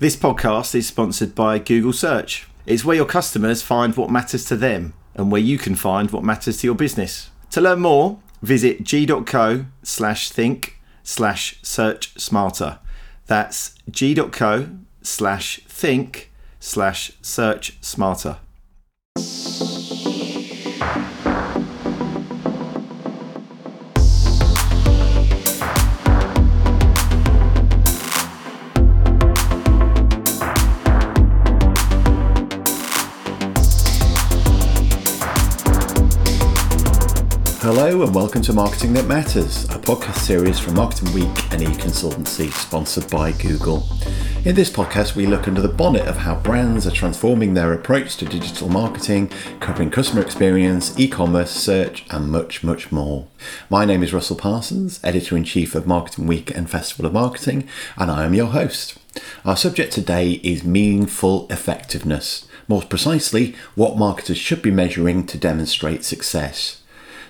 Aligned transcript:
This 0.00 0.16
podcast 0.16 0.74
is 0.74 0.86
sponsored 0.86 1.34
by 1.34 1.58
Google 1.58 1.92
Search. 1.92 2.48
It's 2.64 2.86
where 2.86 2.96
your 2.96 3.04
customers 3.04 3.60
find 3.60 3.94
what 3.94 4.08
matters 4.08 4.46
to 4.46 4.56
them 4.56 4.94
and 5.14 5.30
where 5.30 5.42
you 5.42 5.58
can 5.58 5.74
find 5.74 6.10
what 6.10 6.24
matters 6.24 6.56
to 6.56 6.66
your 6.66 6.74
business. 6.74 7.28
To 7.50 7.60
learn 7.60 7.80
more, 7.80 8.18
visit 8.40 8.82
g.co 8.82 9.66
slash 9.82 10.30
think 10.30 10.80
slash 11.02 11.58
search 11.62 12.18
smarter. 12.18 12.78
That's 13.26 13.74
g.co 13.90 14.70
slash 15.02 15.60
think 15.68 16.32
slash 16.58 17.12
search 17.20 17.76
smarter. 17.82 18.38
Hello 37.90 38.04
and 38.04 38.14
welcome 38.14 38.40
to 38.42 38.52
Marketing 38.52 38.92
That 38.92 39.08
Matters, 39.08 39.64
a 39.64 39.76
podcast 39.76 40.18
series 40.18 40.60
from 40.60 40.74
Marketing 40.74 41.12
Week 41.12 41.52
and 41.52 41.60
Econsultancy 41.60 42.48
sponsored 42.52 43.10
by 43.10 43.32
Google. 43.32 43.84
In 44.44 44.54
this 44.54 44.70
podcast, 44.70 45.16
we 45.16 45.26
look 45.26 45.48
under 45.48 45.60
the 45.60 45.68
bonnet 45.68 46.06
of 46.06 46.18
how 46.18 46.36
brands 46.36 46.86
are 46.86 46.92
transforming 46.92 47.54
their 47.54 47.72
approach 47.72 48.16
to 48.18 48.26
digital 48.26 48.68
marketing, 48.68 49.26
covering 49.58 49.90
customer 49.90 50.22
experience, 50.22 50.96
e-commerce, 51.00 51.50
search, 51.50 52.06
and 52.10 52.30
much, 52.30 52.62
much 52.62 52.92
more. 52.92 53.26
My 53.68 53.84
name 53.84 54.04
is 54.04 54.12
Russell 54.12 54.36
Parsons, 54.36 55.00
Editor-in-Chief 55.02 55.74
of 55.74 55.88
Marketing 55.88 56.28
Week 56.28 56.56
and 56.56 56.70
Festival 56.70 57.06
of 57.06 57.12
Marketing, 57.12 57.66
and 57.96 58.08
I 58.08 58.24
am 58.24 58.34
your 58.34 58.52
host. 58.52 58.98
Our 59.44 59.56
subject 59.56 59.92
today 59.92 60.34
is 60.44 60.62
meaningful 60.62 61.48
effectiveness. 61.50 62.46
More 62.68 62.82
precisely, 62.82 63.56
what 63.74 63.98
marketers 63.98 64.38
should 64.38 64.62
be 64.62 64.70
measuring 64.70 65.26
to 65.26 65.36
demonstrate 65.36 66.04
success. 66.04 66.79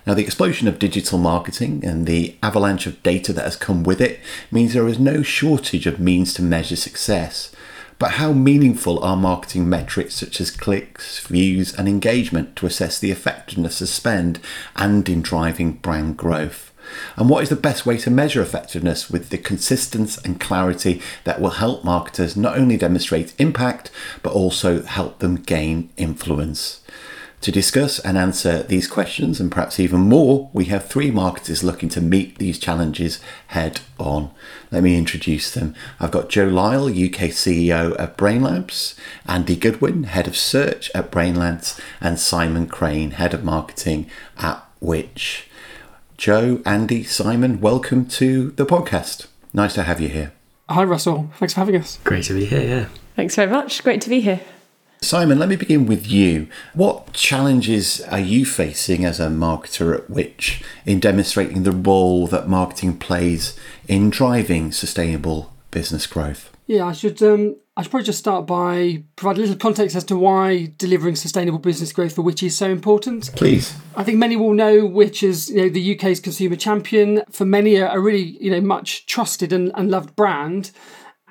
Now, 0.07 0.15
the 0.15 0.25
explosion 0.25 0.67
of 0.67 0.79
digital 0.79 1.19
marketing 1.19 1.85
and 1.85 2.07
the 2.07 2.37
avalanche 2.43 2.87
of 2.87 3.03
data 3.03 3.33
that 3.33 3.45
has 3.45 3.57
come 3.57 3.83
with 3.83 4.01
it 4.01 4.21
means 4.51 4.73
there 4.73 4.89
is 4.89 4.99
no 4.99 5.23
shortage 5.23 5.87
of 5.87 6.01
means 6.01 6.33
to 6.35 6.43
measure 6.43 6.77
success. 6.77 7.53
But 7.99 8.13
how 8.13 8.33
meaningful 8.33 8.99
are 9.05 9.17
marketing 9.17 9.69
metrics 9.69 10.15
such 10.15 10.41
as 10.41 10.51
clicks, 10.51 11.21
views, 11.21 11.75
and 11.75 11.87
engagement 11.87 12.57
to 12.57 12.67
assess 12.67 12.99
the 12.99 13.11
effectiveness 13.11 13.83
of 13.83 13.91
spend 13.91 14.41
and 14.75 15.07
in 15.07 15.21
driving 15.21 15.73
brand 15.73 16.17
growth? 16.17 16.73
And 17.17 17.29
what 17.29 17.43
is 17.43 17.51
the 17.51 17.57
best 17.57 17.85
way 17.85 17.99
to 17.99 18.11
measure 18.11 18.41
effectiveness 18.41 19.11
with 19.11 19.29
the 19.29 19.37
consistency 19.39 20.21
and 20.25 20.41
clarity 20.41 21.03
that 21.25 21.41
will 21.41 21.51
help 21.51 21.85
marketers 21.85 22.37
not 22.37 22.57
only 22.57 22.77
demonstrate 22.77 23.39
impact, 23.39 23.91
but 24.23 24.33
also 24.33 24.83
help 24.83 25.19
them 25.19 25.37
gain 25.37 25.91
influence? 25.97 26.81
To 27.43 27.51
discuss 27.51 27.99
and 28.01 28.19
answer 28.19 28.63
these 28.65 28.87
questions 28.87 29.41
and 29.41 29.51
perhaps 29.51 29.81
even 29.81 30.01
more, 30.01 30.51
we 30.53 30.67
have 30.67 30.85
three 30.85 31.11
marketers 31.11 31.65
looking 31.65 31.89
to 31.91 32.01
meet 32.03 32.37
these 32.37 32.59
challenges 32.59 33.19
head 33.47 33.81
on. 33.99 34.31
Let 34.71 34.83
me 34.83 34.99
introduce 34.99 35.51
them. 35.51 35.75
I've 35.99 36.11
got 36.11 36.29
Joe 36.29 36.49
Lyle, 36.49 36.89
UK 36.89 37.31
CEO 37.33 37.99
at 37.99 38.19
Brainlabs, 38.19 38.95
Andy 39.27 39.57
Goodwin, 39.57 40.05
Head 40.05 40.29
of 40.29 40.37
Search 40.37 40.91
at 40.95 41.11
Brainlabs, 41.11 41.81
and 41.99 42.21
Simon 42.21 42.67
Crane, 42.67 43.13
Head 43.13 43.33
of 43.33 43.43
Marketing 43.43 44.11
at 44.37 44.63
Which. 44.79 45.49
Joe, 46.19 46.61
Andy, 46.67 47.05
Simon, 47.05 47.63
welcome 47.63 48.05
to 48.05 48.51
the 48.51 48.67
podcast. 48.67 49.29
Nice 49.55 49.73
to 49.75 49.85
have 49.85 49.99
you 49.99 50.09
here. 50.09 50.33
Hi, 50.69 50.85
Russell. 50.85 51.31
Thanks 51.39 51.55
for 51.55 51.61
having 51.61 51.77
us. 51.77 51.99
Great 52.05 52.25
to 52.25 52.35
be 52.35 52.45
here, 52.45 52.61
yeah. 52.61 52.87
Thanks 53.17 53.35
very 53.35 53.51
much. 53.51 53.83
Great 53.83 54.03
to 54.03 54.11
be 54.11 54.21
here. 54.21 54.43
Simon, 55.03 55.39
let 55.39 55.49
me 55.49 55.57
begin 55.57 55.87
with 55.87 56.07
you. 56.07 56.47
What 56.75 57.15
challenges 57.15 58.03
are 58.03 58.21
you 58.21 58.45
facing 58.45 59.07
as 59.07 59.19
a 59.19 59.29
marketer 59.29 59.95
at 59.95 60.11
Which 60.11 60.63
in 60.85 61.01
demonstrating 61.01 61.63
the 61.63 61.73
role 61.73 62.27
that 62.27 62.49
marketing 62.49 62.99
plays 62.99 63.59
in 63.89 64.11
driving 64.11 64.73
sustainable 64.73 65.55
business 65.71 66.07
growth? 66.07 66.55
Yeah, 66.67 66.85
I 66.85 66.93
should. 66.93 67.23
Um, 67.23 67.57
I 67.79 67.83
should 67.83 67.91
probably 67.93 68.05
just 68.05 68.19
start 68.19 68.47
by 68.47 69.03
provide 69.17 69.39
a 69.39 69.41
little 69.41 69.57
context 69.57 69.97
as 69.97 70.05
to 70.05 70.19
why 70.19 70.75
delivering 70.77 71.17
sustainable 71.17 71.59
business 71.59 71.95
growth 71.95 72.15
for 72.15 72.23
Which 72.23 72.43
is 72.43 72.55
so 72.55 72.69
important. 72.69 73.35
Please. 73.37 73.75
I 73.97 74.05
think 74.05 74.19
many 74.19 74.37
will 74.37 74.53
know 74.53 74.85
Which 74.85 75.23
is 75.23 75.49
you 75.49 75.63
know 75.63 75.69
the 75.71 75.97
UK's 75.97 76.21
consumer 76.21 76.57
champion. 76.57 77.23
For 77.31 77.47
many, 77.47 77.77
a 77.77 77.99
really 77.99 78.37
you 78.39 78.51
know 78.51 78.61
much 78.61 79.07
trusted 79.07 79.51
and, 79.51 79.73
and 79.75 79.91
loved 79.91 80.15
brand 80.15 80.73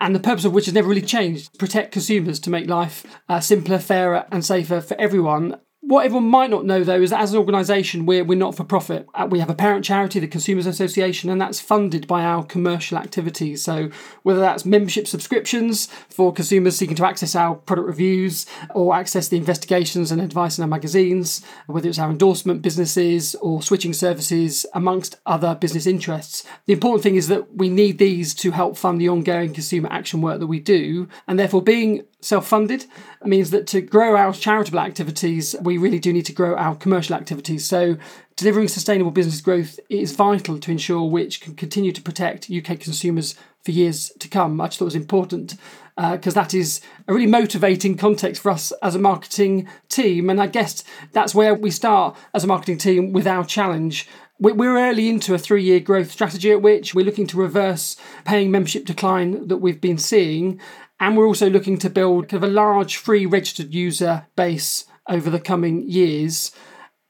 and 0.02 0.16
the 0.16 0.20
purpose 0.20 0.46
of 0.46 0.54
which 0.54 0.66
has 0.66 0.74
never 0.74 0.88
really 0.88 1.02
changed 1.02 1.58
protect 1.58 1.92
consumers 1.92 2.40
to 2.40 2.50
make 2.50 2.68
life 2.68 3.06
uh, 3.28 3.40
simpler, 3.40 3.80
fairer, 3.80 4.26
and 4.32 4.44
safer 4.44 4.82
for 4.82 5.00
everyone. 5.00 5.60
What 5.82 6.06
everyone 6.06 6.28
might 6.28 6.50
not 6.50 6.66
know, 6.66 6.84
though, 6.84 7.02
is 7.02 7.12
that 7.12 7.22
as 7.22 7.32
an 7.32 7.40
organisation, 7.40 8.06
we're, 8.06 8.26
we're 8.26 8.38
not 8.38 8.54
for 8.54 8.66
profit. 8.66 9.08
Uh, 9.14 9.28
we 9.30 9.40
have 9.40 9.50
a 9.50 9.56
parent 9.56 9.86
charity, 9.86 10.20
the 10.20 10.28
Consumers 10.28 10.66
Association, 10.66 11.30
and 11.30 11.40
that's 11.40 11.62
funded 11.62 12.06
by 12.06 12.26
our 12.26 12.44
commercial 12.44 12.98
activities. 12.98 13.64
So, 13.64 13.90
whether 14.24 14.42
that's 14.42 14.66
membership 14.66 15.08
subscriptions 15.08 15.86
for 16.10 16.34
consumers 16.34 16.76
seeking 16.76 16.98
to 16.98 17.08
access 17.08 17.34
our 17.34 17.56
product 17.56 17.88
reviews 17.88 18.46
or 18.76 18.94
access 18.94 19.30
the 19.30 19.38
investigations 19.38 20.12
and 20.12 20.20
advice 20.20 20.58
in 20.58 20.64
our 20.64 20.68
magazines, 20.68 21.46
whether 21.68 21.88
it's 21.88 21.98
our 21.98 22.12
endorsement 22.12 22.62
businesses 22.62 23.36
or 23.36 23.62
switching 23.62 23.94
services, 23.94 24.66
amongst 24.74 25.16
other 25.26 25.56
business 25.56 25.88
interests, 25.88 26.44
the 26.66 26.74
important 26.74 27.04
thing 27.04 27.16
is 27.16 27.30
that 27.30 27.56
we 27.56 27.70
need 27.70 28.00
these 28.00 28.36
to 28.36 28.52
help 28.52 28.76
fund 28.76 29.00
the 29.00 29.08
ongoing 29.08 29.54
consumer 29.54 29.88
action 29.90 30.20
work 30.20 30.42
that 30.42 30.48
we 30.48 30.60
do. 30.60 31.08
And 31.26 31.40
therefore, 31.40 31.62
being 31.62 32.04
self 32.22 32.48
funded 32.48 32.86
means 33.24 33.52
that 33.52 33.68
to 33.68 33.82
grow 33.82 34.16
our 34.16 34.34
charitable 34.34 34.80
activities, 34.80 35.56
we 35.62 35.78
really 35.78 36.00
do 36.00 36.14
need 36.14 36.26
to 36.26 36.34
grow 36.34 36.56
our 36.56 36.76
commercial 36.76 37.16
activities. 37.16 37.66
So, 37.66 37.98
delivering 38.36 38.68
sustainable 38.68 39.12
business 39.12 39.42
growth 39.42 39.80
is 39.90 40.16
vital 40.16 40.60
to 40.60 40.72
ensure 40.72 41.04
which 41.04 41.42
can 41.42 41.56
continue 41.56 41.92
to 41.92 42.02
protect 42.02 42.50
UK 42.50 42.80
consumers 42.80 43.36
for 43.64 43.72
years 43.72 44.12
to 44.20 44.28
come. 44.28 44.60
I 44.62 44.68
just 44.68 44.80
thought 44.80 44.86
it 44.86 44.88
was 44.88 44.96
important 44.96 45.56
because 45.96 46.38
uh, 46.38 46.42
that 46.42 46.54
is 46.54 46.80
a 47.08 47.14
really 47.14 47.28
motivating 47.28 47.98
context 47.98 48.42
for 48.42 48.52
us 48.52 48.72
as 48.82 48.96
a 48.96 49.00
marketing 49.00 49.68
team. 49.90 50.30
And 50.30 50.42
I 50.42 50.48
guess 50.48 50.84
that's 51.12 51.36
where 51.36 51.54
we 51.54 51.72
start 51.72 52.16
as 52.34 52.46
a 52.46 52.48
marketing 52.48 52.78
team 52.78 53.12
with 53.12 53.28
our 53.28 53.44
challenge. 53.44 54.08
We're 54.40 54.78
early 54.78 55.10
into 55.10 55.34
a 55.34 55.38
three 55.38 55.64
year 55.64 55.82
growth 55.82 56.12
strategy 56.12 56.52
at 56.52 56.62
which 56.62 56.96
we're 56.96 57.06
looking 57.06 57.28
to 57.28 57.38
reverse 57.38 57.98
paying 58.24 58.50
membership 58.50 58.86
decline 58.86 59.50
that 59.50 59.58
we've 59.58 59.82
been 59.82 59.98
seeing 59.98 60.62
and 61.00 61.16
we're 61.16 61.28
also 61.28 61.50
looking 61.50 61.78
to 61.80 61.90
build 61.90 62.30
kind 62.30 62.44
of 62.44 62.50
a 62.50 62.54
large 62.54 62.98
free 62.98 63.26
registered 63.26 63.74
user 63.74 64.28
base 64.36 64.86
over 65.08 65.30
the 65.30 65.40
coming 65.40 65.88
years. 65.90 66.52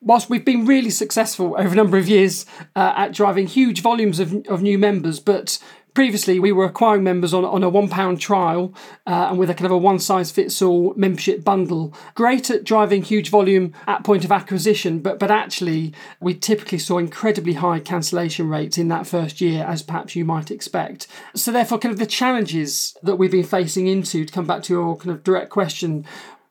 Whilst 0.02 0.30
we've 0.30 0.46
been 0.46 0.66
really 0.66 0.92
successful 0.92 1.56
over 1.58 1.74
a 1.74 1.76
number 1.76 1.98
of 1.98 2.08
years 2.08 2.46
uh, 2.76 2.94
at 2.96 3.14
driving 3.14 3.48
huge 3.48 3.82
volumes 3.82 4.20
of, 4.20 4.34
of 4.48 4.62
new 4.62 4.78
members, 4.78 5.20
but 5.20 5.60
previously 6.00 6.40
we 6.40 6.54
were 6.54 6.64
acquiring 6.64 7.04
members 7.04 7.34
on, 7.34 7.44
on 7.44 7.62
a 7.62 7.68
one 7.68 7.90
pound 7.90 8.22
trial 8.22 8.74
uh, 9.06 9.28
and 9.30 9.38
with 9.38 9.50
a 9.50 9.54
kind 9.54 9.66
of 9.66 9.72
a 9.74 9.78
one 9.78 10.00
size 10.00 10.32
fits 10.32 10.62
all 10.62 10.94
membership 10.96 11.44
bundle. 11.44 11.94
Great 12.16 12.50
at 12.50 12.64
driving 12.64 13.04
huge 13.04 13.30
volume 13.30 13.74
at 13.86 14.02
point 14.06 14.24
of 14.24 14.32
acquisition 14.32 15.00
but 15.00 15.20
but 15.20 15.30
actually 15.30 15.94
we 16.22 16.34
typically 16.34 16.78
saw 16.78 17.00
incredibly 17.00 17.52
high 17.52 17.82
cancellation 17.82 18.48
rates 18.48 18.78
in 18.78 18.88
that 18.88 19.08
first 19.08 19.42
year 19.42 19.66
as 19.66 19.84
perhaps 19.84 20.16
you 20.16 20.24
might 20.24 20.50
expect. 20.50 21.06
So 21.36 21.52
therefore 21.52 21.80
kind 21.80 21.92
of 21.92 22.00
the 22.00 22.06
challenges 22.06 22.96
that 23.04 23.18
we've 23.18 23.30
been 23.30 23.44
facing 23.44 23.88
into 23.88 24.24
to 24.24 24.32
come 24.32 24.48
back 24.48 24.64
to 24.64 24.74
your 24.74 24.96
kind 24.96 25.12
of 25.12 25.22
direct 25.26 25.50
question 25.50 26.06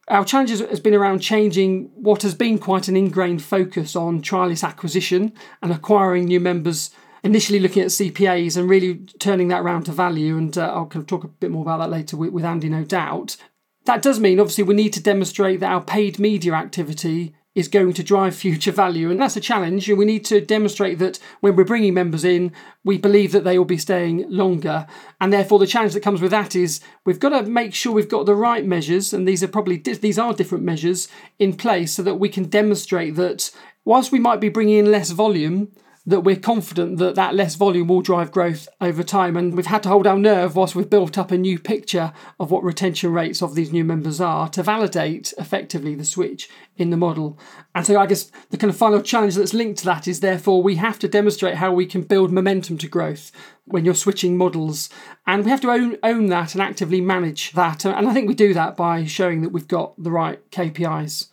our 0.09 0.27
challenge 0.27 0.51
has 0.51 0.81
been 0.81 0.95
around 0.95 1.21
changing 1.21 1.91
what 1.95 2.23
has 2.23 2.35
been 2.35 2.59
quite 2.59 2.89
an 2.89 2.97
ingrained 2.97 3.43
focus 3.43 3.97
on 3.97 4.21
trialist 4.21 4.67
acquisition 4.67 5.33
and 5.63 5.73
acquiring 5.73 6.27
new 6.27 6.41
members 6.41 6.91
initially 7.23 7.61
looking 7.61 7.83
at 7.83 7.89
CPAs 7.89 8.57
and 8.57 8.69
really 8.69 8.97
turning 9.19 9.49
that 9.49 9.61
around 9.61 9.85
to 9.85 9.93
value. 9.93 10.37
And 10.37 10.57
uh, 10.57 10.73
I'll 10.73 10.87
kind 10.87 11.03
of 11.03 11.07
talk 11.07 11.25
a 11.25 11.29
bit 11.29 11.51
more 11.51 11.63
about 11.63 11.79
that 11.79 11.91
later 11.91 12.17
with, 12.17 12.31
with 12.31 12.45
Andy, 12.45 12.69
no 12.69 12.85
doubt. 12.85 13.37
That 13.85 14.03
does 14.03 14.21
mean, 14.21 14.39
obviously, 14.41 14.65
we 14.65 14.75
need 14.75 14.93
to 14.95 15.03
demonstrate 15.03 15.61
that 15.61 15.73
our 15.73 15.83
paid 15.83 16.19
media 16.19 16.53
activity 16.53 17.35
is 17.55 17.67
going 17.67 17.93
to 17.93 18.03
drive 18.03 18.35
future 18.37 18.71
value. 18.71 19.11
And 19.11 19.21
that's 19.21 19.37
a 19.37 19.41
challenge. 19.41 19.89
And 19.89 19.99
we 19.99 20.05
need 20.05 20.25
to 20.27 20.41
demonstrate 20.41 20.99
that 21.01 21.19
when 21.41 21.57
we're 21.57 21.65
bringing 21.65 21.95
members 21.95 22.25
in, 22.25 22.53
we 22.85 22.99
believe 22.99 23.33
that 23.33 23.45
they 23.45 23.59
will 23.59 23.65
be 23.65 23.79
staying 23.79 24.31
longer. 24.31 24.87
And 25.21 25.33
therefore, 25.33 25.59
the 25.59 25.67
challenge 25.67 25.95
that 25.95 26.03
comes 26.03 26.21
with 26.21 26.31
that 26.31 26.55
is 26.55 26.81
we've 27.05 27.21
got 27.21 27.31
to 27.31 27.43
make 27.43 27.75
sure 27.75 27.93
we've 27.93 28.09
got 28.09 28.27
the 28.27 28.35
right 28.35 28.65
measures, 28.65 29.13
and 29.13 29.27
these 29.27 29.43
are 29.43 29.49
probably 29.49 29.77
these 29.77 30.19
are 30.19 30.33
different 30.33 30.65
measures 30.65 31.09
in 31.39 31.55
place 31.55 31.93
so 31.93 32.03
that 32.03 32.17
we 32.17 32.29
can 32.29 32.45
demonstrate 32.45 33.17
that 33.17 33.51
whilst 33.85 34.13
we 34.13 34.21
might 34.21 34.41
be 34.41 34.49
bringing 34.49 34.79
in 34.79 34.93
less 34.93 35.11
volume, 35.11 35.73
that 36.09 36.21
we're 36.21 36.37
confident 36.37 36.97
that 36.97 37.17
that 37.17 37.35
less 37.35 37.55
volume 37.55 37.87
will 37.87 38.01
drive 38.01 38.33
growth 38.33 38.67
over 38.81 39.03
time. 39.03 39.37
And 39.37 39.55
we've 39.55 39.67
had 39.67 39.83
to 39.83 39.91
hold 39.91 40.07
our 40.07 40.17
nerve 40.17 40.57
whilst 40.57 40.75
we've 40.75 40.89
built 40.89 41.19
up 41.19 41.31
a 41.31 41.37
new 41.37 41.59
picture 41.59 42.15
of 42.41 42.51
what 42.51 42.65
retention 42.65 43.13
rates 43.13 43.43
of 43.43 43.55
these 43.55 43.73
new 43.73 43.85
members 43.85 44.19
are 44.19 44.49
to 44.49 44.63
validate 44.63 45.35
effectively 45.37 45.95
the 45.95 46.07
switch 46.07 46.49
in 46.79 46.89
the 46.89 46.97
model. 46.97 47.39
And 47.75 47.85
so 47.85 48.01
I 48.01 48.07
guess 48.07 48.33
the 48.49 48.57
kind 48.57 48.71
of 48.71 48.77
final 48.79 49.03
challenge 49.03 49.35
that's 49.35 49.53
linked 49.53 49.81
to 49.81 49.85
that 49.85 50.09
is 50.09 50.21
therefore 50.21 50.63
we 50.63 50.77
have 50.77 50.99
to 51.01 51.09
demonstrate 51.09 51.57
how 51.57 51.73
we 51.73 51.85
can 51.85 52.01
build 52.01 52.33
momentum 52.33 52.79
to 52.79 52.89
growth 52.89 53.31
when 53.67 53.85
you're 53.85 53.95
switching 53.95 54.39
models. 54.39 54.89
And 55.27 55.45
we 55.45 55.51
have 55.51 55.61
to 55.61 55.71
own, 55.71 55.99
own 56.03 56.29
that 56.29 56.55
and 56.55 56.63
actively 56.63 57.03
manage 57.03 57.53
that. 57.53 57.85
And 57.85 58.09
I 58.09 58.15
think 58.15 58.29
we 58.29 58.35
do 58.35 58.55
that 58.55 58.79
by 58.79 59.05
showing 59.05 59.43
that 59.43 59.53
we've 59.53 59.69
got 59.69 60.03
the 60.03 60.11
right 60.11 60.51
KPIs. 60.53 61.29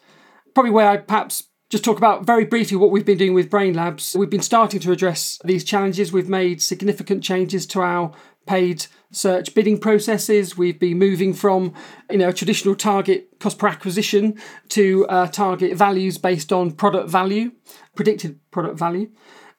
Probably 0.53 0.71
where 0.71 0.89
I'd 0.89 1.07
perhaps 1.07 1.45
just 1.69 1.83
talk 1.83 1.97
about 1.97 2.25
very 2.25 2.45
briefly 2.45 2.77
what 2.77 2.91
we've 2.91 3.05
been 3.05 3.17
doing 3.17 3.33
with 3.33 3.49
Brainlabs. 3.49 4.15
We've 4.15 4.29
been 4.29 4.41
starting 4.41 4.79
to 4.81 4.91
address 4.91 5.39
these 5.43 5.63
challenges. 5.63 6.11
We've 6.11 6.29
made 6.29 6.61
significant 6.61 7.23
changes 7.23 7.65
to 7.67 7.81
our 7.81 8.11
paid 8.45 8.85
search 9.11 9.55
bidding 9.55 9.79
processes. 9.79 10.55
We've 10.55 10.79
been 10.79 10.99
moving 10.99 11.33
from 11.33 11.73
you 12.09 12.19
know 12.19 12.29
a 12.29 12.33
traditional 12.33 12.75
target 12.75 13.39
cost 13.39 13.57
per 13.57 13.67
acquisition 13.67 14.39
to 14.69 15.07
uh, 15.07 15.27
target 15.27 15.75
values 15.75 16.19
based 16.19 16.53
on 16.53 16.71
product 16.71 17.09
value, 17.09 17.51
predicted 17.95 18.39
product 18.51 18.77
value. 18.77 19.09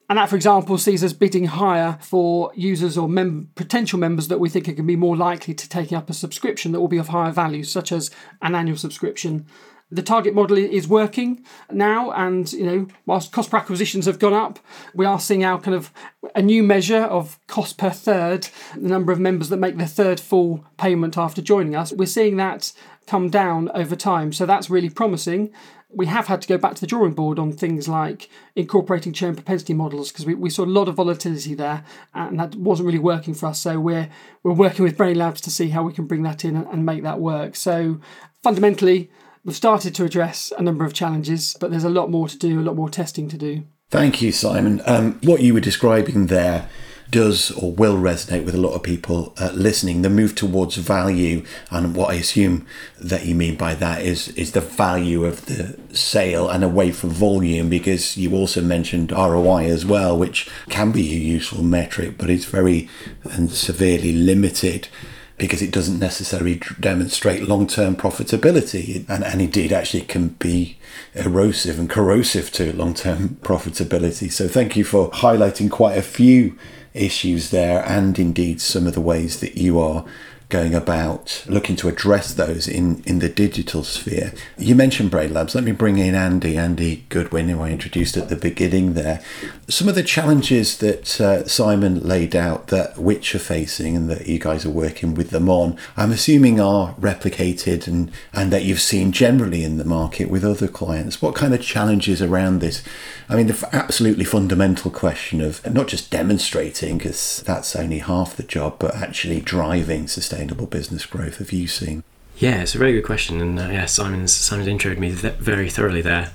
And 0.09 0.17
that, 0.17 0.29
for 0.29 0.37
example, 0.37 0.77
sees 0.77 1.03
us 1.03 1.11
bidding 1.11 1.45
higher 1.45 1.97
for 1.99 2.51
users 2.55 2.97
or 2.97 3.09
mem- 3.09 3.49
potential 3.55 3.99
members 3.99 4.29
that 4.29 4.39
we 4.39 4.47
think 4.47 4.65
are 4.65 4.71
going 4.71 4.77
to 4.77 4.83
be 4.83 4.95
more 4.95 5.17
likely 5.17 5.53
to 5.53 5.67
taking 5.67 5.97
up 5.97 6.09
a 6.09 6.13
subscription 6.13 6.71
that 6.71 6.79
will 6.79 6.87
be 6.87 6.97
of 6.97 7.09
higher 7.09 7.33
value, 7.33 7.63
such 7.63 7.91
as 7.91 8.09
an 8.41 8.55
annual 8.55 8.77
subscription. 8.77 9.45
The 9.89 10.01
target 10.01 10.33
model 10.33 10.57
is 10.57 10.87
working 10.87 11.45
now, 11.71 12.11
and 12.11 12.51
you 12.51 12.65
know, 12.65 12.87
whilst 13.05 13.31
cost 13.31 13.51
per 13.51 13.57
acquisitions 13.57 14.05
have 14.05 14.19
gone 14.19 14.33
up, 14.33 14.59
we 14.93 15.05
are 15.05 15.19
seeing 15.19 15.45
our 15.45 15.61
kind 15.61 15.75
of 15.75 15.91
a 16.35 16.41
new 16.41 16.61
measure 16.61 17.03
of 17.03 17.39
cost 17.47 17.77
per 17.77 17.89
third, 17.89 18.49
the 18.75 18.89
number 18.89 19.13
of 19.13 19.19
members 19.19 19.49
that 19.49 19.57
make 19.57 19.77
their 19.77 19.87
third 19.87 20.19
full 20.19 20.65
payment 20.77 21.17
after 21.17 21.41
joining 21.41 21.75
us. 21.75 21.93
We're 21.93 22.05
seeing 22.05 22.35
that 22.37 22.73
come 23.05 23.29
down 23.29 23.69
over 23.73 23.95
time, 23.95 24.33
so 24.33 24.45
that's 24.45 24.69
really 24.69 24.89
promising 24.89 25.53
we 25.89 26.05
have 26.05 26.27
had 26.27 26.41
to 26.41 26.47
go 26.47 26.57
back 26.57 26.75
to 26.75 26.81
the 26.81 26.87
drawing 26.87 27.13
board 27.13 27.39
on 27.39 27.51
things 27.51 27.87
like 27.87 28.29
incorporating 28.55 29.13
churn 29.13 29.35
propensity 29.35 29.73
models 29.73 30.11
because 30.11 30.25
we, 30.25 30.35
we 30.35 30.49
saw 30.49 30.65
a 30.65 30.65
lot 30.65 30.89
of 30.89 30.95
volatility 30.95 31.55
there 31.55 31.83
and 32.13 32.39
that 32.39 32.55
wasn't 32.55 32.85
really 32.85 32.99
working 32.99 33.33
for 33.33 33.47
us. 33.47 33.61
So 33.61 33.79
we're 33.79 34.09
we're 34.43 34.53
working 34.53 34.83
with 34.83 34.97
Brainlabs 34.97 35.41
to 35.41 35.49
see 35.49 35.69
how 35.69 35.83
we 35.83 35.93
can 35.93 36.05
bring 36.05 36.23
that 36.23 36.43
in 36.43 36.55
and, 36.55 36.67
and 36.67 36.85
make 36.85 37.03
that 37.03 37.19
work. 37.19 37.55
So 37.55 38.01
fundamentally, 38.43 39.09
we've 39.47 39.55
started 39.55 39.95
to 39.95 40.03
address 40.03 40.51
a 40.59 40.61
number 40.61 40.85
of 40.85 40.93
challenges, 40.93 41.55
but 41.59 41.71
there's 41.71 41.85
a 41.85 41.89
lot 41.89 42.11
more 42.11 42.27
to 42.27 42.37
do, 42.37 42.59
a 42.59 42.61
lot 42.61 42.75
more 42.75 42.89
testing 42.89 43.29
to 43.29 43.37
do. 43.37 43.63
Thank 43.89 44.21
you, 44.21 44.33
Simon. 44.33 44.81
Um, 44.85 45.19
what 45.23 45.41
you 45.41 45.53
were 45.53 45.61
describing 45.61 46.27
there 46.27 46.69
does 47.09 47.51
or 47.51 47.71
will 47.71 47.95
resonate 47.95 48.43
with 48.43 48.53
a 48.53 48.59
lot 48.59 48.73
of 48.73 48.83
people 48.83 49.33
uh, 49.39 49.49
listening. 49.53 50.01
The 50.01 50.09
move 50.09 50.35
towards 50.35 50.75
value, 50.75 51.45
and 51.71 51.95
what 51.95 52.09
I 52.09 52.15
assume 52.15 52.67
that 52.99 53.25
you 53.25 53.33
mean 53.33 53.55
by 53.55 53.75
that 53.75 54.01
is 54.01 54.27
is 54.29 54.51
the 54.51 54.59
value 54.59 55.23
of 55.23 55.45
the 55.45 55.79
sale 55.95 56.49
and 56.49 56.65
away 56.65 56.91
from 56.91 57.11
volume, 57.11 57.69
because 57.69 58.17
you 58.17 58.33
also 58.33 58.61
mentioned 58.61 59.13
ROI 59.13 59.67
as 59.67 59.85
well, 59.85 60.17
which 60.17 60.49
can 60.67 60.91
be 60.91 61.13
a 61.13 61.17
useful 61.17 61.63
metric, 61.63 62.17
but 62.17 62.29
it's 62.29 62.43
very 62.43 62.89
and 63.23 63.49
severely 63.51 64.11
limited 64.11 64.89
because 65.37 65.61
it 65.61 65.71
doesn't 65.71 65.99
necessarily 65.99 66.61
demonstrate 66.79 67.47
long 67.47 67.67
term 67.67 67.95
profitability. 67.95 69.07
And, 69.07 69.23
and 69.23 69.41
indeed, 69.41 69.71
actually, 69.71 70.01
can 70.01 70.29
be 70.29 70.77
erosive 71.13 71.79
and 71.79 71.89
corrosive 71.89 72.51
to 72.53 72.75
long 72.75 72.93
term 72.93 73.29
profitability. 73.41 74.31
So, 74.31 74.47
thank 74.47 74.75
you 74.75 74.83
for 74.83 75.09
highlighting 75.11 75.69
quite 75.69 75.97
a 75.97 76.03
few 76.03 76.57
issues 76.93 77.51
there, 77.51 77.85
and 77.85 78.17
indeed 78.17 78.59
some 78.59 78.87
of 78.87 78.93
the 78.93 79.01
ways 79.01 79.39
that 79.39 79.57
you 79.57 79.79
are 79.79 80.03
going 80.49 80.73
about 80.73 81.43
looking 81.47 81.75
to 81.75 81.89
address 81.89 82.33
those 82.33 82.69
in, 82.69 83.03
in 83.05 83.19
the 83.19 83.27
digital 83.27 83.83
sphere. 83.83 84.33
You 84.57 84.75
mentioned 84.75 85.11
Brainlabs. 85.11 85.53
Let 85.53 85.65
me 85.65 85.73
bring 85.73 85.97
in 85.97 86.15
Andy, 86.15 86.57
Andy 86.57 87.05
Goodwin, 87.09 87.49
who 87.49 87.61
I 87.61 87.71
introduced 87.71 88.15
at 88.15 88.29
the 88.29 88.37
beginning 88.37 88.93
there. 88.93 89.21
Some 89.67 89.89
of 89.89 89.95
the 89.95 90.03
challenges 90.03 90.77
that 90.77 91.19
uh, 91.19 91.45
Simon 91.47 91.99
laid 91.99 92.33
out 92.33 92.67
that 92.67 92.97
Which 92.97 93.35
are 93.35 93.39
facing 93.39 93.97
and 93.97 94.09
that 94.09 94.27
you 94.27 94.39
guys 94.39 94.65
are 94.65 94.69
working 94.69 95.15
with 95.15 95.31
them 95.31 95.49
on, 95.49 95.77
I'm 95.97 96.11
assuming 96.11 96.61
are 96.61 96.95
replicated 96.95 97.85
and, 97.85 98.09
and 98.31 98.51
that 98.53 98.63
you've 98.63 98.79
seen 98.79 99.11
generally 99.11 99.65
in 99.65 99.77
the 99.77 99.83
market 99.85 100.29
with 100.29 100.45
other 100.45 100.69
clients. 100.69 101.21
What 101.21 101.35
kind 101.35 101.53
of 101.53 101.61
challenges 101.61 102.21
around 102.21 102.59
this? 102.59 102.83
I 103.29 103.35
mean, 103.35 103.47
the 103.47 103.69
absolutely 103.73 104.23
fundamental 104.23 104.89
question 104.89 105.41
of 105.41 105.65
not 105.71 105.87
just 105.87 106.09
demonstrating, 106.09 106.97
because 106.97 107.43
that's 107.45 107.75
only 107.75 107.99
half 107.99 108.37
the 108.37 108.43
job, 108.43 108.77
but 108.79 108.95
actually 108.95 109.41
driving 109.41 110.07
sustainable 110.07 110.65
business 110.65 111.05
growth 111.05 111.37
have 111.37 111.51
you 111.51 111.67
seen? 111.67 112.03
Yeah, 112.37 112.61
it's 112.61 112.75
a 112.75 112.77
very 112.77 112.93
good 112.93 113.03
question, 113.03 113.41
and 113.41 113.59
uh, 113.59 113.63
yeah, 113.63 113.85
Simon's 113.85 114.31
Simon's 114.31 114.67
introed 114.67 114.99
me 114.99 115.13
th- 115.13 115.33
very 115.35 115.71
thoroughly 115.71 116.03
there. 116.03 116.31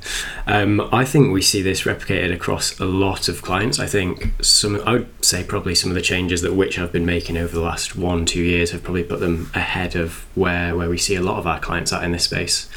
Um, 0.48 0.80
I 0.92 1.04
think 1.04 1.32
we 1.32 1.40
see 1.40 1.62
this 1.62 1.82
replicated 1.82 2.34
across 2.34 2.78
a 2.80 2.84
lot 2.84 3.28
of 3.28 3.40
clients. 3.40 3.78
I 3.78 3.86
think 3.86 4.32
some, 4.42 4.80
I 4.84 4.94
would 4.94 5.24
say 5.24 5.44
probably 5.44 5.76
some 5.76 5.92
of 5.92 5.94
the 5.94 6.02
changes 6.02 6.42
that 6.42 6.54
Which 6.54 6.76
I've 6.76 6.90
been 6.90 7.06
making 7.06 7.36
over 7.36 7.54
the 7.54 7.62
last 7.62 7.94
one 7.94 8.26
two 8.26 8.42
years 8.42 8.72
have 8.72 8.82
probably 8.82 9.04
put 9.04 9.20
them 9.20 9.50
ahead 9.54 9.94
of 9.94 10.26
where 10.34 10.74
where 10.74 10.90
we 10.90 10.98
see 10.98 11.14
a 11.14 11.22
lot 11.22 11.38
of 11.38 11.46
our 11.46 11.60
clients 11.60 11.92
at 11.92 12.02
in 12.02 12.10
this 12.10 12.24
space. 12.24 12.68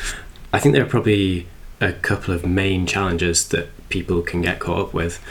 I 0.53 0.59
think 0.59 0.73
there 0.73 0.83
are 0.83 0.89
probably 0.89 1.47
a 1.81 1.94
couple 1.94 2.31
of 2.33 2.45
main 2.45 2.85
challenges 2.85 3.47
that 3.50 3.69
people 3.90 4.22
can 4.22 4.42
get 4.42 4.60
caught 4.60 4.80
up 4.80 4.94
with. 4.94 5.24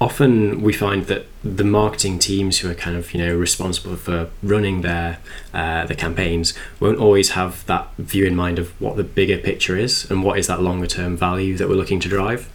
Often 0.00 0.62
we 0.62 0.72
find 0.72 1.06
that 1.06 1.26
the 1.44 1.62
marketing 1.64 2.18
teams 2.18 2.58
who 2.58 2.68
are 2.68 2.74
kind 2.74 2.96
of 2.96 3.14
you 3.14 3.24
know 3.24 3.36
responsible 3.36 3.94
for 3.94 4.30
running 4.42 4.82
their 4.82 5.18
uh, 5.54 5.86
the 5.86 5.94
campaigns 5.94 6.54
won't 6.80 6.98
always 6.98 7.30
have 7.30 7.64
that 7.66 7.88
view 7.98 8.26
in 8.26 8.34
mind 8.34 8.58
of 8.58 8.80
what 8.80 8.96
the 8.96 9.04
bigger 9.04 9.38
picture 9.38 9.76
is 9.76 10.10
and 10.10 10.24
what 10.24 10.38
is 10.38 10.48
that 10.48 10.60
longer 10.60 10.88
term 10.88 11.16
value 11.16 11.56
that 11.56 11.68
we're 11.68 11.76
looking 11.76 12.00
to 12.00 12.08
drive. 12.08 12.48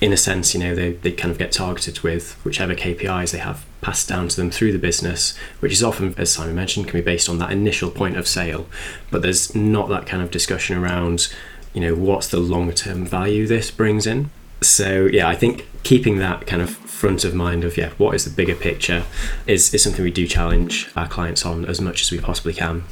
In 0.00 0.12
a 0.12 0.16
sense, 0.16 0.54
you 0.54 0.60
know, 0.60 0.74
they, 0.74 0.92
they 0.92 1.12
kind 1.12 1.32
of 1.32 1.38
get 1.38 1.50
targeted 1.52 2.00
with 2.00 2.34
whichever 2.44 2.74
KPIs 2.74 3.30
they 3.30 3.38
have 3.38 3.64
passed 3.80 4.08
down 4.08 4.28
to 4.28 4.36
them 4.36 4.50
through 4.50 4.72
the 4.72 4.78
business, 4.78 5.36
which 5.60 5.72
is 5.72 5.82
often, 5.82 6.14
as 6.18 6.32
Simon 6.32 6.56
mentioned, 6.56 6.88
can 6.88 7.00
be 7.00 7.04
based 7.04 7.28
on 7.28 7.38
that 7.38 7.52
initial 7.52 7.90
point 7.90 8.16
of 8.16 8.28
sale. 8.28 8.66
But 9.10 9.22
there's 9.22 9.54
not 9.54 9.88
that 9.88 10.06
kind 10.06 10.22
of 10.22 10.30
discussion 10.30 10.76
around, 10.76 11.32
you 11.72 11.80
know, 11.80 11.94
what's 11.94 12.28
the 12.28 12.38
longer 12.38 12.72
term 12.72 13.06
value 13.06 13.46
this 13.46 13.70
brings 13.70 14.06
in 14.06 14.30
so 14.60 15.06
yeah, 15.06 15.28
I 15.28 15.34
think 15.34 15.66
keeping 15.82 16.18
that 16.18 16.46
kind 16.46 16.62
of 16.62 16.70
front 16.70 17.24
of 17.24 17.34
mind 17.34 17.64
of 17.64 17.76
yeah, 17.76 17.90
what 17.98 18.14
is 18.14 18.24
the 18.24 18.30
bigger 18.30 18.54
picture 18.54 19.04
is, 19.46 19.74
is 19.74 19.82
something 19.82 20.02
we 20.02 20.10
do 20.10 20.26
challenge 20.26 20.90
our 20.96 21.06
clients 21.06 21.44
on 21.44 21.64
as 21.66 21.80
much 21.80 22.00
as 22.00 22.10
we 22.10 22.18
possibly 22.18 22.54
can. 22.54 22.84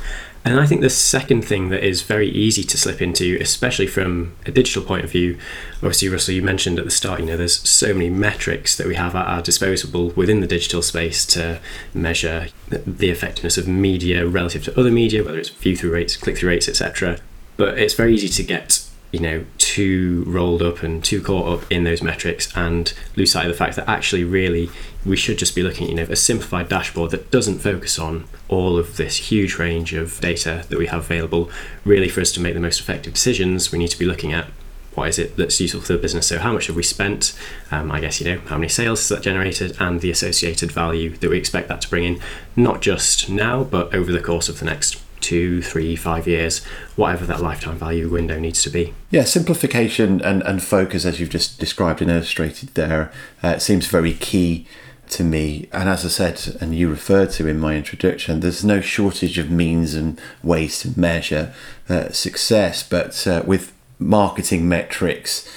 And 0.45 0.59
I 0.59 0.67
think 0.67 0.81
the 0.81 0.91
second 0.91 1.43
thing 1.43 1.69
that 1.69 1.85
is 1.85 2.03
very 2.03 2.29
easy 2.29 2.65
to 2.65 2.77
slip 2.77 3.01
into, 3.01 3.39
especially 3.41 3.87
from 3.87 4.35
a 4.45 4.51
digital 4.51 4.83
point 4.83 5.05
of 5.05 5.11
view, 5.13 5.39
obviously, 5.77 6.09
Russell, 6.09 6.35
you 6.35 6.43
mentioned 6.43 6.81
at 6.81 6.85
the 6.85 6.91
start, 6.91 7.21
you 7.21 7.27
know, 7.27 7.37
there's 7.37 7.67
so 7.67 7.95
many 7.95 8.11
metrics 8.11 8.77
that 8.77 8.89
we 8.89 8.97
have 8.97 9.15
at 9.15 9.27
our 9.27 9.41
disposal 9.41 10.11
within 10.17 10.41
the 10.41 10.49
digital 10.49 10.83
space 10.83 11.25
to 11.27 11.61
measure 11.95 12.49
the 12.69 13.09
effectiveness 13.09 13.57
of 13.57 13.69
media 13.69 14.27
relative 14.27 14.65
to 14.65 14.79
other 14.79 14.91
media, 14.91 15.23
whether 15.23 15.39
it's 15.39 15.49
view 15.49 15.77
through 15.77 15.93
rates, 15.93 16.17
click 16.17 16.37
through 16.37 16.51
rates, 16.51 16.69
etc. 16.69 17.19
But 17.57 17.79
it's 17.79 17.95
very 17.95 18.13
easy 18.13 18.29
to 18.29 18.43
get 18.43 18.85
you 19.13 19.21
know 19.21 19.45
too 19.59 20.25
rolled 20.27 20.63
up 20.63 20.83
and 20.83 21.05
too 21.05 21.23
caught 21.23 21.47
up 21.47 21.71
in 21.71 21.85
those 21.85 22.03
metrics 22.03 22.55
and 22.57 22.93
lose 23.15 23.33
sight 23.33 23.47
of 23.47 23.53
the 23.53 23.57
fact 23.57 23.77
that 23.77 23.89
actually 23.89 24.25
really 24.25 24.71
we 25.05 25.17
should 25.17 25.39
just 25.39 25.55
be 25.55 25.63
looking 25.63 25.85
at 25.85 25.91
you 25.91 25.97
know 25.97 26.03
a 26.11 26.17
simplified 26.17 26.69
dashboard 26.69 27.11
that 27.11 27.31
doesn't 27.31 27.59
focus 27.59 27.99
on 27.99 28.27
all 28.49 28.79
of 28.79 28.97
this 28.97 29.17
huge 29.17 29.59
range 29.59 29.93
of 29.93 30.21
data 30.21 30.65
that 30.69 30.79
we 30.79 30.87
have 30.87 31.01
available. 31.01 31.51
Really 31.85 32.09
for 32.09 32.21
us 32.21 32.33
to 32.33 32.41
make 32.41 32.55
the 32.55 32.61
most 32.61 32.81
effective 32.81 33.15
decisions 33.15 33.71
we 33.71 33.79
need 33.79 33.89
to 33.89 33.99
be 33.99 34.07
looking 34.07 34.33
at 34.33 34.47
what 34.95 35.09
is 35.09 35.19
it 35.19 35.37
that's 35.37 35.59
useful 35.59 35.81
for 35.81 35.95
the 35.95 35.99
business. 35.99 36.27
So 36.27 36.39
how 36.39 36.53
much 36.53 36.67
have 36.67 36.77
we 36.77 36.83
spent? 36.83 37.39
Um, 37.71 37.91
i 37.91 38.01
guess 38.01 38.21
you 38.21 38.31
know 38.31 38.41
how 38.47 38.57
many 38.57 38.69
sales 38.69 39.01
has 39.01 39.09
that 39.09 39.23
generated? 39.23 39.77
And 39.81 40.01
the 40.01 40.11
associated 40.11 40.71
value 40.71 41.17
that 41.17 41.31
we 41.31 41.39
expect 41.39 41.69
that 41.69 41.81
to 41.83 41.89
bring 41.89 42.05
in 42.05 42.21
not 42.57 42.83
just 42.83 43.29
now 43.29 43.65
but 43.65 43.95
over 43.95 44.13
the 44.13 44.21
course 44.21 44.49
of 44.49 44.59
the 44.59 44.65
next 44.65 45.03
two, 45.23 45.63
three, 45.63 45.97
five 45.97 46.27
years, 46.27 46.65
whatever 46.97 47.25
that 47.25 47.41
lifetime 47.41 47.79
value 47.79 48.09
window 48.11 48.39
needs 48.39 48.63
to 48.63 48.71
be. 48.71 48.93
Yeah, 49.11 49.25
simplification 49.25 50.21
and, 50.21 50.43
and 50.43 50.63
focus, 50.63 51.05
as 51.05 51.19
you've 51.19 51.31
just 51.31 51.59
described 51.59 52.03
and 52.03 52.11
illustrated 52.11 52.71
there, 52.75 53.11
uh, 53.43 53.59
seems 53.59 53.87
very 53.87 54.13
key 54.13 54.67
to 55.11 55.25
me. 55.25 55.69
And 55.73 55.89
as 55.89 56.05
I 56.05 56.09
said, 56.09 56.57
and 56.61 56.75
you 56.75 56.91
referred 56.91 57.31
to 57.33 57.47
in 57.47 57.59
my 57.59 57.77
introduction, 57.77 58.41
there's 58.41 58.65
no 58.65 58.81
shortage 58.81 59.39
of 59.39 59.51
means 59.51 59.95
and 59.95 60.21
ways 60.43 60.81
to 60.81 60.99
measure 60.99 61.55
uh, 61.89 62.11
success, 62.11 62.83
but 62.83 63.27
uh, 63.27 63.43
with 63.47 63.73
marketing 63.99 64.69
metrics 64.69 65.49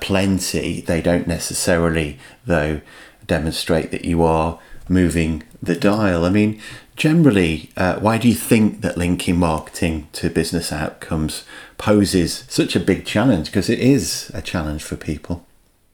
plenty, 0.00 0.80
they 0.80 1.02
don't 1.02 1.26
necessarily, 1.26 2.18
though, 2.46 2.80
demonstrate 3.26 3.90
that 3.90 4.04
you 4.04 4.22
are 4.22 4.58
moving 4.88 5.42
the 5.62 5.74
dial. 5.74 6.24
I 6.24 6.30
mean, 6.30 6.60
generally, 6.96 7.70
uh, 7.76 7.98
why 7.98 8.18
do 8.18 8.28
you 8.28 8.34
think 8.34 8.80
that 8.82 8.96
linking 8.96 9.38
marketing 9.38 10.08
to 10.12 10.30
business 10.30 10.72
outcomes 10.72 11.44
poses 11.78 12.44
such 12.48 12.76
a 12.76 12.80
big 12.80 13.04
challenge? 13.04 13.46
Because 13.46 13.68
it 13.68 13.80
is 13.80 14.30
a 14.34 14.42
challenge 14.42 14.82
for 14.82 14.96
people. 14.96 15.44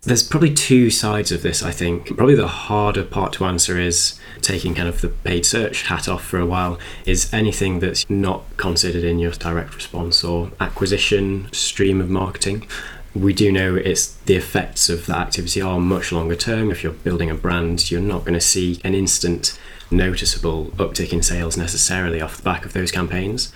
There's 0.03 0.23
probably 0.23 0.55
two 0.55 0.89
sides 0.89 1.31
of 1.31 1.43
this, 1.43 1.63
I 1.63 1.73
think. 1.73 2.17
Probably 2.17 2.35
the 2.35 2.49
harder 2.49 3.05
part 3.05 3.35
to 3.35 3.45
answer 3.45 3.79
is 3.79 4.19
taking 4.41 4.75
kind 4.75 4.89
of 4.89 5.03
the 5.03 5.09
paid 5.09 5.45
search 5.45 5.83
hat 5.83 6.09
off 6.09 6.25
for 6.25 6.39
a 6.39 6.47
while 6.47 6.79
is 7.05 7.33
anything 7.35 7.81
that's 7.81 8.09
not 8.09 8.45
considered 8.57 9.05
in 9.05 9.19
your 9.19 9.33
direct 9.33 9.75
response 9.75 10.25
or 10.25 10.53
acquisition 10.59 11.49
stream 11.53 12.01
of 12.01 12.09
marketing. 12.09 12.67
We 13.15 13.35
do 13.35 13.53
know 13.53 13.75
it's 13.75 14.15
the 14.25 14.37
effects 14.37 14.89
of 14.89 15.05
that 15.07 15.19
activity 15.19 15.61
are 15.61 15.79
much 15.79 16.13
longer 16.13 16.37
term. 16.37 16.71
If 16.71 16.83
you're 16.83 16.93
building 16.93 17.29
a 17.29 17.35
brand, 17.35 17.91
you're 17.91 18.01
not 18.01 18.21
going 18.21 18.35
to 18.35 18.41
see 18.41 18.81
an 18.83 18.95
instant 18.95 19.59
noticeable 19.91 20.67
uptick 20.77 21.13
in 21.13 21.23
sales 21.23 21.57
necessarily 21.57 22.21
off 22.21 22.37
the 22.37 22.43
back 22.43 22.65
of 22.65 22.73
those 22.73 22.93
campaigns. 22.93 23.53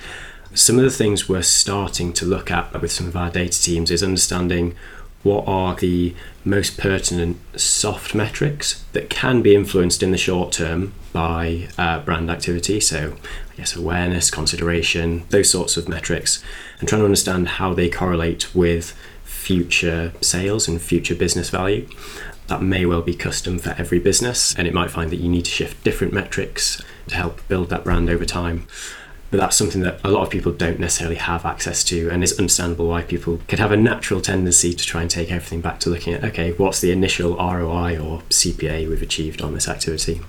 Some 0.54 0.78
of 0.78 0.84
the 0.84 0.90
things 0.90 1.28
we're 1.28 1.42
starting 1.42 2.12
to 2.14 2.24
look 2.24 2.50
at 2.50 2.80
with 2.80 2.92
some 2.92 3.08
of 3.08 3.16
our 3.16 3.30
data 3.30 3.60
teams 3.60 3.90
is 3.90 4.02
understanding 4.02 4.74
what 5.24 5.44
are 5.48 5.74
the 5.74 6.14
most 6.44 6.78
pertinent 6.78 7.38
soft 7.58 8.14
metrics 8.14 8.84
that 8.92 9.08
can 9.08 9.40
be 9.42 9.54
influenced 9.54 10.02
in 10.02 10.12
the 10.12 10.18
short 10.18 10.52
term 10.52 10.92
by 11.12 11.68
uh, 11.78 11.98
brand 12.00 12.30
activity. 12.30 12.78
So, 12.78 13.16
I 13.52 13.56
guess 13.56 13.74
awareness, 13.74 14.30
consideration, 14.30 15.24
those 15.30 15.50
sorts 15.50 15.76
of 15.76 15.88
metrics, 15.88 16.44
and 16.78 16.88
trying 16.88 17.00
to 17.00 17.06
understand 17.06 17.48
how 17.48 17.72
they 17.72 17.88
correlate 17.88 18.54
with 18.54 18.96
future 19.24 20.12
sales 20.20 20.68
and 20.68 20.80
future 20.80 21.14
business 21.14 21.50
value. 21.50 21.88
That 22.48 22.62
may 22.62 22.84
well 22.84 23.02
be 23.02 23.14
custom 23.14 23.58
for 23.58 23.74
every 23.78 23.98
business, 23.98 24.54
and 24.54 24.68
it 24.68 24.74
might 24.74 24.90
find 24.90 25.10
that 25.10 25.16
you 25.16 25.28
need 25.28 25.46
to 25.46 25.50
shift 25.50 25.82
different 25.82 26.12
metrics 26.12 26.82
to 27.08 27.16
help 27.16 27.46
build 27.48 27.70
that 27.70 27.84
brand 27.84 28.10
over 28.10 28.24
time. 28.24 28.66
But 29.30 29.40
that's 29.40 29.56
something 29.56 29.80
that 29.80 29.98
a 30.04 30.10
lot 30.10 30.22
of 30.22 30.30
people 30.30 30.52
don't 30.52 30.78
necessarily 30.78 31.16
have 31.16 31.44
access 31.44 31.82
to 31.84 32.08
and 32.10 32.22
is 32.22 32.38
understandable 32.38 32.86
why 32.86 33.02
people 33.02 33.40
could 33.48 33.58
have 33.58 33.72
a 33.72 33.76
natural 33.76 34.20
tendency 34.20 34.72
to 34.72 34.86
try 34.86 35.02
and 35.02 35.10
take 35.10 35.32
everything 35.32 35.60
back 35.60 35.80
to 35.80 35.90
looking 35.90 36.14
at 36.14 36.22
okay 36.22 36.52
what's 36.52 36.80
the 36.80 36.92
initial 36.92 37.34
roi 37.34 37.98
or 37.98 38.20
cpa 38.30 38.88
we've 38.88 39.02
achieved 39.02 39.42
on 39.42 39.52
this 39.52 39.68
activity? 39.68 40.20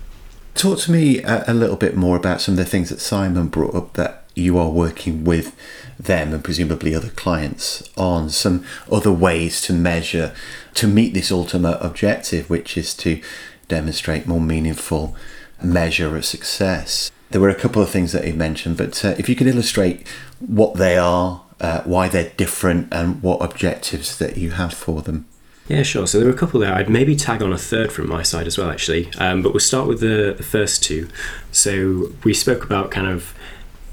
Talk 0.56 0.80
to 0.80 0.90
me 0.90 1.22
a, 1.22 1.44
a 1.46 1.54
little 1.54 1.76
bit 1.76 1.94
more 1.94 2.16
about 2.16 2.40
some 2.40 2.54
of 2.54 2.58
the 2.58 2.64
things 2.64 2.88
that 2.88 3.00
simon 3.00 3.46
brought 3.46 3.76
up 3.76 3.92
that 3.92 4.24
you 4.36 4.58
are 4.58 4.68
working 4.68 5.24
with 5.24 5.56
them 5.98 6.32
and 6.32 6.44
presumably 6.44 6.94
other 6.94 7.08
clients 7.08 7.88
on 7.96 8.28
some 8.28 8.64
other 8.92 9.12
ways 9.12 9.60
to 9.62 9.72
measure 9.72 10.34
to 10.74 10.86
meet 10.86 11.14
this 11.14 11.32
ultimate 11.32 11.78
objective 11.80 12.48
which 12.48 12.76
is 12.76 12.94
to 12.94 13.20
demonstrate 13.66 14.26
more 14.26 14.40
meaningful 14.40 15.16
measure 15.62 16.16
of 16.16 16.24
success 16.24 17.10
there 17.30 17.40
were 17.40 17.48
a 17.48 17.54
couple 17.54 17.82
of 17.82 17.90
things 17.90 18.12
that 18.12 18.24
he 18.24 18.32
mentioned, 18.32 18.76
but 18.76 19.04
uh, 19.04 19.14
if 19.18 19.28
you 19.28 19.34
could 19.34 19.46
illustrate 19.46 20.06
what 20.38 20.74
they 20.74 20.96
are, 20.96 21.42
uh, 21.60 21.82
why 21.82 22.08
they're 22.08 22.30
different, 22.36 22.92
and 22.92 23.22
what 23.22 23.38
objectives 23.42 24.18
that 24.18 24.36
you 24.36 24.52
have 24.52 24.72
for 24.72 25.02
them. 25.02 25.26
Yeah, 25.68 25.82
sure. 25.82 26.06
So 26.06 26.18
there 26.18 26.28
were 26.28 26.34
a 26.34 26.38
couple 26.38 26.60
there. 26.60 26.72
I'd 26.72 26.88
maybe 26.88 27.16
tag 27.16 27.42
on 27.42 27.52
a 27.52 27.58
third 27.58 27.90
from 27.90 28.08
my 28.08 28.22
side 28.22 28.46
as 28.46 28.56
well, 28.56 28.70
actually. 28.70 29.10
Um, 29.18 29.42
but 29.42 29.52
we'll 29.52 29.60
start 29.60 29.88
with 29.88 29.98
the, 29.98 30.34
the 30.36 30.44
first 30.44 30.84
two. 30.84 31.08
So 31.50 32.12
we 32.22 32.32
spoke 32.34 32.62
about 32.62 32.92
kind 32.92 33.08
of 33.08 33.34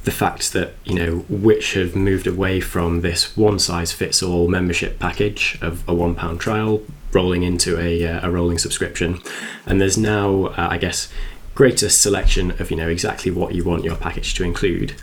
the 0.04 0.12
fact 0.12 0.54
that 0.54 0.74
you 0.84 0.96
know 0.96 1.20
which 1.30 1.74
have 1.74 1.96
moved 1.96 2.28
away 2.28 2.60
from 2.60 3.02
this 3.02 3.36
one 3.38 3.58
size 3.60 3.92
fits 3.92 4.22
all 4.22 4.48
membership 4.48 5.00
package 5.00 5.58
of 5.62 5.88
a 5.88 5.94
one 5.94 6.16
pound 6.16 6.40
trial 6.40 6.82
rolling 7.14 7.44
into 7.44 7.80
a, 7.80 8.06
uh, 8.06 8.28
a 8.28 8.32
rolling 8.32 8.58
subscription. 8.58 9.22
And 9.66 9.80
there's 9.80 9.98
now 9.98 10.46
uh, 10.46 10.68
i 10.72 10.78
guess 10.78 11.10
greater 11.56 11.88
selection 11.88 12.52
of 12.60 12.72
you 12.72 12.78
know 12.78 12.90
exactly 12.90 13.32
what 13.32 13.54
you 13.56 13.64
want 13.64 13.84
your 13.84 13.96
package 13.96 14.34
to 14.36 14.44
include. 14.44 14.96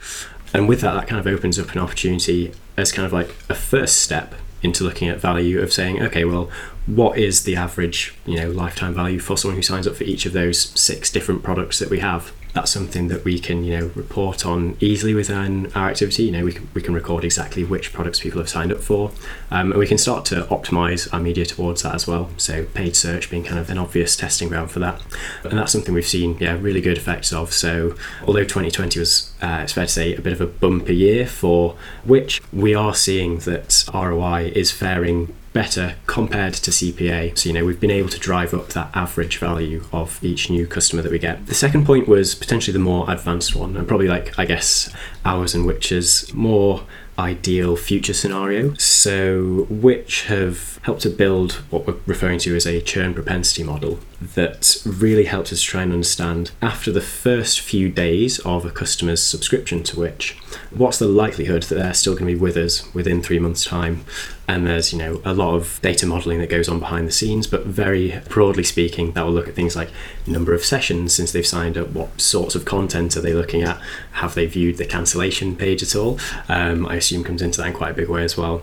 And 0.52 0.68
with 0.68 0.80
that 0.80 0.94
that 0.94 1.06
kind 1.06 1.20
of 1.20 1.26
opens 1.26 1.58
up 1.58 1.72
an 1.72 1.78
opportunity 1.78 2.52
as 2.76 2.92
kind 2.92 3.06
of 3.06 3.12
like 3.12 3.34
a 3.48 3.54
first 3.54 4.02
step 4.02 4.34
into 4.62 4.84
looking 4.84 5.08
at 5.08 5.18
value 5.18 5.58
of 5.60 5.72
saying 5.72 6.02
okay 6.02 6.22
well 6.22 6.50
what 6.84 7.16
is 7.16 7.44
the 7.44 7.56
average 7.56 8.14
you 8.26 8.36
know 8.36 8.50
lifetime 8.50 8.92
value 8.92 9.18
for 9.18 9.38
someone 9.38 9.56
who 9.56 9.62
signs 9.62 9.86
up 9.86 9.94
for 9.94 10.04
each 10.04 10.26
of 10.26 10.34
those 10.34 10.78
six 10.78 11.10
different 11.10 11.42
products 11.42 11.78
that 11.78 11.88
we 11.88 12.00
have 12.00 12.32
that's 12.52 12.70
something 12.70 13.08
that 13.08 13.24
we 13.24 13.38
can 13.38 13.64
you 13.64 13.78
know 13.78 13.90
report 13.94 14.44
on 14.44 14.76
easily 14.80 15.14
within 15.14 15.70
our 15.74 15.90
activity. 15.90 16.24
You 16.24 16.32
know 16.32 16.44
we 16.44 16.52
can, 16.52 16.68
we 16.74 16.82
can 16.82 16.94
record 16.94 17.24
exactly 17.24 17.64
which 17.64 17.92
products 17.92 18.20
people 18.20 18.40
have 18.40 18.48
signed 18.48 18.72
up 18.72 18.80
for 18.80 19.10
um, 19.50 19.72
and 19.72 19.78
we 19.78 19.86
can 19.86 19.98
start 19.98 20.24
to 20.26 20.42
optimize 20.44 21.12
our 21.12 21.20
media 21.20 21.46
towards 21.46 21.82
that 21.82 21.94
as 21.94 22.06
well. 22.06 22.30
So 22.36 22.64
paid 22.74 22.96
search 22.96 23.30
being 23.30 23.44
kind 23.44 23.58
of 23.58 23.70
an 23.70 23.78
obvious 23.78 24.16
testing 24.16 24.48
ground 24.48 24.70
for 24.70 24.80
that. 24.80 25.02
And 25.44 25.58
that's 25.58 25.72
something 25.72 25.94
we've 25.94 26.06
seen 26.06 26.36
yeah 26.38 26.56
really 26.60 26.80
good 26.80 26.98
effects 26.98 27.32
of. 27.32 27.52
So 27.52 27.94
although 28.26 28.44
2020 28.44 28.98
was 28.98 29.32
uh, 29.40 29.60
it's 29.62 29.72
fair 29.72 29.86
to 29.86 29.92
say 29.92 30.14
a 30.14 30.20
bit 30.20 30.32
of 30.32 30.40
a 30.40 30.46
bumper 30.46 30.92
year 30.92 31.26
for 31.26 31.76
which 32.04 32.42
we 32.52 32.74
are 32.74 32.94
seeing 32.94 33.38
that 33.40 33.84
ROI 33.92 34.52
is 34.54 34.70
faring 34.70 35.34
better 35.52 35.96
compared 36.06 36.54
to 36.54 36.70
CPA. 36.70 37.36
So, 37.36 37.48
you 37.48 37.52
know, 37.52 37.64
we've 37.64 37.80
been 37.80 37.90
able 37.90 38.08
to 38.10 38.18
drive 38.18 38.54
up 38.54 38.68
that 38.68 38.90
average 38.94 39.38
value 39.38 39.84
of 39.92 40.22
each 40.22 40.50
new 40.50 40.66
customer 40.66 41.02
that 41.02 41.12
we 41.12 41.18
get. 41.18 41.46
The 41.46 41.54
second 41.54 41.86
point 41.86 42.08
was 42.08 42.34
potentially 42.34 42.72
the 42.72 42.78
more 42.78 43.10
advanced 43.10 43.54
one, 43.56 43.76
and 43.76 43.86
probably 43.88 44.08
like, 44.08 44.38
I 44.38 44.44
guess, 44.44 44.92
ours 45.24 45.54
and 45.54 45.66
Which's 45.66 46.32
more 46.32 46.82
ideal 47.20 47.76
future 47.76 48.14
scenario. 48.14 48.74
So, 48.74 49.66
which 49.68 50.24
have 50.24 50.80
helped 50.82 51.02
to 51.02 51.10
build 51.10 51.52
what 51.70 51.86
we're 51.86 51.96
referring 52.06 52.38
to 52.40 52.56
as 52.56 52.66
a 52.66 52.80
churn 52.80 53.12
propensity 53.12 53.62
model 53.62 54.00
that 54.34 54.76
really 54.86 55.24
helped 55.24 55.52
us 55.52 55.60
try 55.60 55.82
and 55.82 55.92
understand 55.92 56.50
after 56.62 56.90
the 56.90 57.00
first 57.00 57.60
few 57.60 57.90
days 57.90 58.38
of 58.40 58.64
a 58.64 58.70
customer's 58.70 59.22
subscription 59.22 59.82
to 59.82 60.00
which, 60.00 60.38
what's 60.70 60.98
the 60.98 61.06
likelihood 61.06 61.64
that 61.64 61.74
they're 61.74 61.94
still 61.94 62.14
going 62.14 62.26
to 62.26 62.34
be 62.34 62.40
with 62.40 62.56
us 62.56 62.92
within 62.94 63.22
three 63.22 63.38
months' 63.38 63.64
time? 63.64 64.04
And 64.50 64.66
there's, 64.66 64.92
you 64.92 64.98
know, 64.98 65.22
a 65.24 65.32
lot 65.32 65.54
of 65.54 65.78
data 65.80 66.06
modeling 66.06 66.40
that 66.40 66.50
goes 66.50 66.68
on 66.68 66.80
behind 66.80 67.06
the 67.06 67.12
scenes, 67.12 67.46
but 67.46 67.66
very 67.66 68.20
broadly 68.28 68.64
speaking, 68.64 69.12
that 69.12 69.24
will 69.24 69.30
look 69.30 69.46
at 69.46 69.54
things 69.54 69.76
like 69.76 69.90
number 70.26 70.52
of 70.52 70.64
sessions 70.64 71.12
since 71.12 71.30
they've 71.30 71.46
signed 71.46 71.78
up, 71.78 71.90
what 71.90 72.20
sorts 72.20 72.56
of 72.56 72.64
content 72.64 73.16
are 73.16 73.20
they 73.20 73.32
looking 73.32 73.62
at, 73.62 73.80
have 74.14 74.34
they 74.34 74.46
viewed 74.46 74.76
the 74.76 74.84
cancellation 74.84 75.54
page 75.54 75.84
at 75.84 75.94
all? 75.94 76.18
Um, 76.48 76.84
I 76.88 76.96
assume 76.96 77.22
comes 77.22 77.42
into 77.42 77.60
that 77.60 77.68
in 77.68 77.74
quite 77.74 77.92
a 77.92 77.94
big 77.94 78.08
way 78.08 78.24
as 78.24 78.36
well. 78.36 78.62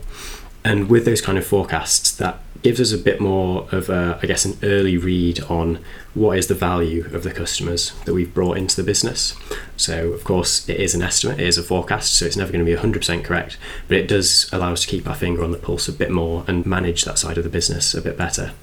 And 0.65 0.89
with 0.89 1.05
those 1.05 1.21
kind 1.21 1.37
of 1.37 1.47
forecasts, 1.47 2.13
that 2.17 2.41
gives 2.61 2.79
us 2.79 2.91
a 2.91 2.97
bit 2.97 3.19
more 3.19 3.67
of 3.71 3.89
a, 3.89 4.19
I 4.21 4.25
guess, 4.25 4.45
an 4.45 4.57
early 4.63 4.97
read 4.97 5.41
on 5.43 5.83
what 6.13 6.37
is 6.37 6.47
the 6.47 6.55
value 6.55 7.05
of 7.13 7.23
the 7.23 7.31
customers 7.31 7.91
that 8.05 8.13
we've 8.13 8.33
brought 8.33 8.57
into 8.57 8.75
the 8.75 8.83
business. 8.83 9.35
So, 9.75 10.11
of 10.11 10.23
course, 10.23 10.67
it 10.67 10.79
is 10.79 10.95
an 10.95 11.01
estimate, 11.01 11.39
it 11.39 11.47
is 11.47 11.57
a 11.57 11.63
forecast, 11.63 12.13
so 12.13 12.25
it's 12.25 12.37
never 12.37 12.51
going 12.51 12.65
to 12.65 12.71
be 12.71 12.77
100% 12.77 13.23
correct, 13.23 13.57
but 13.87 13.97
it 13.97 14.07
does 14.07 14.49
allow 14.51 14.73
us 14.73 14.81
to 14.81 14.87
keep 14.87 15.07
our 15.07 15.15
finger 15.15 15.43
on 15.43 15.51
the 15.51 15.57
pulse 15.57 15.87
a 15.87 15.93
bit 15.93 16.11
more 16.11 16.43
and 16.47 16.65
manage 16.65 17.05
that 17.05 17.19
side 17.19 17.37
of 17.37 17.43
the 17.43 17.49
business 17.49 17.93
a 17.93 18.01
bit 18.01 18.17
better. 18.17 18.53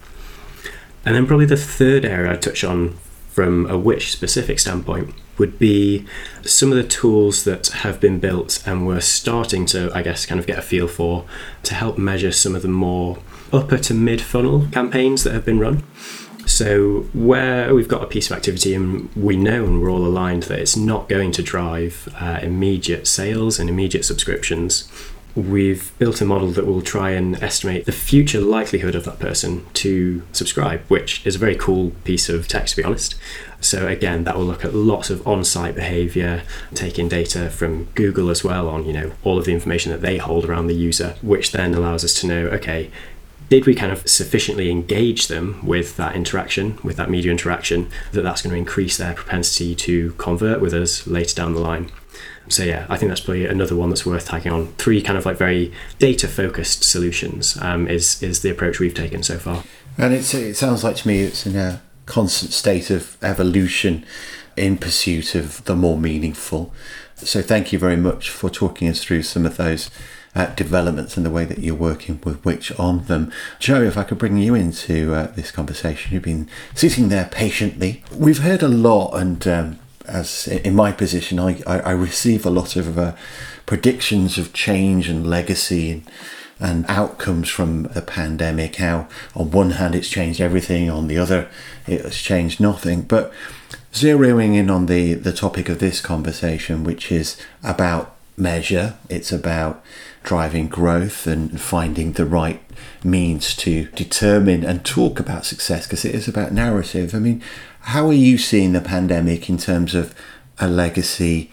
And 1.05 1.15
then, 1.15 1.27
probably 1.27 1.47
the 1.47 1.57
third 1.57 2.05
area 2.05 2.33
I'd 2.33 2.43
touch 2.43 2.65
on 2.65 2.97
from 3.35 3.67
a 3.69 3.77
which 3.77 4.13
specific 4.13 4.61
standpoint 4.61 5.13
would 5.39 5.59
be 5.59 6.07
some 6.45 6.71
of 6.71 6.77
the 6.77 6.85
tools 6.85 7.43
that 7.43 7.67
have 7.69 8.01
been 8.01 8.21
built 8.21 8.63
and 8.65 8.87
we're 8.87 9.01
starting 9.01 9.67
to, 9.67 9.91
I 9.93 10.03
guess, 10.03 10.25
kind 10.25 10.39
of 10.39 10.47
get 10.47 10.59
a 10.59 10.63
feel 10.63 10.87
for 10.87 11.25
to 11.65 11.75
help 11.75 11.99
measure 11.99 12.31
some 12.31 12.55
of 12.55 12.63
the 12.63 12.69
more 12.69 13.19
upper 13.55 13.79
to 13.79 13.95
mid 13.95 14.21
funnel 14.21 14.69
campaigns 14.73 15.25
that 15.25 15.33
have 15.33 15.45
been 15.45 15.59
run. 15.59 15.83
So, 16.47 17.07
where 17.15 17.75
we've 17.75 17.89
got 17.89 18.03
a 18.03 18.07
piece 18.07 18.31
of 18.31 18.37
activity 18.37 18.75
and 18.75 19.11
we 19.17 19.37
know 19.37 19.65
and 19.65 19.81
we're 19.81 19.91
all 19.91 20.05
aligned 20.05 20.45
that 20.45 20.59
it's 20.59 20.77
not 20.77 21.09
going 21.09 21.33
to 21.33 21.43
drive 21.43 22.15
uh, 22.21 22.41
immediate 22.43 23.07
sales 23.07 23.59
and 23.59 23.71
immediate 23.71 24.05
subscriptions, 24.05 24.91
we've 25.35 25.97
built 25.99 26.21
a 26.21 26.25
model 26.25 26.49
that 26.49 26.67
will 26.67 26.83
try 26.83 27.11
and 27.11 27.43
estimate 27.43 27.87
the 27.87 27.93
future 27.93 28.41
likelihood 28.41 28.95
of 28.95 29.05
that 29.05 29.19
person 29.19 29.65
to 29.73 30.23
subscribe, 30.33 30.81
which 30.89 31.27
is 31.27 31.35
a 31.35 31.39
very 31.39 31.57
cool 31.57 31.91
piece 32.05 32.29
of 32.29 32.47
tech, 32.47 32.67
to 32.67 32.77
be 32.77 32.85
honest. 32.85 33.17
So, 33.61 33.89
again, 33.89 34.25
that 34.25 34.37
will 34.37 34.45
look 34.45 34.65
at 34.65 34.75
lots 34.75 35.09
of 35.09 35.27
on 35.27 35.45
site 35.45 35.75
behavior, 35.75 36.43
taking 36.75 37.09
data 37.09 37.49
from 37.49 37.85
Google 37.95 38.29
as 38.29 38.45
well 38.45 38.69
on, 38.69 38.85
you 38.85 38.93
know, 38.93 39.13
all 39.25 39.39
of 39.39 39.47
the 39.47 39.55
information 39.55 39.91
that 39.93 40.03
they 40.03 40.19
hold 40.19 40.45
around 40.45 40.67
the 40.67 40.75
user, 40.75 41.17
which 41.23 41.53
then 41.53 41.73
allows 41.73 42.05
us 42.05 42.13
to 42.21 42.27
know, 42.27 42.47
okay, 42.49 42.91
did 43.55 43.67
we 43.67 43.75
kind 43.77 43.93
of 43.93 44.09
sufficiently 44.09 44.69
engage 44.69 45.29
them 45.29 45.65
with 45.65 45.97
that 45.97 46.17
interaction, 46.17 46.77
with 46.83 46.97
that 46.97 47.09
media 47.09 47.31
interaction, 47.31 47.89
that 48.11 48.23
that's 48.23 48.43
going 48.43 48.51
to 48.51 48.59
increase 48.59 48.97
their 48.97 49.15
propensity 49.15 49.77
to 49.77 50.11
convert 50.15 50.61
with 50.61 50.75
us 50.75 51.07
later 51.07 51.37
down 51.37 51.55
the 51.55 51.61
line? 51.61 51.89
So 52.49 52.65
yeah, 52.65 52.85
I 52.89 52.97
think 52.97 53.11
that's 53.11 53.21
probably 53.21 53.47
another 53.47 53.77
one 53.77 53.91
that's 53.91 54.05
worth 54.05 54.27
tagging 54.27 54.51
on. 54.51 54.73
Three 54.73 55.01
kind 55.01 55.17
of 55.17 55.25
like 55.25 55.37
very 55.37 55.73
data 56.01 56.27
focused 56.27 56.83
solutions 56.83 57.57
um, 57.63 57.87
is 57.87 58.21
is 58.25 58.43
the 58.43 58.51
approach 58.51 58.81
we've 58.81 58.93
taken 58.93 59.23
so 59.23 59.39
far. 59.39 59.63
And 59.97 60.13
it's, 60.13 60.35
it 60.35 60.55
sounds 60.55 60.83
like 60.83 60.97
to 60.97 61.09
me 61.09 61.21
it's 61.21 61.47
in 61.47 61.55
a 61.55 61.81
constant 62.07 62.53
state 62.53 62.91
of 62.91 63.17
evolution 63.23 64.05
in 64.57 64.79
pursuit 64.79 65.37
of 65.37 65.65
the 65.65 65.77
more 65.77 65.97
meaningful. 65.97 66.73
So 67.15 67.41
thank 67.41 67.73
you 67.73 67.79
very 67.79 67.97
much 67.97 68.31
for 68.31 68.51
talking 68.51 68.89
us 68.89 69.03
through 69.03 69.23
some 69.23 69.47
of 69.47 69.57
those 69.57 69.91
uh, 70.35 70.47
developments 70.55 71.17
and 71.17 71.25
the 71.25 71.31
way 71.31 71.45
that 71.45 71.59
you're 71.59 71.75
working 71.75 72.21
with 72.25 72.45
which 72.45 72.77
on 72.79 73.05
them. 73.05 73.33
Joe, 73.59 73.83
if 73.83 73.97
I 73.97 74.05
could 74.05 74.19
bring 74.19 74.37
you 74.37 74.55
into 74.55 75.15
uh, 75.15 75.29
this 75.29 75.51
conversation, 75.51 76.13
you've 76.13 76.23
been 76.23 76.49
sitting 76.75 77.09
there 77.09 77.29
patiently. 77.31 78.03
We've 78.13 78.39
heard 78.39 78.63
a 78.63 78.69
lot, 78.69 79.15
and 79.15 79.47
um, 79.47 79.79
as 80.07 80.49
in 80.49 80.75
my 80.75 80.93
position, 80.93 81.39
I, 81.39 81.63
I, 81.67 81.79
I 81.81 81.91
receive 81.93 82.45
a 82.45 82.51
lot 82.51 82.77
of 82.77 82.99
uh, 82.99 83.15
predictions 83.67 84.39
of 84.39 84.53
change 84.53 85.09
and 85.09 85.29
legacy 85.29 85.91
and 85.91 86.11
and 86.61 86.85
outcomes 86.89 87.49
from 87.49 87.85
the 87.85 88.03
pandemic. 88.03 88.77
How, 88.77 89.09
on 89.35 89.51
one 89.51 89.73
hand, 89.73 89.95
it's 89.95 90.09
changed 90.09 90.41
everything, 90.41 90.89
on 90.89 91.09
the 91.09 91.19
other, 91.19 91.49
it 91.87 92.03
has 92.03 92.17
changed 92.17 92.61
nothing. 92.61 93.03
But 93.03 93.33
zeroing 93.93 94.57
in 94.57 94.71
on 94.71 94.87
the, 94.87 95.15
the 95.15 95.33
topic 95.33 95.69
of 95.69 95.79
this 95.79 96.01
conversation, 96.01 96.85
which 96.85 97.11
is 97.11 97.37
about 97.63 98.15
measure, 98.37 98.95
it's 99.09 99.33
about 99.33 99.85
driving 100.25 100.67
growth 100.67 101.27
and 101.27 101.61
finding 101.61 102.13
the 102.13 102.25
right 102.27 102.61
means 103.05 103.55
to 103.55 103.85
determine 103.91 104.65
and 104.65 104.85
talk 104.85 105.21
about 105.21 105.45
success 105.45 105.87
because 105.87 106.05
it 106.05 106.15
is 106.15 106.27
about 106.27 106.53
narrative. 106.53 107.15
I 107.15 107.19
mean, 107.21 107.43
how 107.81 108.09
are 108.09 108.15
you 108.15 108.39
seeing 108.39 108.73
the 108.73 108.81
pandemic 108.81 109.49
in 109.49 109.59
terms 109.59 109.95
of 109.95 110.15
a 110.59 110.67
legacy 110.67 111.51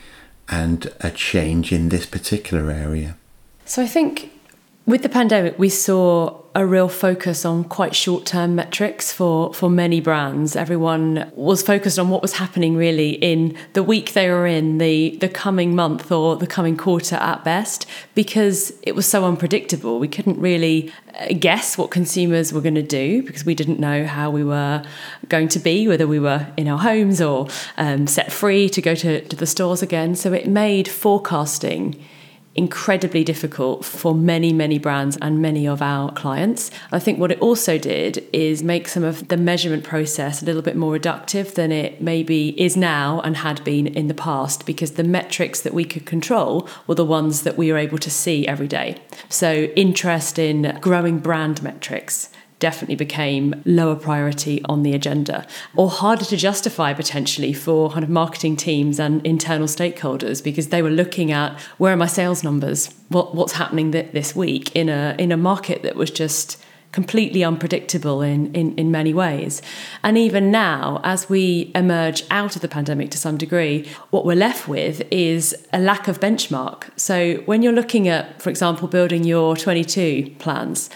and 0.49 0.91
a 1.01 1.11
change 1.11 1.71
in 1.71 1.89
this 1.89 2.05
particular 2.05 2.71
area? 2.71 3.17
So 3.65 3.83
I 3.83 3.87
think 3.87 4.31
with 4.91 5.03
the 5.03 5.09
pandemic, 5.09 5.57
we 5.57 5.69
saw 5.69 6.41
a 6.53 6.65
real 6.65 6.89
focus 6.89 7.45
on 7.45 7.63
quite 7.63 7.95
short 7.95 8.25
term 8.25 8.55
metrics 8.55 9.09
for, 9.11 9.53
for 9.53 9.69
many 9.69 10.01
brands. 10.01 10.53
Everyone 10.53 11.31
was 11.33 11.63
focused 11.63 11.97
on 11.97 12.09
what 12.09 12.21
was 12.21 12.33
happening 12.33 12.75
really 12.75 13.11
in 13.11 13.55
the 13.71 13.83
week 13.83 14.11
they 14.11 14.29
were 14.29 14.45
in, 14.45 14.77
the, 14.77 15.15
the 15.21 15.29
coming 15.29 15.73
month 15.73 16.11
or 16.11 16.35
the 16.35 16.45
coming 16.45 16.75
quarter 16.75 17.15
at 17.15 17.41
best, 17.45 17.85
because 18.15 18.73
it 18.83 18.93
was 18.93 19.05
so 19.05 19.23
unpredictable. 19.23 19.97
We 19.97 20.09
couldn't 20.09 20.39
really 20.41 20.91
uh, 21.17 21.35
guess 21.39 21.77
what 21.77 21.89
consumers 21.89 22.51
were 22.51 22.61
going 22.61 22.75
to 22.75 22.83
do 22.83 23.23
because 23.23 23.45
we 23.45 23.55
didn't 23.55 23.79
know 23.79 24.05
how 24.05 24.29
we 24.29 24.43
were 24.43 24.83
going 25.29 25.47
to 25.49 25.59
be, 25.59 25.87
whether 25.87 26.05
we 26.05 26.19
were 26.19 26.47
in 26.57 26.67
our 26.67 26.79
homes 26.79 27.21
or 27.21 27.47
um, 27.77 28.07
set 28.07 28.29
free 28.29 28.67
to 28.67 28.81
go 28.81 28.93
to, 28.95 29.21
to 29.21 29.35
the 29.37 29.47
stores 29.47 29.81
again. 29.81 30.15
So 30.15 30.33
it 30.33 30.47
made 30.47 30.89
forecasting 30.89 32.03
incredibly 32.55 33.23
difficult 33.23 33.85
for 33.85 34.13
many, 34.13 34.51
many 34.51 34.77
brands 34.77 35.17
and 35.21 35.41
many 35.41 35.67
of 35.67 35.81
our 35.81 36.11
clients. 36.11 36.69
I 36.91 36.99
think 36.99 37.17
what 37.17 37.31
it 37.31 37.39
also 37.39 37.77
did 37.77 38.27
is 38.33 38.61
make 38.61 38.87
some 38.87 39.03
of 39.03 39.29
the 39.29 39.37
measurement 39.37 39.83
process 39.83 40.41
a 40.41 40.45
little 40.45 40.61
bit 40.61 40.75
more 40.75 40.97
reductive 40.97 41.53
than 41.55 41.71
it 41.71 42.01
maybe 42.01 42.59
is 42.61 42.75
now 42.75 43.21
and 43.21 43.37
had 43.37 43.63
been 43.63 43.87
in 43.87 44.07
the 44.07 44.13
past 44.13 44.65
because 44.65 44.91
the 44.91 45.03
metrics 45.03 45.61
that 45.61 45.73
we 45.73 45.85
could 45.85 46.05
control 46.05 46.67
were 46.87 46.95
the 46.95 47.05
ones 47.05 47.43
that 47.43 47.57
we 47.57 47.71
were 47.71 47.77
able 47.77 47.97
to 47.97 48.11
see 48.11 48.45
every 48.47 48.67
day. 48.67 48.97
So, 49.29 49.63
interest 49.75 50.37
in 50.37 50.77
growing 50.81 51.19
brand 51.19 51.63
metrics 51.63 52.29
definitely 52.61 52.95
became 52.95 53.61
lower 53.65 53.95
priority 53.95 54.61
on 54.65 54.83
the 54.83 54.93
agenda 54.93 55.45
or 55.75 55.89
harder 55.89 56.23
to 56.23 56.37
justify 56.37 56.93
potentially 56.93 57.51
for 57.51 57.91
kind 57.91 58.03
of 58.03 58.09
marketing 58.09 58.55
teams 58.55 58.99
and 58.99 59.25
internal 59.25 59.67
stakeholders 59.67 60.41
because 60.41 60.69
they 60.69 60.81
were 60.81 60.89
looking 60.89 61.31
at 61.31 61.59
where 61.79 61.91
are 61.91 61.97
my 61.97 62.07
sales 62.07 62.43
numbers 62.43 62.93
what, 63.09 63.35
what's 63.35 63.53
happening 63.53 63.91
th- 63.91 64.13
this 64.13 64.33
week 64.33 64.73
in 64.73 64.87
a 64.87 65.15
in 65.17 65.33
a 65.33 65.37
market 65.37 65.83
that 65.83 65.95
was 65.95 66.09
just 66.09 66.63
completely 66.91 67.43
unpredictable 67.43 68.21
in, 68.21 68.53
in, 68.53 68.75
in 68.75 68.91
many 68.91 69.13
ways. 69.13 69.61
And 70.03 70.17
even 70.17 70.51
now, 70.51 70.99
as 71.03 71.29
we 71.29 71.71
emerge 71.73 72.23
out 72.29 72.55
of 72.55 72.61
the 72.61 72.67
pandemic 72.67 73.11
to 73.11 73.17
some 73.17 73.37
degree, 73.37 73.87
what 74.09 74.25
we're 74.25 74.35
left 74.35 74.67
with 74.67 75.01
is 75.09 75.55
a 75.71 75.79
lack 75.79 76.07
of 76.07 76.19
benchmark. 76.19 76.89
So 76.97 77.35
when 77.45 77.61
you're 77.61 77.73
looking 77.73 78.07
at, 78.07 78.41
for 78.41 78.49
example, 78.49 78.87
building 78.87 79.23
your 79.23 79.55
22 79.55 80.35
plans, 80.39 80.89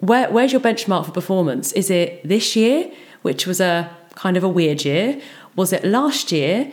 where, 0.00 0.30
where's 0.30 0.52
your 0.52 0.60
benchmark 0.60 1.06
for 1.06 1.12
performance? 1.12 1.72
Is 1.72 1.90
it 1.90 2.26
this 2.26 2.56
year, 2.56 2.90
which 3.22 3.46
was 3.46 3.60
a 3.60 3.90
kind 4.14 4.36
of 4.36 4.42
a 4.42 4.48
weird 4.48 4.84
year? 4.84 5.20
Was 5.56 5.72
it 5.72 5.84
last 5.84 6.32
year? 6.32 6.70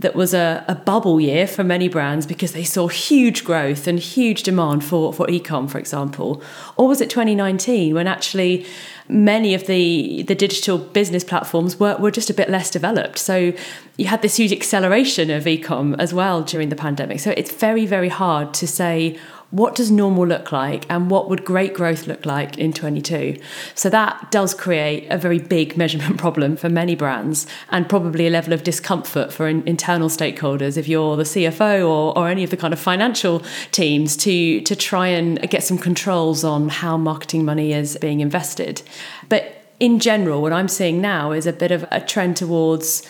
That 0.00 0.14
was 0.14 0.32
a, 0.32 0.64
a 0.68 0.76
bubble 0.76 1.20
year 1.20 1.48
for 1.48 1.64
many 1.64 1.88
brands 1.88 2.24
because 2.24 2.52
they 2.52 2.62
saw 2.62 2.86
huge 2.86 3.42
growth 3.42 3.88
and 3.88 3.98
huge 3.98 4.44
demand 4.44 4.84
for, 4.84 5.12
for 5.12 5.26
ecom, 5.26 5.68
for 5.68 5.78
example. 5.78 6.40
Or 6.76 6.86
was 6.86 7.00
it 7.00 7.10
2019 7.10 7.94
when 7.94 8.06
actually 8.06 8.64
many 9.08 9.54
of 9.54 9.66
the, 9.66 10.22
the 10.22 10.36
digital 10.36 10.78
business 10.78 11.24
platforms 11.24 11.80
were, 11.80 11.96
were 11.96 12.12
just 12.12 12.30
a 12.30 12.34
bit 12.34 12.48
less 12.48 12.70
developed? 12.70 13.18
So 13.18 13.52
you 13.96 14.06
had 14.06 14.22
this 14.22 14.36
huge 14.36 14.52
acceleration 14.52 15.30
of 15.32 15.44
ecom 15.44 15.96
as 15.98 16.14
well 16.14 16.42
during 16.42 16.68
the 16.68 16.76
pandemic. 16.76 17.18
So 17.18 17.32
it's 17.36 17.50
very, 17.50 17.84
very 17.84 18.10
hard 18.10 18.54
to 18.54 18.68
say 18.68 19.18
what 19.50 19.74
does 19.74 19.90
normal 19.90 20.26
look 20.26 20.52
like 20.52 20.84
and 20.90 21.10
what 21.10 21.28
would 21.28 21.44
great 21.44 21.72
growth 21.72 22.06
look 22.06 22.26
like 22.26 22.58
in 22.58 22.72
22 22.72 23.38
so 23.74 23.88
that 23.88 24.30
does 24.30 24.52
create 24.52 25.06
a 25.10 25.16
very 25.16 25.38
big 25.38 25.76
measurement 25.82 26.18
problem 26.18 26.56
for 26.56 26.68
many 26.68 26.94
brands 26.94 27.46
and 27.70 27.88
probably 27.88 28.26
a 28.26 28.30
level 28.30 28.52
of 28.52 28.62
discomfort 28.62 29.32
for 29.32 29.48
in, 29.48 29.66
internal 29.66 30.08
stakeholders 30.08 30.76
if 30.76 30.86
you're 30.86 31.16
the 31.16 31.22
cfo 31.22 31.80
or, 31.88 32.16
or 32.18 32.28
any 32.28 32.44
of 32.44 32.50
the 32.50 32.56
kind 32.56 32.74
of 32.74 32.78
financial 32.78 33.42
teams 33.72 34.16
to 34.16 34.60
to 34.62 34.76
try 34.76 35.06
and 35.06 35.40
get 35.50 35.62
some 35.62 35.78
controls 35.78 36.44
on 36.44 36.68
how 36.68 36.96
marketing 36.96 37.44
money 37.44 37.72
is 37.72 37.96
being 38.00 38.20
invested. 38.20 38.82
But 39.28 39.54
in 39.80 40.00
general 40.00 40.42
what 40.42 40.52
i'm 40.52 40.66
seeing 40.66 41.00
now 41.00 41.30
is 41.30 41.46
a 41.46 41.52
bit 41.52 41.70
of 41.70 41.84
a 41.92 42.00
trend 42.00 42.36
towards 42.36 43.08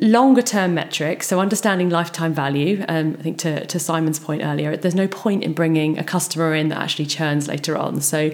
longer 0.00 0.40
term 0.40 0.74
metrics, 0.74 1.28
so 1.28 1.40
understanding 1.40 1.90
lifetime 1.90 2.32
value. 2.32 2.84
Um, 2.88 3.16
I 3.18 3.22
think 3.22 3.38
to, 3.38 3.66
to 3.66 3.78
Simon's 3.78 4.18
point 4.18 4.42
earlier, 4.42 4.76
there's 4.76 4.94
no 4.94 5.06
point 5.06 5.44
in 5.44 5.52
bringing 5.52 5.98
a 5.98 6.04
customer 6.04 6.54
in 6.54 6.68
that 6.68 6.78
actually 6.78 7.06
churns 7.06 7.48
later 7.48 7.76
on. 7.76 8.00
So, 8.00 8.32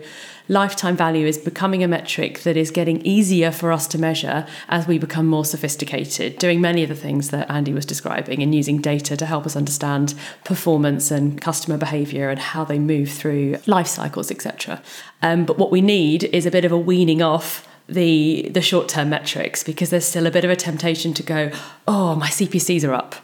lifetime 0.49 0.97
value 0.97 1.27
is 1.27 1.39
becoming 1.39 1.83
a 1.83 1.89
metric 1.89 2.41
that 2.41 2.57
is 2.57 2.71
getting 2.71 3.05
easier 3.05 3.51
for 3.51 3.73
us 3.73 3.89
to 3.89 3.99
measure 3.99 4.47
as 4.69 4.87
we 4.87 4.97
become 4.97 5.27
more 5.27 5.45
sophisticated, 5.45 6.39
doing 6.39 6.61
many 6.61 6.85
of 6.85 6.89
the 6.89 6.95
things 6.95 7.31
that 7.31 7.51
Andy 7.51 7.73
was 7.73 7.85
describing 7.85 8.43
and 8.45 8.55
using 8.55 8.81
data 8.81 9.17
to 9.17 9.27
help 9.27 9.45
us 9.45 9.57
understand 9.57 10.15
performance 10.45 11.11
and 11.11 11.41
customer 11.41 11.77
behavior 11.77 12.31
and 12.31 12.39
how 12.39 12.65
they 12.65 12.79
move 12.79 13.11
through 13.11 13.59
life 13.67 13.89
cycles, 13.89 14.31
etc. 14.31 14.81
Um, 15.21 15.45
but 15.45 15.59
what 15.59 15.73
we 15.73 15.81
need 15.81 16.25
is 16.25 16.47
a 16.47 16.51
bit 16.53 16.65
of 16.65 16.71
a 16.71 16.79
weaning 16.79 17.23
off 17.23 17.67
the 17.88 18.49
the 18.53 18.62
short 18.62 18.88
term 18.88 19.11
metrics 19.11 19.62
because 19.62 19.90
there's 19.90 20.05
still 20.05 20.27
a 20.27 20.31
bit 20.31 20.44
of 20.44 20.51
a 20.51 20.57
temptation 20.57 21.14
to 21.14 21.22
go, 21.22 21.51
oh, 21.87 22.14
my 22.16 22.29
CPCs 22.29 22.88
are 22.88 22.94
up. 22.94 23.14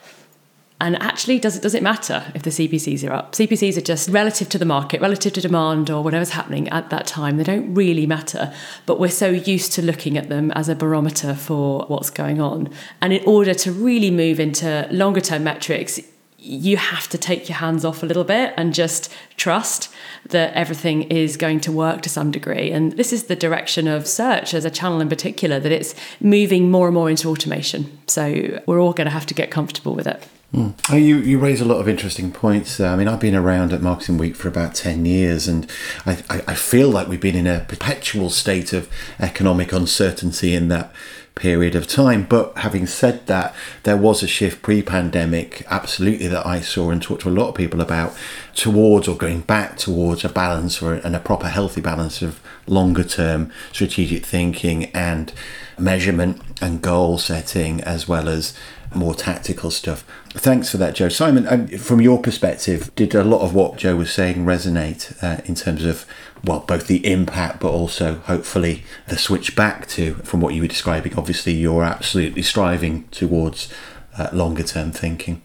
And 0.81 1.01
actually, 1.01 1.39
does 1.39 1.57
it 1.57 1.63
does 1.63 1.77
it 1.77 1.83
matter 1.83 2.25
if 2.35 2.43
the 2.43 2.51
CPCs 2.51 3.09
are 3.09 3.13
up? 3.13 3.33
CPCs 3.33 3.77
are 3.77 3.83
just 3.83 4.09
relative 4.09 4.49
to 4.49 4.59
the 4.59 4.65
market, 4.65 5.01
relative 5.01 5.33
to 5.35 5.41
demand, 5.41 5.91
or 5.91 6.03
whatever's 6.03 6.31
happening 6.31 6.69
at 6.71 6.91
that 6.91 7.07
time. 7.07 7.37
They 7.37 7.45
don't 7.45 7.73
really 7.73 8.05
matter, 8.05 8.53
but 8.85 8.99
we're 8.99 9.09
so 9.09 9.31
used 9.31 9.73
to 9.75 9.83
looking 9.83 10.19
at 10.19 10.29
them 10.29 10.51
as 10.53 10.69
a 10.69 10.75
barometer 10.75 11.35
for 11.35 11.87
what's 11.87 12.11
going 12.11 12.41
on. 12.41 12.69
And 13.01 13.13
in 13.13 13.25
order 13.25 13.55
to 13.55 13.71
really 13.71 14.11
move 14.11 14.41
into 14.41 14.89
longer 14.91 15.21
term 15.21 15.45
metrics, 15.45 16.01
you 16.43 16.77
have 16.77 17.09
to 17.09 17.17
take 17.17 17.49
your 17.49 17.59
hands 17.59 17.85
off 17.85 18.03
a 18.03 18.07
little 18.07 18.25
bit 18.25 18.53
and 18.57 18.75
just 18.75 19.13
trust 19.37 19.93
that 20.29 20.53
everything 20.55 21.03
is 21.03 21.37
going 21.37 21.61
to 21.61 21.71
work 21.71 22.03
to 22.03 22.09
some 22.09 22.33
degree. 22.33 22.73
And 22.73 22.93
this 22.93 23.13
is 23.13 23.25
the 23.25 23.37
direction 23.37 23.87
of 23.87 24.09
search 24.09 24.53
as 24.53 24.65
a 24.65 24.71
channel 24.71 25.01
in 25.01 25.09
particular, 25.09 25.61
that 25.61 25.71
it's 25.71 25.95
moving 26.21 26.71
more 26.71 26.89
and 26.89 26.95
more 26.95 27.09
into 27.09 27.29
automation. 27.29 27.97
So 28.09 28.61
we're 28.67 28.81
all 28.81 28.93
going 28.93 29.07
to 29.07 29.13
have 29.13 29.27
to 29.27 29.35
get 29.35 29.51
comfortable 29.53 29.95
with 29.95 30.07
it. 30.07 30.27
Mm. 30.53 30.75
You, 30.93 31.19
you 31.19 31.39
raise 31.39 31.61
a 31.61 31.65
lot 31.65 31.81
of 31.81 31.89
interesting 31.89 32.31
points. 32.31 32.79
I 32.79 32.97
mean, 32.97 33.09
I've 33.09 33.21
been 33.21 33.35
around 33.35 33.73
at 33.73 33.81
Marketing 33.81 34.19
Week 34.19 34.37
for 34.37 34.49
about 34.49 34.75
10 34.75 35.07
years, 35.07 35.49
and 35.49 35.71
I, 36.05 36.23
I 36.29 36.55
feel 36.55 36.91
like 36.91 37.09
we've 37.09 37.21
been 37.21 37.37
in 37.37 37.47
a 37.47 37.61
perpetual 37.61 38.29
state 38.29 38.73
of 38.73 38.91
economic 39.19 39.73
uncertainty 39.73 40.55
in 40.55 40.69
that 40.69 40.93
period 41.35 41.75
of 41.75 41.87
time. 41.87 42.25
But 42.29 42.57
having 42.59 42.87
said 42.87 43.27
that, 43.27 43.55
there 43.85 43.97
was 43.97 44.23
a 44.23 44.27
shift 44.27 44.63
pre 44.63 44.83
pandemic, 44.83 45.65
absolutely, 45.71 46.29
that 46.29 46.47
I 46.47 46.61
saw 46.61 46.91
and 46.91 47.03
talked 47.03 47.23
to 47.23 47.29
a 47.29 47.31
lot 47.31 47.49
of 47.49 47.55
people 47.55 47.81
about 47.81 48.15
towards 48.55 49.09
or 49.09 49.17
going 49.17 49.41
back 49.41 49.77
towards 49.77 50.25
a 50.25 50.29
balance 50.29 50.83
or 50.83 50.95
and 50.95 51.17
a 51.17 51.21
proper 51.21 51.49
healthy 51.49 51.81
balance 51.81 52.23
of 52.23 52.41
longer 52.67 53.05
term 53.05 53.51
strategic 53.73 54.25
thinking 54.25 54.85
and 54.95 55.33
measurement 55.79 56.41
and 56.61 56.83
goal 56.83 57.19
setting 57.19 57.81
as 57.81 58.07
well 58.07 58.29
as 58.29 58.57
more 58.95 59.15
tactical 59.15 59.71
stuff. 59.71 60.05
Thanks 60.31 60.71
for 60.71 60.77
that, 60.79 60.95
Joe. 60.95 61.09
Simon, 61.09 61.47
um, 61.49 61.67
from 61.69 62.01
your 62.01 62.21
perspective, 62.21 62.95
did 62.95 63.15
a 63.15 63.25
lot 63.25 63.41
of 63.41 63.55
what 63.55 63.77
Joe 63.77 63.97
was 63.97 64.13
saying 64.13 64.45
resonate 64.45 65.23
uh, 65.23 65.43
in 65.45 65.55
terms 65.55 65.85
of, 65.85 66.07
well, 66.45 66.61
both 66.61 66.87
the 66.87 67.07
impact, 67.07 67.61
but 67.61 67.71
also 67.71 68.17
hopefully 68.27 68.85
the 69.09 69.17
switch 69.17 69.55
back 69.55 69.87
to, 69.89 70.15
from 70.17 70.41
what 70.41 70.55
you 70.55 70.63
were 70.63 70.69
describing? 70.69 71.15
Obviously, 71.17 71.53
you're 71.53 71.85
absolutely 71.85 72.43
striving 72.43 73.09
towards 73.09 73.73
uh, 74.19 74.29
longer 74.33 74.63
term 74.63 74.93
thinking. 74.93 75.43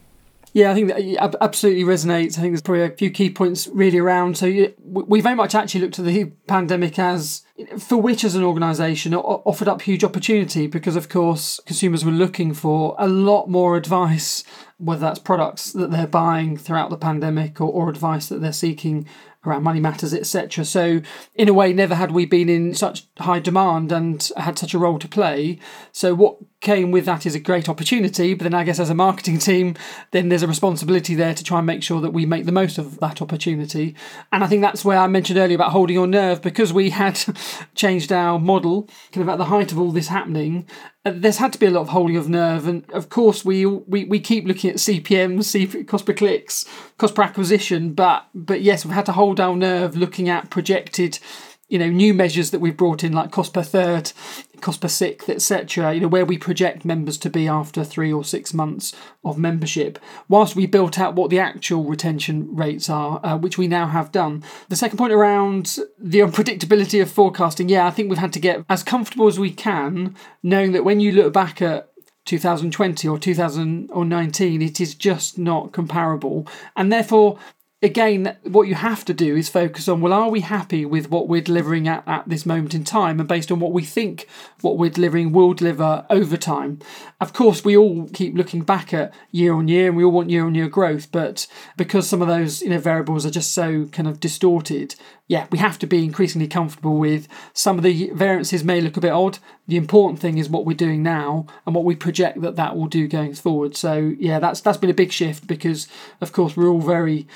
Yeah, 0.52 0.72
I 0.72 0.74
think 0.74 0.88
that 0.88 1.36
absolutely 1.40 1.84
resonates. 1.84 2.38
I 2.38 2.40
think 2.40 2.52
there's 2.52 2.62
probably 2.62 2.84
a 2.84 2.90
few 2.90 3.10
key 3.10 3.30
points 3.30 3.68
really 3.68 3.98
around. 3.98 4.38
So 4.38 4.46
we 4.82 5.20
very 5.20 5.34
much 5.34 5.54
actually 5.54 5.82
looked 5.82 5.98
at 5.98 6.04
the 6.04 6.24
pandemic 6.46 6.98
as 6.98 7.42
for 7.78 7.96
which 7.96 8.24
as 8.24 8.34
an 8.34 8.42
organisation 8.42 9.14
offered 9.14 9.68
up 9.68 9.82
huge 9.82 10.04
opportunity 10.04 10.66
because 10.66 10.96
of 10.96 11.08
course 11.08 11.60
consumers 11.66 12.04
were 12.04 12.12
looking 12.12 12.54
for 12.54 12.94
a 12.98 13.08
lot 13.08 13.48
more 13.48 13.76
advice 13.76 14.44
whether 14.78 15.00
that's 15.00 15.18
products 15.18 15.72
that 15.72 15.90
they're 15.90 16.06
buying 16.06 16.56
throughout 16.56 16.88
the 16.88 16.96
pandemic 16.96 17.60
or, 17.60 17.68
or 17.68 17.88
advice 17.88 18.28
that 18.28 18.40
they're 18.40 18.52
seeking 18.52 19.06
around 19.44 19.62
money 19.62 19.80
matters, 19.80 20.12
etc. 20.12 20.64
So, 20.64 21.00
in 21.34 21.48
a 21.48 21.54
way, 21.54 21.72
never 21.72 21.94
had 21.94 22.12
we 22.12 22.26
been 22.26 22.48
in 22.48 22.74
such 22.74 23.06
high 23.18 23.38
demand 23.38 23.92
and 23.92 24.30
had 24.36 24.58
such 24.58 24.74
a 24.74 24.78
role 24.78 24.98
to 24.98 25.08
play. 25.08 25.58
So, 25.92 26.14
what 26.14 26.38
came 26.60 26.90
with 26.90 27.04
that 27.04 27.24
is 27.24 27.34
a 27.34 27.40
great 27.40 27.68
opportunity, 27.68 28.34
but 28.34 28.44
then 28.44 28.54
I 28.54 28.64
guess 28.64 28.80
as 28.80 28.90
a 28.90 28.94
marketing 28.94 29.38
team, 29.48 29.76
then 30.10 30.28
there's 30.28 30.42
a 30.42 30.48
responsibility 30.48 31.14
there 31.14 31.34
to 31.34 31.44
try 31.44 31.58
and 31.58 31.66
make 31.66 31.82
sure 31.82 32.00
that 32.00 32.12
we 32.12 32.26
make 32.26 32.46
the 32.46 32.52
most 32.52 32.78
of 32.78 32.98
that 33.00 33.22
opportunity. 33.22 33.94
And 34.32 34.42
I 34.42 34.46
think 34.46 34.62
that's 34.62 34.84
where 34.84 34.98
I 34.98 35.06
mentioned 35.06 35.38
earlier 35.38 35.56
about 35.56 35.72
holding 35.72 35.94
your 35.94 36.06
nerve 36.06 36.42
because 36.42 36.72
we 36.72 36.90
had 36.90 37.20
changed 37.74 38.12
our 38.12 38.38
model 38.38 38.88
kind 39.12 39.22
of 39.22 39.28
at 39.28 39.38
the 39.38 39.46
height 39.46 39.72
of 39.72 39.78
all 39.78 39.92
this 39.92 40.08
happening. 40.08 40.66
Uh, 41.04 41.12
there's 41.14 41.38
had 41.38 41.52
to 41.52 41.58
be 41.58 41.66
a 41.66 41.70
lot 41.70 41.82
of 41.82 41.88
holding 41.90 42.16
of 42.16 42.28
nerve, 42.28 42.66
and 42.66 42.90
of 42.90 43.08
course 43.08 43.44
we 43.44 43.64
we, 43.64 44.04
we 44.04 44.18
keep 44.18 44.44
looking 44.46 44.70
at 44.70 44.76
CPMs, 44.76 45.38
CP, 45.68 45.86
cost 45.86 46.06
per 46.06 46.12
clicks, 46.12 46.64
cost 46.98 47.14
per 47.14 47.22
acquisition, 47.22 47.92
but 47.92 48.26
but 48.34 48.62
yes, 48.62 48.84
we've 48.84 48.94
had 48.94 49.06
to 49.06 49.12
hold 49.12 49.38
our 49.38 49.54
nerve 49.54 49.96
looking 49.96 50.28
at 50.28 50.50
projected 50.50 51.20
you 51.68 51.78
know 51.78 51.88
new 51.88 52.14
measures 52.14 52.50
that 52.50 52.60
we've 52.60 52.76
brought 52.76 53.04
in 53.04 53.12
like 53.12 53.30
cost 53.30 53.52
per 53.52 53.62
third 53.62 54.12
cost 54.60 54.80
per 54.80 54.88
sixth 54.88 55.28
etc 55.28 55.92
you 55.92 56.00
know 56.00 56.08
where 56.08 56.24
we 56.24 56.36
project 56.36 56.84
members 56.84 57.18
to 57.18 57.30
be 57.30 57.46
after 57.46 57.84
three 57.84 58.12
or 58.12 58.24
six 58.24 58.52
months 58.52 58.94
of 59.24 59.38
membership. 59.38 59.98
Whilst 60.28 60.56
we 60.56 60.66
built 60.66 60.98
out 60.98 61.14
what 61.14 61.30
the 61.30 61.38
actual 61.38 61.84
retention 61.84 62.54
rates 62.54 62.88
are 62.88 63.20
uh, 63.24 63.36
which 63.36 63.58
we 63.58 63.68
now 63.68 63.86
have 63.86 64.10
done. 64.10 64.42
The 64.68 64.76
second 64.76 64.98
point 64.98 65.12
around 65.12 65.78
the 65.98 66.20
unpredictability 66.20 67.00
of 67.02 67.10
forecasting 67.10 67.68
yeah 67.68 67.86
i 67.86 67.90
think 67.90 68.08
we've 68.08 68.18
had 68.18 68.32
to 68.32 68.40
get 68.40 68.64
as 68.68 68.82
comfortable 68.82 69.26
as 69.26 69.38
we 69.38 69.50
can 69.50 70.16
knowing 70.42 70.72
that 70.72 70.84
when 70.84 71.00
you 71.00 71.12
look 71.12 71.32
back 71.32 71.60
at 71.62 71.90
2020 72.28 73.08
or 73.08 73.18
2019 73.18 74.62
it 74.62 74.80
is 74.80 74.94
just 74.94 75.38
not 75.38 75.72
comparable. 75.72 76.46
And 76.76 76.92
therefore 76.92 77.38
again, 77.80 78.36
what 78.42 78.66
you 78.66 78.74
have 78.74 79.04
to 79.04 79.14
do 79.14 79.36
is 79.36 79.48
focus 79.48 79.88
on 79.88 80.00
well, 80.00 80.12
are 80.12 80.30
we 80.30 80.40
happy 80.40 80.84
with 80.84 81.10
what 81.10 81.28
we're 81.28 81.40
delivering 81.40 81.86
at, 81.86 82.02
at 82.06 82.28
this 82.28 82.44
moment 82.44 82.74
in 82.74 82.84
time? 82.84 83.20
And 83.20 83.28
based 83.28 83.52
on 83.52 83.60
what 83.60 83.72
we 83.72 83.84
think 83.84 84.26
what 84.60 84.76
we're 84.76 84.90
delivering 84.90 85.32
will 85.32 85.54
deliver 85.54 86.04
over 86.10 86.36
time. 86.36 86.80
Of 87.20 87.32
course, 87.32 87.64
we 87.64 87.76
all 87.76 88.08
keep 88.12 88.34
looking 88.34 88.62
back 88.62 88.92
at 88.92 89.14
year 89.30 89.54
on 89.54 89.68
year 89.68 89.88
and 89.88 89.96
we 89.96 90.04
all 90.04 90.10
want 90.10 90.30
year 90.30 90.44
on 90.44 90.54
year 90.54 90.68
growth, 90.68 91.10
but 91.12 91.46
because 91.76 92.08
some 92.08 92.20
of 92.20 92.28
those 92.28 92.62
you 92.62 92.70
know 92.70 92.78
variables 92.78 93.24
are 93.24 93.30
just 93.30 93.52
so 93.52 93.86
kind 93.86 94.08
of 94.08 94.18
distorted, 94.18 94.96
yeah, 95.28 95.46
we 95.52 95.58
have 95.58 95.78
to 95.78 95.86
be 95.86 96.04
increasingly 96.04 96.48
comfortable 96.48 96.96
with 96.96 97.28
some 97.52 97.76
of 97.76 97.84
the 97.84 98.10
variances 98.10 98.64
may 98.64 98.80
look 98.80 98.96
a 98.96 99.00
bit 99.00 99.12
odd. 99.12 99.38
The 99.68 99.76
important 99.76 100.20
thing 100.20 100.38
is 100.38 100.48
what 100.48 100.64
we're 100.64 100.74
doing 100.74 101.02
now 101.02 101.46
and 101.66 101.74
what 101.74 101.84
we 101.84 101.94
project 101.94 102.40
that 102.40 102.56
that 102.56 102.76
will 102.76 102.86
do 102.86 103.06
going 103.06 103.34
forward. 103.34 103.76
So 103.76 104.14
yeah, 104.18 104.40
that's 104.40 104.60
that's 104.60 104.78
been 104.78 104.90
a 104.90 104.94
big 104.94 105.12
shift 105.12 105.46
because 105.46 105.86
of 106.20 106.32
course 106.32 106.56
we're 106.56 106.68
all 106.68 106.80
very 106.80 107.28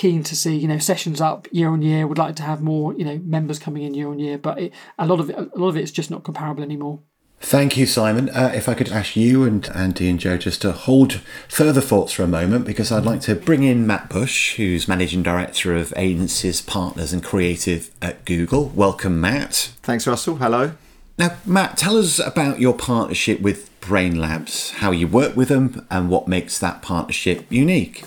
keen 0.00 0.22
to 0.22 0.34
see 0.34 0.56
you 0.56 0.66
know 0.66 0.78
sessions 0.78 1.20
up 1.20 1.46
year 1.52 1.68
on 1.68 1.82
year. 1.82 2.06
Would 2.06 2.16
like 2.16 2.34
to 2.36 2.42
have 2.42 2.62
more 2.62 2.94
you 2.94 3.04
know 3.04 3.20
members 3.22 3.58
coming 3.58 3.82
in 3.82 3.92
year 3.92 4.08
on 4.08 4.18
year, 4.18 4.38
but 4.38 4.58
it, 4.58 4.72
a 4.98 5.06
lot 5.06 5.20
of 5.20 5.28
it, 5.28 5.36
a 5.36 5.58
lot 5.58 5.68
of 5.68 5.76
it's 5.76 5.90
just 5.90 6.10
not 6.10 6.24
comparable 6.24 6.62
anymore. 6.62 7.00
Thank 7.42 7.76
you, 7.78 7.86
Simon. 7.86 8.28
Uh, 8.30 8.52
if 8.54 8.68
I 8.68 8.74
could 8.74 8.90
ask 8.90 9.16
you 9.16 9.44
and 9.44 9.66
Andy 9.70 10.10
and 10.10 10.18
Joe 10.18 10.36
just 10.36 10.60
to 10.62 10.72
hold 10.72 11.20
further 11.48 11.80
thoughts 11.80 12.12
for 12.12 12.22
a 12.22 12.26
moment, 12.26 12.66
because 12.66 12.92
I'd 12.92 13.06
like 13.06 13.22
to 13.22 13.34
bring 13.34 13.62
in 13.62 13.86
Matt 13.86 14.10
Bush, 14.10 14.56
who's 14.56 14.86
Managing 14.86 15.22
Director 15.22 15.74
of 15.74 15.94
Agencies, 15.96 16.60
Partners 16.60 17.14
and 17.14 17.24
Creative 17.24 17.90
at 18.02 18.26
Google. 18.26 18.68
Welcome, 18.68 19.22
Matt. 19.22 19.72
Thanks, 19.82 20.06
Russell. 20.06 20.36
Hello. 20.36 20.72
Now, 21.16 21.36
Matt, 21.46 21.78
tell 21.78 21.96
us 21.96 22.18
about 22.18 22.60
your 22.60 22.74
partnership 22.74 23.40
with 23.40 23.70
Brainlabs, 23.80 24.72
how 24.72 24.90
you 24.90 25.08
work 25.08 25.34
with 25.34 25.48
them, 25.48 25.86
and 25.90 26.10
what 26.10 26.28
makes 26.28 26.58
that 26.58 26.82
partnership 26.82 27.46
unique 27.48 28.04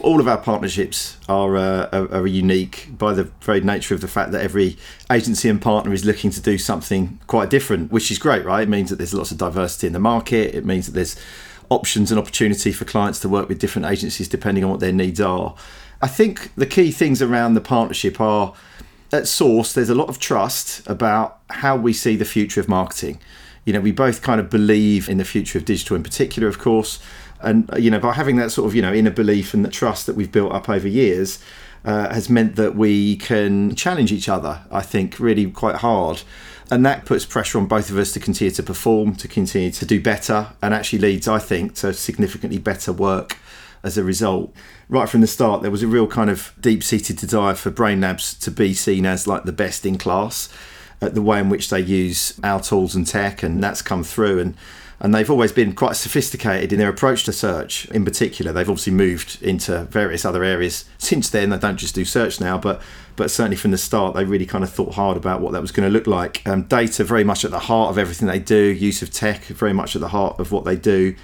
all 0.00 0.20
of 0.20 0.28
our 0.28 0.38
partnerships 0.38 1.16
are, 1.28 1.56
uh, 1.56 1.88
are, 1.92 2.14
are, 2.14 2.26
unique 2.26 2.88
by 2.96 3.12
the 3.12 3.24
very 3.42 3.60
nature 3.60 3.94
of 3.94 4.00
the 4.00 4.08
fact 4.08 4.32
that 4.32 4.42
every 4.42 4.76
agency 5.10 5.48
and 5.48 5.60
partner 5.60 5.92
is 5.92 6.04
looking 6.04 6.30
to 6.30 6.40
do 6.40 6.58
something 6.58 7.18
quite 7.26 7.50
different, 7.50 7.92
which 7.92 8.10
is 8.10 8.18
great, 8.18 8.44
right? 8.44 8.62
It 8.62 8.68
means 8.68 8.90
that 8.90 8.96
there's 8.96 9.14
lots 9.14 9.30
of 9.30 9.38
diversity 9.38 9.86
in 9.86 9.92
the 9.92 9.98
market. 9.98 10.54
It 10.54 10.64
means 10.64 10.86
that 10.86 10.92
there's 10.92 11.16
options 11.68 12.10
and 12.10 12.18
opportunity 12.18 12.72
for 12.72 12.84
clients 12.84 13.20
to 13.20 13.28
work 13.28 13.48
with 13.48 13.58
different 13.58 13.86
agencies 13.86 14.28
depending 14.28 14.64
on 14.64 14.70
what 14.70 14.80
their 14.80 14.92
needs 14.92 15.20
are. 15.20 15.54
I 16.02 16.08
think 16.08 16.54
the 16.54 16.66
key 16.66 16.90
things 16.90 17.20
around 17.20 17.54
the 17.54 17.60
partnership 17.60 18.20
are 18.20 18.54
at 19.12 19.28
source, 19.28 19.72
there's 19.72 19.90
a 19.90 19.94
lot 19.94 20.08
of 20.08 20.18
trust 20.18 20.86
about 20.88 21.40
how 21.50 21.76
we 21.76 21.92
see 21.92 22.16
the 22.16 22.24
future 22.24 22.60
of 22.60 22.68
marketing. 22.68 23.20
You 23.64 23.72
know, 23.72 23.80
we 23.80 23.92
both 23.92 24.22
kind 24.22 24.40
of 24.40 24.48
believe 24.48 25.08
in 25.08 25.18
the 25.18 25.24
future 25.24 25.58
of 25.58 25.64
digital 25.64 25.96
in 25.96 26.02
particular, 26.02 26.48
of 26.48 26.58
course 26.58 27.00
and 27.42 27.70
you 27.78 27.90
know 27.90 27.98
by 27.98 28.12
having 28.12 28.36
that 28.36 28.50
sort 28.50 28.66
of 28.66 28.74
you 28.74 28.82
know 28.82 28.92
inner 28.92 29.10
belief 29.10 29.54
and 29.54 29.64
the 29.64 29.70
trust 29.70 30.06
that 30.06 30.16
we've 30.16 30.32
built 30.32 30.52
up 30.52 30.68
over 30.68 30.88
years 30.88 31.42
uh, 31.84 32.12
has 32.12 32.28
meant 32.28 32.56
that 32.56 32.76
we 32.76 33.16
can 33.16 33.74
challenge 33.74 34.12
each 34.12 34.28
other 34.28 34.62
i 34.70 34.82
think 34.82 35.18
really 35.18 35.50
quite 35.50 35.76
hard. 35.76 36.22
And 36.72 36.86
that 36.86 37.04
puts 37.04 37.26
pressure 37.26 37.58
on 37.58 37.66
both 37.66 37.90
of 37.90 37.98
us 37.98 38.12
to 38.12 38.20
continue 38.20 38.52
to 38.52 38.62
perform 38.62 39.16
to 39.16 39.26
continue 39.26 39.72
to 39.72 39.84
do 39.84 40.00
better 40.00 40.52
and 40.62 40.72
actually 40.72 41.00
leads 41.00 41.26
i 41.26 41.38
think 41.38 41.74
to 41.76 41.92
significantly 41.92 42.58
better 42.58 42.92
work 42.92 43.38
as 43.82 43.98
a 43.98 44.04
result. 44.04 44.54
Right 44.88 45.08
from 45.08 45.20
the 45.20 45.26
start 45.26 45.62
there 45.62 45.70
was 45.70 45.82
a 45.82 45.88
real 45.88 46.06
kind 46.06 46.30
of 46.30 46.52
deep-seated 46.60 47.16
desire 47.16 47.54
for 47.54 47.72
brainlabs 47.72 48.38
to 48.40 48.52
be 48.52 48.72
seen 48.74 49.04
as 49.04 49.26
like 49.26 49.44
the 49.44 49.52
best 49.52 49.84
in 49.84 49.98
class 49.98 50.48
at 51.00 51.14
the 51.14 51.22
way 51.22 51.40
in 51.40 51.48
which 51.48 51.70
they 51.70 51.80
use 51.80 52.38
our 52.44 52.60
tools 52.60 52.94
and 52.94 53.06
tech 53.06 53.42
and 53.42 53.62
that's 53.62 53.82
come 53.82 54.04
through. 54.04 54.38
And 54.38 54.56
and 55.00 55.14
they've 55.14 55.30
always 55.30 55.50
been 55.50 55.72
quite 55.72 55.96
sophisticated 55.96 56.72
in 56.72 56.78
their 56.78 56.90
approach 56.90 57.24
to 57.24 57.32
search 57.32 57.86
in 57.86 58.04
particular. 58.04 58.52
They've 58.52 58.68
obviously 58.68 58.92
moved 58.92 59.42
into 59.42 59.84
various 59.84 60.24
other 60.24 60.44
areas 60.44 60.84
since 60.98 61.30
then. 61.30 61.50
They 61.50 61.58
don't 61.58 61.78
just 61.78 61.94
do 61.94 62.04
search 62.04 62.40
now 62.40 62.58
but 62.58 62.82
but 63.16 63.30
certainly 63.30 63.56
from 63.56 63.70
the 63.70 63.78
start 63.78 64.14
they 64.14 64.24
really 64.24 64.46
kind 64.46 64.62
of 64.64 64.70
thought 64.70 64.94
hard 64.94 65.16
about 65.16 65.40
what 65.40 65.52
that 65.52 65.62
was 65.62 65.72
going 65.72 65.88
to 65.88 65.92
look 65.92 66.06
like. 66.06 66.46
Um, 66.46 66.62
data 66.62 67.02
very 67.04 67.24
much 67.24 67.44
at 67.44 67.50
the 67.50 67.58
heart 67.58 67.90
of 67.90 67.98
everything 67.98 68.28
they 68.28 68.38
do. 68.38 68.56
Use 68.56 69.02
of 69.02 69.10
tech 69.10 69.44
very 69.44 69.72
much 69.72 69.96
at 69.96 70.00
the 70.00 70.08
heart 70.08 70.38
of 70.38 70.52
what 70.52 70.64
they 70.64 70.76
do 70.76 71.16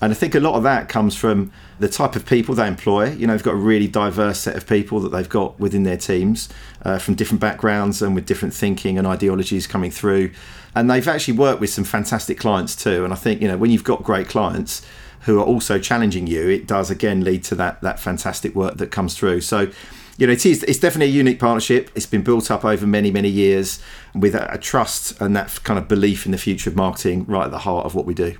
and 0.00 0.12
I 0.12 0.14
think 0.14 0.34
a 0.34 0.40
lot 0.40 0.54
of 0.54 0.62
that 0.62 0.88
comes 0.88 1.14
from 1.16 1.52
the 1.78 1.88
type 1.88 2.16
of 2.16 2.24
people 2.24 2.54
they 2.54 2.66
employ. 2.66 3.10
You 3.12 3.26
know, 3.26 3.34
they've 3.34 3.42
got 3.42 3.54
a 3.54 3.56
really 3.56 3.88
diverse 3.88 4.40
set 4.40 4.56
of 4.56 4.66
people 4.66 5.00
that 5.00 5.10
they've 5.10 5.28
got 5.28 5.60
within 5.60 5.82
their 5.82 5.96
teams 5.96 6.48
uh, 6.82 6.98
from 6.98 7.14
different 7.14 7.40
backgrounds 7.40 8.00
and 8.00 8.14
with 8.14 8.26
different 8.26 8.54
thinking 8.54 8.98
and 8.98 9.06
ideologies 9.06 9.66
coming 9.66 9.90
through 9.90 10.30
and 10.74 10.90
they've 10.90 11.06
actually 11.08 11.36
worked 11.36 11.60
with 11.60 11.70
some 11.70 11.84
fantastic 11.84 12.38
clients 12.38 12.76
too. 12.76 13.04
And 13.04 13.12
I 13.12 13.16
think 13.16 13.40
you 13.40 13.48
know 13.48 13.56
when 13.56 13.70
you've 13.70 13.84
got 13.84 14.02
great 14.02 14.28
clients 14.28 14.86
who 15.22 15.38
are 15.38 15.44
also 15.44 15.78
challenging 15.78 16.26
you, 16.26 16.48
it 16.48 16.66
does 16.66 16.90
again 16.90 17.24
lead 17.24 17.44
to 17.44 17.54
that 17.56 17.80
that 17.82 17.98
fantastic 17.98 18.54
work 18.54 18.76
that 18.76 18.90
comes 18.90 19.16
through. 19.16 19.40
So 19.40 19.70
you 20.18 20.26
know, 20.26 20.32
it 20.32 20.44
is 20.44 20.62
it's 20.64 20.78
definitely 20.78 21.12
a 21.12 21.16
unique 21.16 21.38
partnership. 21.38 21.90
It's 21.94 22.06
been 22.06 22.22
built 22.22 22.50
up 22.50 22.64
over 22.64 22.86
many 22.86 23.10
many 23.10 23.28
years 23.28 23.80
with 24.14 24.34
a, 24.34 24.52
a 24.52 24.58
trust 24.58 25.20
and 25.20 25.34
that 25.36 25.62
kind 25.64 25.78
of 25.78 25.88
belief 25.88 26.26
in 26.26 26.32
the 26.32 26.38
future 26.38 26.70
of 26.70 26.76
marketing 26.76 27.24
right 27.26 27.44
at 27.44 27.50
the 27.50 27.60
heart 27.60 27.86
of 27.86 27.94
what 27.94 28.06
we 28.06 28.14
do. 28.14 28.36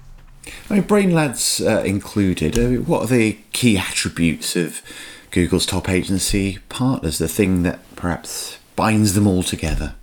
I 0.69 0.75
mean, 0.75 0.83
Brainlabs 0.85 1.65
uh, 1.65 1.83
included. 1.83 2.87
What 2.87 3.03
are 3.03 3.07
the 3.07 3.39
key 3.53 3.79
attributes 3.79 4.57
of 4.57 4.83
Google's 5.31 5.67
top 5.67 5.89
agency 5.89 6.59
partners? 6.69 7.19
The 7.19 7.29
thing 7.29 7.63
that 7.65 7.81
perhaps 7.97 8.59
binds 8.77 9.15
them 9.15 9.27
all 9.27 9.43
together. 9.43 9.95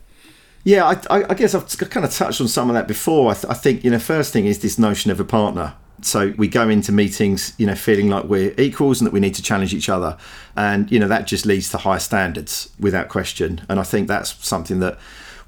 Yeah, 0.64 0.84
I, 1.10 1.24
I, 1.30 1.34
guess 1.34 1.56
I've 1.56 1.66
kind 1.90 2.06
of 2.06 2.12
touched 2.12 2.42
on 2.42 2.50
some 2.50 2.70
of 2.70 2.74
that 2.74 2.90
before. 2.90 3.32
I, 3.32 3.34
th- 3.36 3.46
I, 3.50 3.54
think 3.54 3.86
you 3.86 3.90
know, 3.90 4.00
first 4.00 4.34
thing 4.34 4.46
is 4.46 4.60
this 4.60 4.78
notion 4.78 5.10
of 5.12 5.20
a 5.20 5.24
partner. 5.24 5.76
So 6.02 6.34
we 6.38 6.50
go 6.50 6.68
into 6.68 6.92
meetings, 6.92 7.54
you 7.58 7.66
know, 7.66 7.74
feeling 7.74 8.10
like 8.10 8.26
we're 8.26 8.54
equals 8.58 9.00
and 9.00 9.08
that 9.08 9.14
we 9.14 9.22
need 9.22 9.34
to 9.36 9.42
challenge 9.42 9.74
each 9.74 9.90
other, 9.90 10.18
and 10.56 10.92
you 10.92 11.00
know 11.00 11.08
that 11.08 11.26
just 11.26 11.46
leads 11.46 11.72
to 11.72 11.78
higher 11.78 12.00
standards 12.00 12.70
without 12.80 13.08
question. 13.08 13.62
And 13.70 13.80
I 13.80 13.84
think 13.84 14.08
that's 14.10 14.46
something 14.46 14.80
that 14.82 15.00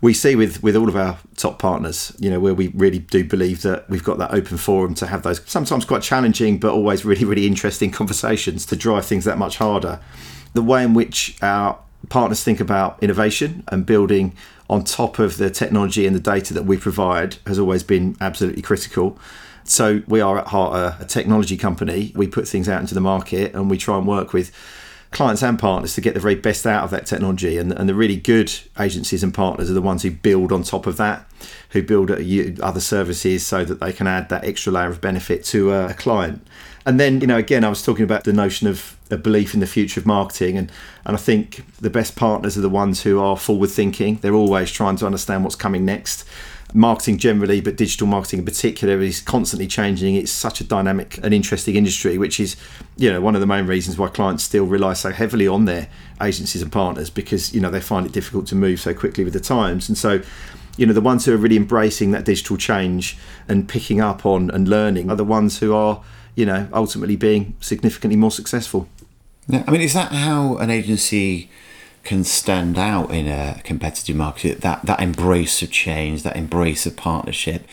we 0.02 0.14
see 0.14 0.36
with 0.36 0.64
with 0.64 0.76
all 0.76 0.88
of 0.88 0.96
our 0.96 1.18
top 1.36 1.60
partners. 1.60 2.16
You 2.20 2.30
know, 2.30 2.40
where 2.40 2.54
we 2.54 2.70
really 2.70 3.00
do 3.00 3.24
believe 3.24 3.62
that 3.64 3.90
we've 3.90 4.04
got 4.04 4.18
that 4.20 4.34
open 4.34 4.58
forum 4.58 4.94
to 4.96 5.08
have 5.08 5.24
those 5.24 5.42
sometimes 5.50 5.86
quite 5.86 6.02
challenging, 6.02 6.60
but 6.60 6.72
always 6.72 7.06
really 7.06 7.26
really 7.26 7.48
interesting 7.48 7.92
conversations 7.92 8.66
to 8.68 8.76
drive 8.76 9.06
things 9.06 9.26
that 9.26 9.38
much 9.38 9.58
harder. 9.58 10.00
The 10.54 10.64
way 10.64 10.84
in 10.84 10.94
which 10.94 11.38
our 11.42 11.80
partners 12.08 12.44
think 12.44 12.60
about 12.60 13.02
innovation 13.04 13.64
and 13.68 13.86
building 13.86 14.34
on 14.70 14.84
top 14.84 15.20
of 15.20 15.38
the 15.38 15.50
technology 15.50 16.06
and 16.06 16.16
the 16.16 16.20
data 16.20 16.54
that 16.54 16.64
we 16.64 16.78
provide 16.78 17.38
has 17.46 17.60
always 17.60 17.84
been 17.84 18.16
absolutely 18.22 18.62
critical. 18.62 19.20
So 19.64 20.02
we 20.08 20.22
are 20.22 20.38
at 20.38 20.48
heart 20.48 20.76
a, 20.76 21.04
a, 21.04 21.06
technology 21.06 21.58
company. 21.58 22.12
We 22.16 22.28
put 22.28 22.48
things 22.48 22.70
out 22.70 22.82
into 22.82 22.96
the 22.96 23.02
market 23.02 23.54
and 23.54 23.70
we 23.70 23.78
try 23.78 23.98
and 23.98 24.08
work 24.08 24.34
with 24.34 24.52
clients 25.12 25.42
and 25.42 25.58
partners 25.58 25.96
to 25.96 26.02
get 26.02 26.14
the 26.14 26.20
very 26.20 26.36
best 26.36 26.68
out 26.68 26.84
of 26.84 26.92
that 26.92 27.06
technology. 27.06 27.58
And, 27.58 27.72
and 27.72 27.90
the 27.90 27.96
really 27.96 28.16
good 28.16 28.54
agencies 28.80 29.24
and 29.24 29.34
partners 29.34 29.70
are 29.70 29.74
the 29.74 29.82
ones 29.82 30.04
who 30.04 30.12
build 30.12 30.52
on 30.52 30.64
top 30.64 30.86
of 30.86 30.98
that, 30.98 31.26
who 31.70 31.82
build 31.82 32.12
other 32.12 32.80
services 32.80 33.46
so 33.46 33.66
that 33.66 33.80
they 33.80 33.92
can 33.92 34.08
add 34.08 34.30
that 34.30 34.44
extra 34.44 34.72
layer 34.72 34.88
of 34.88 35.02
benefit 35.02 35.44
to 35.46 35.74
a 35.74 35.94
client. 35.94 36.46
And 36.86 37.00
then, 37.00 37.22
you 37.22 37.28
know, 37.28 37.38
again, 37.38 37.64
I 37.64 37.70
was 37.70 37.84
talking 37.84 38.04
about 38.04 38.24
the 38.24 38.34
notion 38.34 38.68
of 38.68 38.98
a 39.12 39.18
belief 39.18 39.54
in 39.54 39.60
the 39.60 39.68
future 39.68 40.00
of 40.00 40.06
marketing. 40.06 40.58
And, 40.58 40.72
and 41.06 41.16
I 41.16 41.20
think 41.20 41.66
the 41.78 41.90
best 41.90 42.16
partners 42.16 42.58
are 42.58 42.62
the 42.62 42.70
ones 42.70 43.04
who 43.04 43.20
are 43.20 43.36
forward 43.38 43.70
thinking. 43.70 44.16
They're 44.18 44.34
always 44.34 44.72
trying 44.72 44.96
to 44.98 45.06
understand 45.06 45.44
what's 45.44 45.56
coming 45.56 45.86
next. 45.86 46.26
Marketing 46.74 47.18
generally, 47.18 47.62
but 47.62 47.76
digital 47.76 48.06
marketing 48.06 48.40
in 48.40 48.46
particular, 48.46 49.00
is 49.00 49.22
constantly 49.22 49.66
changing. 49.66 50.16
It's 50.16 50.32
such 50.32 50.62
a 50.62 50.64
dynamic 50.64 51.20
and 51.24 51.34
interesting 51.34 51.76
industry, 51.76 52.18
which 52.18 52.40
is, 52.40 52.56
you 52.96 53.12
know, 53.12 53.22
one 53.22 53.34
of 53.34 53.42
the 53.42 53.48
main 53.48 53.66
reasons 53.66 53.98
why 53.98 54.08
clients 54.10 54.44
still 54.44 54.66
rely 54.66 54.94
so 54.94 55.12
heavily 55.12 55.48
on 55.48 55.66
their 55.66 55.90
agencies 56.22 56.62
and 56.62 56.72
partners 56.72 57.10
because, 57.10 57.54
you 57.54 57.60
know, 57.60 57.72
they 57.72 57.82
find 57.82 58.06
it 58.06 58.12
difficult 58.12 58.46
to 58.48 58.56
move 58.56 58.80
so 58.80 58.94
quickly 58.94 59.24
with 59.24 59.34
the 59.34 59.40
times. 59.40 59.90
And 59.90 59.98
so, 59.98 60.22
you 60.80 60.86
know 60.86 60.94
the 60.94 61.02
ones 61.02 61.26
who 61.26 61.34
are 61.34 61.38
really 61.38 61.58
embracing 61.58 62.12
that 62.12 62.24
digital 62.24 62.56
change 62.56 63.18
and 63.50 63.68
picking 63.68 64.00
up 64.00 64.26
on 64.26 64.50
and 64.50 64.70
learning 64.70 65.12
are 65.12 65.16
the 65.18 65.26
ones 65.26 65.60
who 65.60 65.74
are 65.74 66.02
you 66.36 66.46
know 66.46 66.70
ultimately 66.72 67.18
being 67.18 67.54
significantly 67.60 68.16
more 68.16 68.32
successful 68.32 68.88
yeah 69.48 69.62
i 69.68 69.72
mean 69.72 69.82
is 69.82 69.94
that 69.94 70.10
how 70.14 70.56
an 70.56 70.70
agency 70.70 71.50
can 72.04 72.24
stand 72.24 72.78
out 72.78 73.12
in 73.12 73.28
a 73.28 73.62
competitive 73.64 74.16
market 74.16 74.62
that 74.62 74.86
that 74.86 75.02
embrace 75.02 75.62
of 75.62 75.70
change 75.70 76.24
that 76.24 76.36
embrace 76.36 76.86
of 76.86 76.96
partnership 76.96 77.66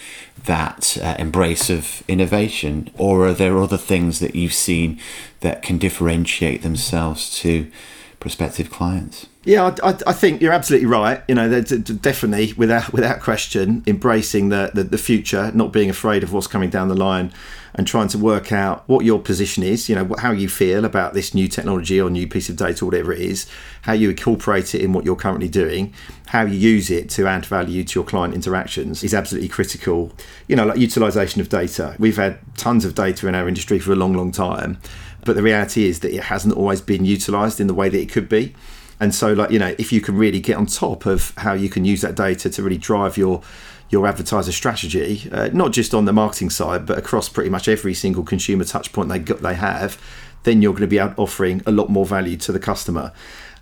that 0.47 0.97
uh, 1.03 1.17
embrace 1.19 1.69
of 1.69 2.03
innovation? 2.09 2.91
Or 2.97 3.27
are 3.27 3.35
there 3.35 3.59
other 3.59 3.77
things 3.77 4.21
that 4.21 4.35
you've 4.35 4.55
seen 4.55 4.99
that 5.41 5.63
can 5.63 5.79
differentiate 5.79 6.63
themselves 6.63 7.39
to 7.41 7.71
prospective 8.19 8.71
clients? 8.71 9.27
Yeah, 9.45 9.77
I, 9.85 9.97
I, 10.07 10.13
think 10.13 10.41
you're 10.41 10.53
absolutely 10.53 10.89
right. 10.89 11.23
You 11.29 11.37
know, 11.37 11.61
definitely 11.61 12.53
without 12.55 12.93
without 12.93 13.21
question, 13.21 13.85
embracing 13.87 14.49
the, 14.49 14.73
the, 14.75 14.83
the 14.83 14.99
future, 14.99 15.53
not 15.55 15.73
being 15.73 15.91
afraid 15.91 16.25
of 16.25 16.33
what's 16.33 16.49
coming 16.49 16.71
down 16.71 16.89
the 16.89 16.97
line, 16.97 17.33
and 17.77 17.87
trying 17.87 18.09
to 18.09 18.19
work 18.19 18.53
out 18.53 18.83
what 18.89 19.05
your 19.05 19.21
position 19.21 19.63
is. 19.63 19.89
You 19.89 19.95
know, 19.95 20.15
how 20.19 20.33
you 20.33 20.49
feel 20.49 20.85
about 20.85 21.15
this 21.15 21.35
new 21.35 21.47
technology 21.47 22.01
or 22.01 22.11
new 22.11 22.27
piece 22.27 22.49
of 22.49 22.57
data, 22.57 22.85
or 22.85 22.89
whatever 22.89 23.13
it 23.13 23.21
is, 23.21 23.47
how 23.83 23.93
you 23.93 24.11
incorporate 24.11 24.75
it 24.75 24.81
in 24.81 24.93
what 24.93 25.05
you're 25.05 25.17
currently 25.17 25.49
doing, 25.49 25.93
how 26.29 26.45
you 26.45 26.59
use 26.59 26.91
it 26.91 27.11
to 27.11 27.27
add 27.27 27.45
value 27.45 27.85
to 27.85 28.01
your 28.01 28.05
client 28.05 28.35
interactions 28.35 29.05
is 29.05 29.15
absolutely 29.15 29.49
critical. 29.49 30.11
You 30.49 30.57
know, 30.57 30.67
like 30.67 30.79
utilization 30.79 31.41
of 31.41 31.49
data. 31.49 31.95
We've 31.99 32.17
had 32.17 32.39
tons 32.57 32.85
of 32.85 32.95
data 32.95 33.29
in 33.29 33.35
our 33.35 33.47
industry 33.47 33.79
for 33.79 33.93
a 33.93 33.97
long, 33.97 34.15
long 34.15 34.33
time, 34.33 34.79
but 35.25 35.37
the 35.37 35.43
reality 35.43 35.85
is 35.85 36.01
that 36.01 36.15
it 36.15 36.25
hasn't 36.25 36.55
always 36.55 36.81
been 36.81 37.05
utilized 37.05 37.61
in 37.61 37.67
the 37.67 37.75
way 37.75 37.89
that 37.89 38.01
it 38.01 38.11
could 38.11 38.29
be. 38.29 38.55
And 38.99 39.15
so, 39.15 39.35
like 39.35 39.51
you 39.51 39.59
know, 39.59 39.75
if 39.79 39.93
you 39.93 40.01
can 40.01 40.17
really 40.17 40.41
get 40.41 40.57
on 40.57 40.65
top 40.65 41.05
of 41.05 41.35
how 41.37 41.53
you 41.53 41.69
can 41.69 41.85
use 41.85 42.01
that 42.01 42.15
data 42.15 42.49
to 42.49 42.63
really 42.63 42.79
drive 42.79 43.19
your 43.19 43.43
your 43.91 44.07
advertiser 44.07 44.53
strategy, 44.53 45.29
uh, 45.33 45.49
not 45.53 45.73
just 45.73 45.95
on 45.95 46.05
the 46.05 46.13
marketing 46.13 46.51
side, 46.51 46.87
but 46.87 46.99
across 46.99 47.29
pretty 47.29 47.51
much 47.51 47.69
every 47.69 47.95
single 47.95 48.25
consumer 48.25 48.65
touch 48.65 48.93
point 48.93 49.09
they 49.09 49.19
got, 49.19 49.43
they 49.43 49.55
have, 49.55 50.01
then 50.43 50.63
you're 50.63 50.73
going 50.73 50.83
to 50.83 50.89
be 50.89 51.01
out 51.01 51.17
offering 51.19 51.63
a 51.67 51.71
lot 51.71 51.89
more 51.89 52.07
value 52.07 52.37
to 52.37 52.53
the 52.53 52.59
customer. 52.59 53.13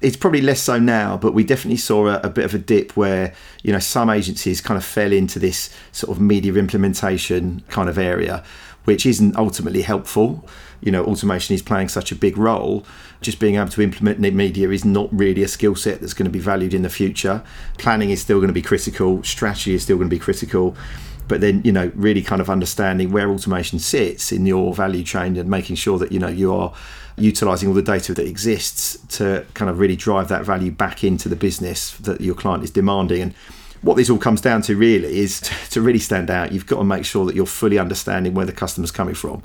It's 0.01 0.17
probably 0.17 0.43
less 0.43 0.63
so 0.63 0.79
now, 0.79 1.17
but 1.17 1.33
we 1.33 1.45
definitely 1.45 1.79
saw 1.79 2.09
a, 2.09 2.21
a, 2.21 2.29
bit 2.29 2.45
of 2.45 2.55
a 2.55 2.59
dip 2.59 2.97
where 2.97 3.33
you 3.63 3.73
know 3.73 3.79
some 3.79 4.11
agencies 4.11 4.61
kind 4.61 4.77
of 4.77 4.85
fell 4.85 5.13
into 5.13 5.39
this 5.39 5.75
sort 5.93 6.15
of 6.15 6.23
media 6.23 6.55
implementation 6.55 7.63
kind 7.69 7.89
of 7.89 7.97
area, 7.97 8.45
which 8.85 9.07
isn't 9.07 9.37
ultimately 9.37 9.83
helpful. 9.83 10.47
You 10.81 10.93
know, 10.93 11.05
automation 11.05 11.55
is 11.55 11.63
playing 11.63 11.89
such 11.89 12.13
a 12.13 12.15
big 12.15 12.37
role, 12.37 12.85
just 13.25 13.41
being 13.41 13.57
able 13.57 13.69
to 13.69 13.83
implement 13.83 14.21
media 14.21 14.71
is 14.71 14.85
not 14.85 15.09
really 15.13 15.43
a 15.43 15.49
skill 15.49 15.75
set 15.75 16.01
that's 16.01 16.15
going 16.15 16.27
to 16.27 16.31
be 16.31 16.39
valued 16.39 16.75
in 16.75 16.83
the 16.83 16.91
future. 16.91 17.43
Planning 17.79 18.11
is 18.11 18.21
still 18.21 18.39
going 18.39 18.49
to 18.49 18.55
be 18.55 18.63
critical, 18.63 19.23
strategy 19.25 19.75
is 19.75 19.83
still 19.83 19.97
going 19.97 20.09
to 20.09 20.15
be 20.15 20.21
critical. 20.21 20.77
But 21.27 21.41
then, 21.41 21.63
you 21.65 21.73
know, 21.73 21.91
really 21.95 22.21
kind 22.21 22.43
of 22.43 22.51
understanding 22.51 23.11
where 23.11 23.31
automation 23.31 23.79
sits 23.79 24.31
in 24.31 24.45
your 24.45 24.75
value 24.75 25.03
chain 25.03 25.37
and 25.39 25.49
making 25.49 25.77
sure 25.77 25.99
that, 25.99 26.13
you 26.13 26.19
know, 26.19 26.29
you 26.29 26.53
are 26.53 26.75
utilizing 27.17 27.69
all 27.69 27.75
the 27.75 27.83
data 27.83 28.13
that 28.13 28.27
exists 28.27 28.99
to 29.17 29.47
kind 29.55 29.71
of 29.71 29.79
really 29.79 29.97
drive 29.97 30.29
that 30.29 30.45
value 30.45 30.71
back 30.71 31.03
into 31.03 31.31
the 31.31 31.37
business 31.37 31.97
that 31.99 32.21
your 32.21 32.35
client 32.35 32.63
is 32.63 32.71
demanding. 32.71 33.23
And 33.23 33.35
what 33.81 33.97
this 33.97 34.11
all 34.11 34.19
comes 34.19 34.43
down 34.43 34.61
to 34.63 34.77
really 34.77 35.17
is 35.19 35.41
to 35.71 35.81
really 35.81 35.99
stand 35.99 36.31
out, 36.31 36.53
you've 36.53 36.67
got 36.67 36.79
to 36.79 36.85
make 36.85 37.07
sure 37.07 37.25
that 37.25 37.35
you're 37.35 37.47
fully 37.47 37.79
understanding 37.79 38.35
where 38.35 38.47
the 38.47 38.53
customer's 38.53 38.91
coming 38.91 39.15
from 39.15 39.43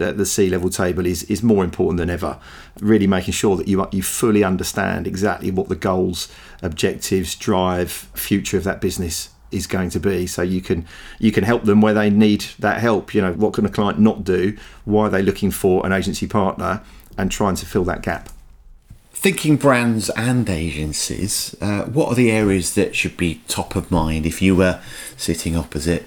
the, 0.00 0.26
C 0.26 0.48
level 0.48 0.70
table 0.70 1.06
is 1.06 1.22
is 1.24 1.42
more 1.42 1.64
important 1.64 1.98
than 1.98 2.10
ever. 2.10 2.38
Really 2.80 3.06
making 3.06 3.34
sure 3.34 3.56
that 3.56 3.68
you 3.68 3.86
you 3.92 4.02
fully 4.02 4.42
understand 4.42 5.06
exactly 5.06 5.50
what 5.50 5.68
the 5.68 5.76
goals, 5.76 6.28
objectives, 6.62 7.34
drive, 7.34 7.90
future 8.14 8.56
of 8.56 8.64
that 8.64 8.80
business 8.80 9.30
is 9.50 9.66
going 9.66 9.90
to 9.90 10.00
be. 10.00 10.26
So 10.26 10.42
you 10.42 10.60
can 10.60 10.86
you 11.18 11.32
can 11.32 11.44
help 11.44 11.64
them 11.64 11.80
where 11.80 11.94
they 11.94 12.10
need 12.10 12.46
that 12.58 12.80
help. 12.80 13.14
You 13.14 13.22
know 13.22 13.32
what 13.32 13.54
can 13.54 13.66
a 13.66 13.70
client 13.70 13.98
not 13.98 14.24
do? 14.24 14.56
Why 14.84 15.06
are 15.06 15.10
they 15.10 15.22
looking 15.22 15.50
for 15.50 15.84
an 15.86 15.92
agency 15.92 16.26
partner? 16.26 16.82
And 17.18 17.30
trying 17.30 17.56
to 17.56 17.66
fill 17.66 17.84
that 17.84 18.02
gap. 18.02 18.30
Thinking 19.12 19.56
brands 19.56 20.08
and 20.10 20.48
agencies 20.48 21.54
uh, 21.60 21.82
what 21.82 22.08
are 22.08 22.14
the 22.14 22.30
areas 22.30 22.74
that 22.74 22.96
should 22.96 23.16
be 23.16 23.42
top 23.46 23.76
of 23.76 23.90
mind? 23.90 24.24
If 24.24 24.40
you 24.40 24.56
were 24.56 24.80
sitting 25.18 25.56
opposite 25.56 26.06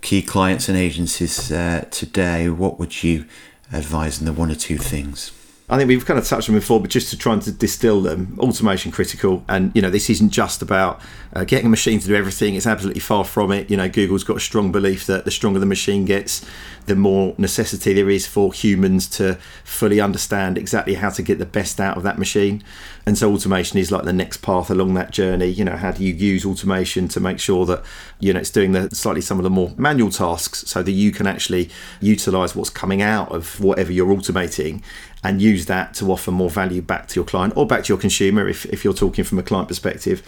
key 0.00 0.22
clients 0.22 0.68
and 0.68 0.76
agencies 0.76 1.50
uh, 1.50 1.86
today, 1.90 2.48
what 2.48 2.78
would 2.78 3.02
you 3.02 3.26
advise 3.72 4.18
in 4.20 4.26
the 4.26 4.32
one 4.32 4.50
or 4.50 4.54
two 4.54 4.78
things? 4.78 5.32
I 5.70 5.76
think 5.76 5.88
we've 5.88 6.06
kind 6.06 6.18
of 6.18 6.26
touched 6.26 6.48
on 6.48 6.54
before, 6.54 6.80
but 6.80 6.88
just 6.88 7.10
to 7.10 7.18
try 7.18 7.38
to 7.38 7.52
distill 7.52 8.00
them, 8.00 8.38
automation 8.38 8.90
critical. 8.90 9.44
And, 9.50 9.70
you 9.74 9.82
know, 9.82 9.90
this 9.90 10.08
isn't 10.08 10.30
just 10.30 10.62
about 10.62 10.98
uh, 11.34 11.44
getting 11.44 11.66
a 11.66 11.68
machine 11.68 12.00
to 12.00 12.06
do 12.06 12.14
everything. 12.14 12.54
It's 12.54 12.66
absolutely 12.66 13.00
far 13.00 13.22
from 13.22 13.52
it. 13.52 13.70
You 13.70 13.76
know, 13.76 13.86
Google's 13.86 14.24
got 14.24 14.38
a 14.38 14.40
strong 14.40 14.72
belief 14.72 15.04
that 15.06 15.26
the 15.26 15.30
stronger 15.30 15.58
the 15.58 15.66
machine 15.66 16.06
gets, 16.06 16.42
the 16.86 16.96
more 16.96 17.34
necessity 17.36 17.92
there 17.92 18.08
is 18.08 18.26
for 18.26 18.50
humans 18.54 19.06
to 19.08 19.34
fully 19.62 20.00
understand 20.00 20.56
exactly 20.56 20.94
how 20.94 21.10
to 21.10 21.22
get 21.22 21.38
the 21.38 21.44
best 21.44 21.80
out 21.80 21.98
of 21.98 22.02
that 22.02 22.18
machine. 22.18 22.64
And 23.04 23.18
so 23.18 23.32
automation 23.32 23.78
is 23.78 23.92
like 23.92 24.04
the 24.04 24.12
next 24.12 24.38
path 24.38 24.70
along 24.70 24.94
that 24.94 25.10
journey. 25.10 25.46
You 25.46 25.66
know, 25.66 25.76
how 25.76 25.92
do 25.92 26.02
you 26.02 26.14
use 26.14 26.46
automation 26.46 27.08
to 27.08 27.20
make 27.20 27.40
sure 27.40 27.66
that, 27.66 27.82
you 28.20 28.32
know, 28.32 28.40
it's 28.40 28.50
doing 28.50 28.72
the 28.72 28.88
slightly 28.94 29.20
some 29.20 29.38
of 29.38 29.44
the 29.44 29.50
more 29.50 29.72
manual 29.76 30.10
tasks 30.10 30.64
so 30.66 30.82
that 30.82 30.92
you 30.92 31.10
can 31.12 31.26
actually 31.26 31.68
utilize 32.00 32.56
what's 32.56 32.70
coming 32.70 33.02
out 33.02 33.30
of 33.32 33.60
whatever 33.60 33.92
you're 33.92 34.14
automating 34.14 34.82
and 35.22 35.42
use 35.42 35.66
that 35.66 35.94
to 35.94 36.10
offer 36.12 36.30
more 36.30 36.50
value 36.50 36.82
back 36.82 37.08
to 37.08 37.16
your 37.16 37.24
client 37.24 37.52
or 37.56 37.66
back 37.66 37.84
to 37.84 37.88
your 37.88 37.98
consumer 37.98 38.48
if, 38.48 38.64
if 38.66 38.84
you're 38.84 38.94
talking 38.94 39.24
from 39.24 39.38
a 39.38 39.42
client 39.42 39.68
perspective. 39.68 40.22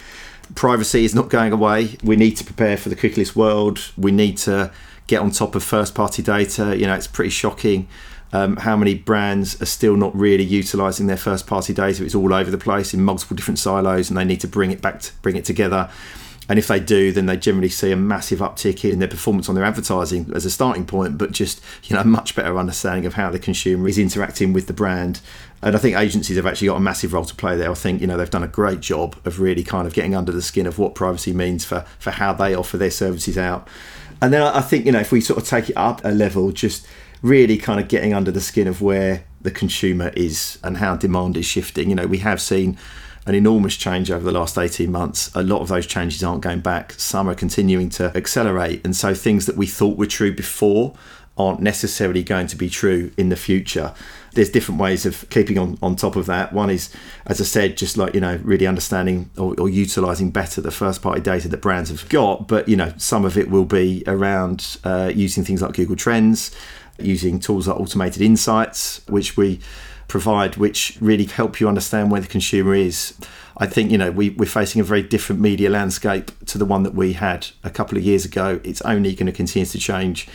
Privacy 0.54 1.04
is 1.04 1.14
not 1.14 1.28
going 1.28 1.52
away. 1.52 1.96
We 2.02 2.16
need 2.16 2.36
to 2.38 2.44
prepare 2.44 2.76
for 2.76 2.88
the 2.88 2.96
cookieless 2.96 3.36
world. 3.36 3.92
We 3.96 4.10
need 4.10 4.36
to 4.38 4.72
get 5.06 5.20
on 5.20 5.30
top 5.30 5.54
of 5.54 5.62
first 5.62 5.94
party 5.94 6.22
data. 6.22 6.76
You 6.76 6.86
know, 6.86 6.94
it's 6.94 7.06
pretty 7.06 7.30
shocking 7.30 7.88
um, 8.32 8.56
how 8.56 8.76
many 8.76 8.94
brands 8.94 9.60
are 9.60 9.66
still 9.66 9.96
not 9.96 10.14
really 10.14 10.44
utilizing 10.44 11.06
their 11.06 11.16
first 11.16 11.46
party 11.46 11.72
data. 11.72 12.04
It's 12.04 12.14
all 12.14 12.32
over 12.32 12.50
the 12.50 12.58
place 12.58 12.94
in 12.94 13.02
multiple 13.02 13.36
different 13.36 13.58
silos 13.58 14.08
and 14.08 14.16
they 14.16 14.24
need 14.24 14.40
to 14.40 14.48
bring 14.48 14.70
it 14.70 14.80
back 14.80 15.00
to 15.00 15.12
bring 15.22 15.36
it 15.36 15.44
together. 15.44 15.90
And 16.50 16.58
if 16.58 16.66
they 16.66 16.80
do, 16.80 17.12
then 17.12 17.26
they 17.26 17.36
generally 17.36 17.68
see 17.68 17.92
a 17.92 17.96
massive 17.96 18.40
uptick 18.40 18.84
in 18.90 18.98
their 18.98 19.06
performance 19.06 19.48
on 19.48 19.54
their 19.54 19.62
advertising 19.62 20.32
as 20.34 20.44
a 20.44 20.50
starting 20.50 20.84
point, 20.84 21.16
but 21.16 21.30
just 21.30 21.62
you 21.84 21.94
know 21.94 22.02
a 22.02 22.04
much 22.04 22.34
better 22.34 22.58
understanding 22.58 23.06
of 23.06 23.14
how 23.14 23.30
the 23.30 23.38
consumer 23.38 23.86
is 23.86 23.98
interacting 23.98 24.52
with 24.52 24.66
the 24.66 24.72
brand. 24.72 25.20
And 25.62 25.76
I 25.76 25.78
think 25.78 25.96
agencies 25.96 26.36
have 26.36 26.46
actually 26.46 26.66
got 26.66 26.78
a 26.78 26.80
massive 26.80 27.12
role 27.12 27.24
to 27.24 27.36
play 27.36 27.56
there. 27.56 27.70
I 27.70 27.74
think 27.74 28.00
you 28.00 28.08
know 28.08 28.16
they've 28.16 28.28
done 28.28 28.42
a 28.42 28.48
great 28.48 28.80
job 28.80 29.14
of 29.24 29.38
really 29.38 29.62
kind 29.62 29.86
of 29.86 29.94
getting 29.94 30.16
under 30.16 30.32
the 30.32 30.42
skin 30.42 30.66
of 30.66 30.76
what 30.76 30.96
privacy 30.96 31.32
means 31.32 31.64
for 31.64 31.86
for 32.00 32.10
how 32.10 32.32
they 32.32 32.52
offer 32.52 32.76
their 32.76 32.90
services 32.90 33.38
out. 33.38 33.68
And 34.20 34.32
then 34.32 34.42
I 34.42 34.60
think 34.60 34.86
you 34.86 34.90
know 34.90 34.98
if 34.98 35.12
we 35.12 35.20
sort 35.20 35.40
of 35.40 35.46
take 35.46 35.70
it 35.70 35.76
up 35.76 36.04
a 36.04 36.10
level, 36.10 36.50
just 36.50 36.84
really 37.22 37.58
kind 37.58 37.78
of 37.78 37.86
getting 37.86 38.12
under 38.12 38.32
the 38.32 38.40
skin 38.40 38.66
of 38.66 38.82
where 38.82 39.22
the 39.40 39.52
consumer 39.52 40.08
is 40.16 40.58
and 40.64 40.78
how 40.78 40.96
demand 40.96 41.36
is 41.36 41.46
shifting. 41.46 41.90
You 41.90 41.94
know, 41.94 42.08
we 42.08 42.18
have 42.18 42.40
seen 42.40 42.76
an 43.30 43.36
enormous 43.36 43.76
change 43.76 44.10
over 44.10 44.24
the 44.24 44.36
last 44.36 44.58
18 44.58 44.90
months. 44.90 45.32
A 45.36 45.42
lot 45.44 45.60
of 45.60 45.68
those 45.68 45.86
changes 45.86 46.24
aren't 46.24 46.42
going 46.42 46.58
back, 46.58 46.94
some 46.94 47.28
are 47.28 47.34
continuing 47.34 47.88
to 47.90 48.14
accelerate. 48.16 48.84
And 48.84 48.94
so 48.96 49.14
things 49.14 49.46
that 49.46 49.56
we 49.56 49.68
thought 49.68 49.96
were 49.96 50.06
true 50.06 50.34
before 50.34 50.94
aren't 51.38 51.60
necessarily 51.60 52.24
going 52.24 52.48
to 52.48 52.56
be 52.56 52.68
true 52.68 53.12
in 53.16 53.28
the 53.28 53.36
future. 53.36 53.94
There's 54.32 54.50
different 54.50 54.80
ways 54.80 55.06
of 55.06 55.30
keeping 55.30 55.58
on, 55.58 55.78
on 55.80 55.94
top 55.94 56.16
of 56.16 56.26
that. 56.26 56.52
One 56.52 56.70
is, 56.70 56.92
as 57.24 57.40
I 57.40 57.44
said, 57.44 57.76
just 57.76 57.96
like, 57.96 58.14
you 58.14 58.20
know, 58.20 58.40
really 58.42 58.66
understanding 58.66 59.30
or, 59.38 59.54
or 59.60 59.68
utilizing 59.68 60.32
better 60.32 60.60
the 60.60 60.72
first 60.72 61.00
party 61.00 61.20
data 61.20 61.46
that 61.48 61.58
brands 61.62 61.90
have 61.90 62.08
got. 62.08 62.48
But, 62.48 62.68
you 62.68 62.76
know, 62.76 62.92
some 62.96 63.24
of 63.24 63.38
it 63.38 63.48
will 63.48 63.64
be 63.64 64.02
around 64.08 64.76
uh, 64.82 65.12
using 65.14 65.44
things 65.44 65.62
like 65.62 65.74
Google 65.74 65.94
Trends, 65.94 66.50
using 66.98 67.38
tools 67.38 67.68
like 67.68 67.78
automated 67.78 68.22
insights, 68.22 69.06
which 69.06 69.36
we 69.36 69.60
provide, 70.10 70.56
which 70.56 70.98
really 71.00 71.24
help 71.24 71.60
you 71.60 71.68
understand 71.68 72.10
where 72.10 72.20
the 72.20 72.26
consumer 72.26 72.74
is. 72.74 73.14
I 73.56 73.66
think 73.66 73.90
you 73.90 73.98
know 73.98 74.10
we, 74.10 74.30
we're 74.30 74.46
facing 74.46 74.80
a 74.80 74.84
very 74.84 75.02
different 75.02 75.40
media 75.40 75.70
landscape 75.70 76.32
to 76.46 76.58
the 76.58 76.64
one 76.66 76.82
that 76.82 76.94
we 76.94 77.14
had 77.14 77.48
a 77.64 77.70
couple 77.70 77.96
of 77.96 78.04
years 78.04 78.24
ago. 78.24 78.60
It's 78.64 78.82
only 78.82 79.14
going 79.14 79.26
to 79.26 79.32
continue 79.32 79.66
to 79.66 79.78
change, 79.78 80.28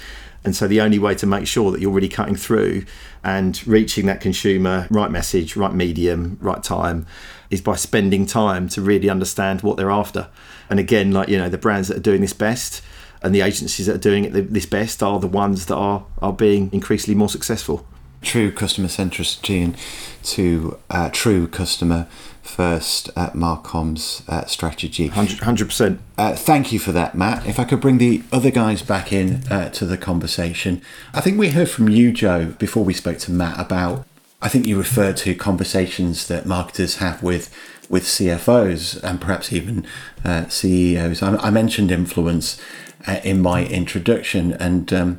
and 0.44 0.56
so 0.56 0.68
the 0.68 0.82
only 0.82 0.98
way 0.98 1.14
to 1.16 1.28
make 1.28 1.46
sure 1.46 1.72
that 1.72 1.82
you're 1.82 1.92
really 1.92 2.10
cutting 2.10 2.36
through 2.36 2.86
and 3.24 3.66
reaching 3.68 4.06
that 4.06 4.22
consumer, 4.22 4.88
right 4.90 5.12
message, 5.12 5.56
right 5.56 5.74
medium, 5.74 6.38
right 6.40 6.64
time, 6.64 7.06
is 7.50 7.62
by 7.62 7.76
spending 7.76 8.26
time 8.26 8.70
to 8.70 8.82
really 8.82 9.10
understand 9.10 9.62
what 9.62 9.76
they're 9.78 9.92
after. 9.92 10.30
And 10.70 10.80
again, 10.80 11.12
like 11.12 11.30
you 11.30 11.38
know, 11.38 11.50
the 11.50 11.58
brands 11.58 11.90
that 11.90 11.98
are 11.98 12.08
doing 12.10 12.22
this 12.22 12.34
best 12.34 12.82
and 13.22 13.34
the 13.34 13.42
agencies 13.42 13.88
that 13.88 13.96
are 13.96 14.10
doing 14.10 14.26
it 14.26 14.54
this 14.54 14.66
best 14.66 15.02
are 15.04 15.20
the 15.20 15.28
ones 15.28 15.66
that 15.66 15.76
are 15.76 16.06
are 16.22 16.34
being 16.34 16.70
increasingly 16.72 17.18
more 17.18 17.30
successful. 17.30 17.86
True 18.26 18.52
customer 18.52 18.88
centricity 18.88 19.64
and 19.64 19.78
to 20.24 20.78
uh, 20.90 21.10
true 21.12 21.48
customer 21.48 22.08
first 22.42 23.10
at 23.18 23.34
Marcom's 23.34 24.24
uh, 24.28 24.46
strategy. 24.46 25.10
100%. 25.10 26.00
Uh, 26.18 26.36
thank 26.36 26.72
you 26.72 26.80
for 26.80 26.92
that, 26.92 27.16
Matt. 27.16 27.46
If 27.46 27.60
I 27.60 27.64
could 27.64 27.82
bring 27.82 27.98
the 27.98 28.24
other 28.32 28.52
guys 28.52 28.82
back 28.82 29.12
in 29.12 29.44
uh, 29.50 29.70
to 29.70 29.86
the 29.86 29.98
conversation. 29.98 30.82
I 31.14 31.22
think 31.22 31.38
we 31.38 31.50
heard 31.50 31.70
from 31.70 31.90
you, 31.90 32.12
Joe, 32.12 32.54
before 32.58 32.84
we 32.84 32.94
spoke 32.94 33.18
to 33.20 33.32
Matt 33.32 33.60
about, 33.60 34.06
I 34.42 34.48
think 34.48 34.66
you 34.66 34.78
referred 34.78 35.18
to 35.18 35.34
conversations 35.34 36.28
that 36.28 36.46
marketers 36.46 36.98
have 36.98 37.24
with 37.24 37.54
with 37.88 38.04
CFOs 38.04 39.02
and 39.04 39.22
perhaps 39.22 39.54
even 39.54 39.86
uh, 40.24 40.48
CEOs. 40.48 41.22
I, 41.22 41.36
I, 41.36 41.50
mentioned 41.52 41.92
influence 41.92 42.60
uh, 43.08 43.20
in 43.24 43.42
my 43.42 43.64
introduction 43.66 44.54
and 44.54 44.92
um, 44.92 45.18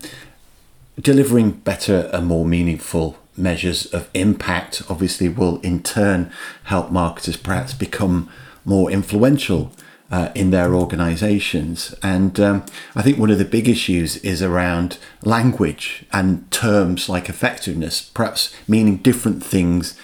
delivering 1.01 1.51
better 1.51 2.11
and 2.13 2.27
more 2.27 2.45
meaningful 2.45 3.19
measures 3.37 3.87
of 3.87 4.09
impact 4.15 4.83
obviously 4.89 5.29
will 5.29 5.61
in 5.61 5.83
turn 5.83 6.31
help 6.65 6.91
marketers 6.91 7.37
perhaps 7.37 7.75
become 7.75 8.31
more 8.65 8.91
influential 8.91 9.71
uh, 10.11 10.31
in 10.35 10.51
their 10.51 10.75
organizations. 10.75 11.95
And 12.03 12.39
um, 12.39 12.65
I 12.95 13.03
think 13.03 13.19
one 13.19 13.31
of 13.31 13.39
the 13.39 13.45
big 13.45 13.69
issues 13.69 14.17
is 14.19 14.43
around 14.43 14.99
language 15.23 16.05
and 16.13 16.49
terms 16.51 17.09
like 17.09 17.29
effectiveness, 17.29 18.03
perhaps 18.03 18.55
meaning 18.69 18.99
different 18.99 19.45
things 19.45 19.99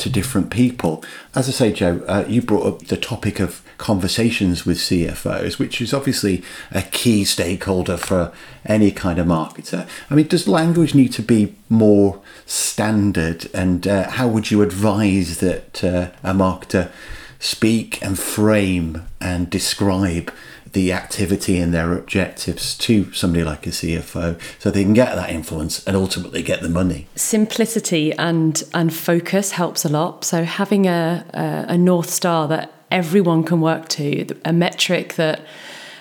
to 0.00 0.10
different 0.10 0.50
people. 0.50 1.04
As 1.34 1.48
I 1.48 1.52
say, 1.52 1.72
Joe, 1.72 2.02
uh, 2.06 2.24
you 2.28 2.42
brought 2.42 2.66
up 2.66 2.86
the 2.86 2.96
topic 2.96 3.40
of 3.40 3.62
conversations 3.78 4.66
with 4.66 4.78
CFOs, 4.78 5.58
which 5.58 5.80
is 5.80 5.94
obviously 5.94 6.42
a 6.72 6.82
key 6.82 7.24
stakeholder 7.24 7.96
for 7.96 8.32
any 8.64 8.90
kind 8.90 9.18
of 9.18 9.26
marketer. 9.26 9.88
I 10.10 10.14
mean, 10.14 10.26
does 10.26 10.48
language 10.48 10.94
need 10.94 11.12
to 11.14 11.22
be 11.22 11.54
more 11.68 12.20
standard? 12.44 13.48
And 13.54 13.86
uh, 13.86 14.10
how 14.10 14.28
would 14.28 14.50
you 14.50 14.62
advise 14.62 15.38
that 15.38 15.84
uh, 15.84 16.10
a 16.22 16.34
marketer 16.34 16.90
speak 17.38 18.02
and 18.02 18.18
frame 18.18 19.06
and 19.20 19.48
describe 19.48 20.32
the 20.72 20.92
activity 20.92 21.58
and 21.58 21.72
their 21.72 21.92
objectives 21.92 22.76
to 22.78 23.12
somebody 23.12 23.44
like 23.44 23.66
a 23.66 23.70
CFO 23.70 24.40
so 24.58 24.70
they 24.70 24.82
can 24.82 24.94
get 24.94 25.14
that 25.14 25.30
influence 25.30 25.84
and 25.86 25.96
ultimately 25.96 26.42
get 26.42 26.62
the 26.62 26.68
money. 26.68 27.06
Simplicity 27.14 28.12
and 28.14 28.62
and 28.74 28.92
focus 28.94 29.52
helps 29.52 29.84
a 29.84 29.88
lot. 29.88 30.24
So 30.24 30.44
having 30.44 30.86
a, 30.86 31.24
a, 31.34 31.72
a 31.74 31.78
north 31.78 32.10
star 32.10 32.48
that 32.48 32.72
everyone 32.90 33.44
can 33.44 33.60
work 33.60 33.88
to, 33.90 34.26
a 34.44 34.52
metric 34.52 35.14
that 35.14 35.40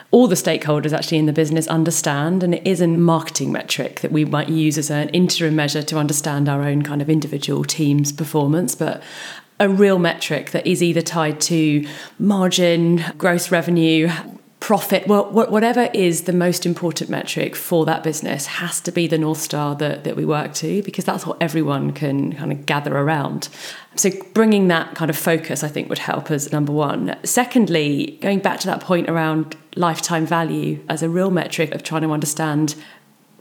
all 0.10 0.28
the 0.28 0.36
stakeholders 0.36 0.94
actually 0.94 1.18
in 1.18 1.26
the 1.26 1.34
business 1.34 1.68
understand 1.68 2.42
and 2.42 2.56
it 2.56 2.66
is 2.66 2.80
a 2.80 2.88
marketing 2.88 3.52
metric 3.52 4.00
that 4.00 4.12
we 4.12 4.24
might 4.24 4.48
use 4.48 4.78
as 4.78 4.90
an 4.90 5.10
interim 5.10 5.54
measure 5.54 5.84
to 5.84 5.98
understand 5.98 6.48
our 6.48 6.64
own 6.64 6.82
kind 6.82 7.02
of 7.02 7.10
individual 7.10 7.66
team's 7.66 8.14
performance 8.14 8.74
but 8.74 9.04
a 9.60 9.68
real 9.68 10.00
metric 10.00 10.52
that 10.52 10.66
is 10.68 10.84
either 10.84 11.02
tied 11.02 11.42
to 11.42 11.86
margin, 12.20 13.04
gross 13.18 13.52
revenue, 13.52 14.10
profit, 14.60 15.08
well, 15.08 15.32
whatever 15.32 15.90
is 15.94 16.24
the 16.24 16.34
most 16.34 16.66
important 16.66 17.10
metric 17.10 17.56
for 17.56 17.86
that 17.86 18.04
business 18.04 18.48
has 18.48 18.82
to 18.82 18.92
be 18.92 19.06
the 19.06 19.18
North 19.18 19.40
Star 19.40 19.76
that, 19.76 20.04
that 20.04 20.16
we 20.16 20.26
work 20.26 20.54
to 20.56 20.82
because 20.82 21.06
that's 21.06 21.26
what 21.28 21.38
everyone 21.40 21.94
can 21.94 22.34
kind 22.34 22.52
of 22.52 22.66
gather 22.66 22.98
around. 22.98 23.50
So, 23.96 24.10
bringing 24.34 24.68
that 24.68 24.96
kind 24.96 25.10
of 25.10 25.18
focus, 25.18 25.64
I 25.64 25.68
think, 25.68 25.90
would 25.90 26.00
help 26.00 26.32
as 26.32 26.52
number 26.52 26.72
one. 26.72 27.18
Secondly, 27.24 28.18
going 28.22 28.40
back 28.40 28.60
to 28.62 28.68
that 28.68 28.82
point 28.82 29.10
around 29.10 29.56
lifetime 29.76 30.26
value 30.26 30.84
as 30.90 31.04
a 31.04 31.10
real 31.10 31.30
metric 31.30 31.74
of 31.74 31.84
trying 31.84 32.02
to 32.02 32.12
understand 32.12 32.76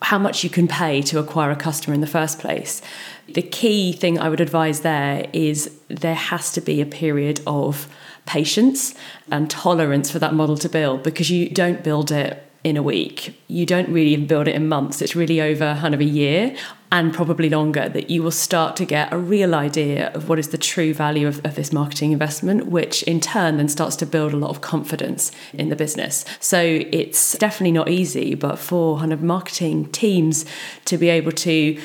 how 0.03 0.19
much 0.19 0.45
you 0.45 0.51
can 0.51 0.69
pay 0.69 1.03
to 1.03 1.19
acquire 1.19 1.51
a 1.51 1.57
customer 1.57 1.95
in 1.95 2.01
the 2.01 2.07
first 2.07 2.39
place. 2.39 2.83
The 3.29 3.43
key 3.43 3.93
thing 3.93 4.19
I 4.19 4.29
would 4.29 4.41
advise 4.41 4.81
there 4.81 5.29
is 5.33 5.77
there 5.89 6.15
has 6.15 6.53
to 6.53 6.61
be 6.61 6.81
a 6.81 6.87
period 6.87 7.41
of 7.47 7.89
patience 8.27 8.95
and 9.31 9.51
tolerance 9.51 10.11
for 10.11 10.19
that 10.19 10.35
model 10.35 10.57
to 10.59 10.69
build 10.69 11.03
because 11.03 11.31
you 11.31 11.49
don't 11.49 11.83
build 11.83 12.11
it 12.11 12.43
in 12.63 12.77
a 12.77 12.83
week. 12.83 13.41
You 13.47 13.65
don't 13.65 13.89
really 13.89 14.17
build 14.17 14.49
it 14.49 14.55
in 14.55 14.69
months. 14.69 15.01
It's 15.01 15.15
really 15.15 15.41
over 15.41 15.79
kind 15.81 15.95
of 15.95 16.01
a 16.01 16.05
year 16.05 16.57
and 16.93 17.13
probably 17.13 17.51
longer 17.51 17.89
that 17.89 18.11
you 18.11 18.23
will 18.23 18.31
start 18.31 18.77
to 18.77 18.85
get 18.85 19.13
a 19.13 19.19
real 19.19 19.55
idea 19.55 20.11
of 20.13 20.29
what 20.29 20.39
is 20.39 20.49
the 20.49 20.59
true 20.59 20.95
value 20.95 21.27
of, 21.27 21.45
of, 21.45 21.57
this 21.57 21.73
marketing 21.73 22.13
investment, 22.13 22.67
which 22.67 23.03
in 23.05 23.21
turn 23.21 23.57
then 23.57 23.69
starts 23.69 23.97
to 23.97 24.07
build 24.07 24.33
a 24.33 24.37
lot 24.37 24.51
of 24.51 24.61
confidence 24.61 25.33
in 25.53 25.69
the 25.69 25.77
business. 25.77 26.25
So 26.39 26.61
it's 26.61 27.37
definitely 27.39 27.73
not 27.73 27.89
easy, 27.89 28.35
but 28.35 28.59
for 28.59 28.99
kind 28.99 29.13
of 29.13 29.23
marketing 29.23 29.91
teams 29.91 30.45
to 30.85 30.97
be 30.97 31.09
able 31.09 31.33
to 31.33 31.81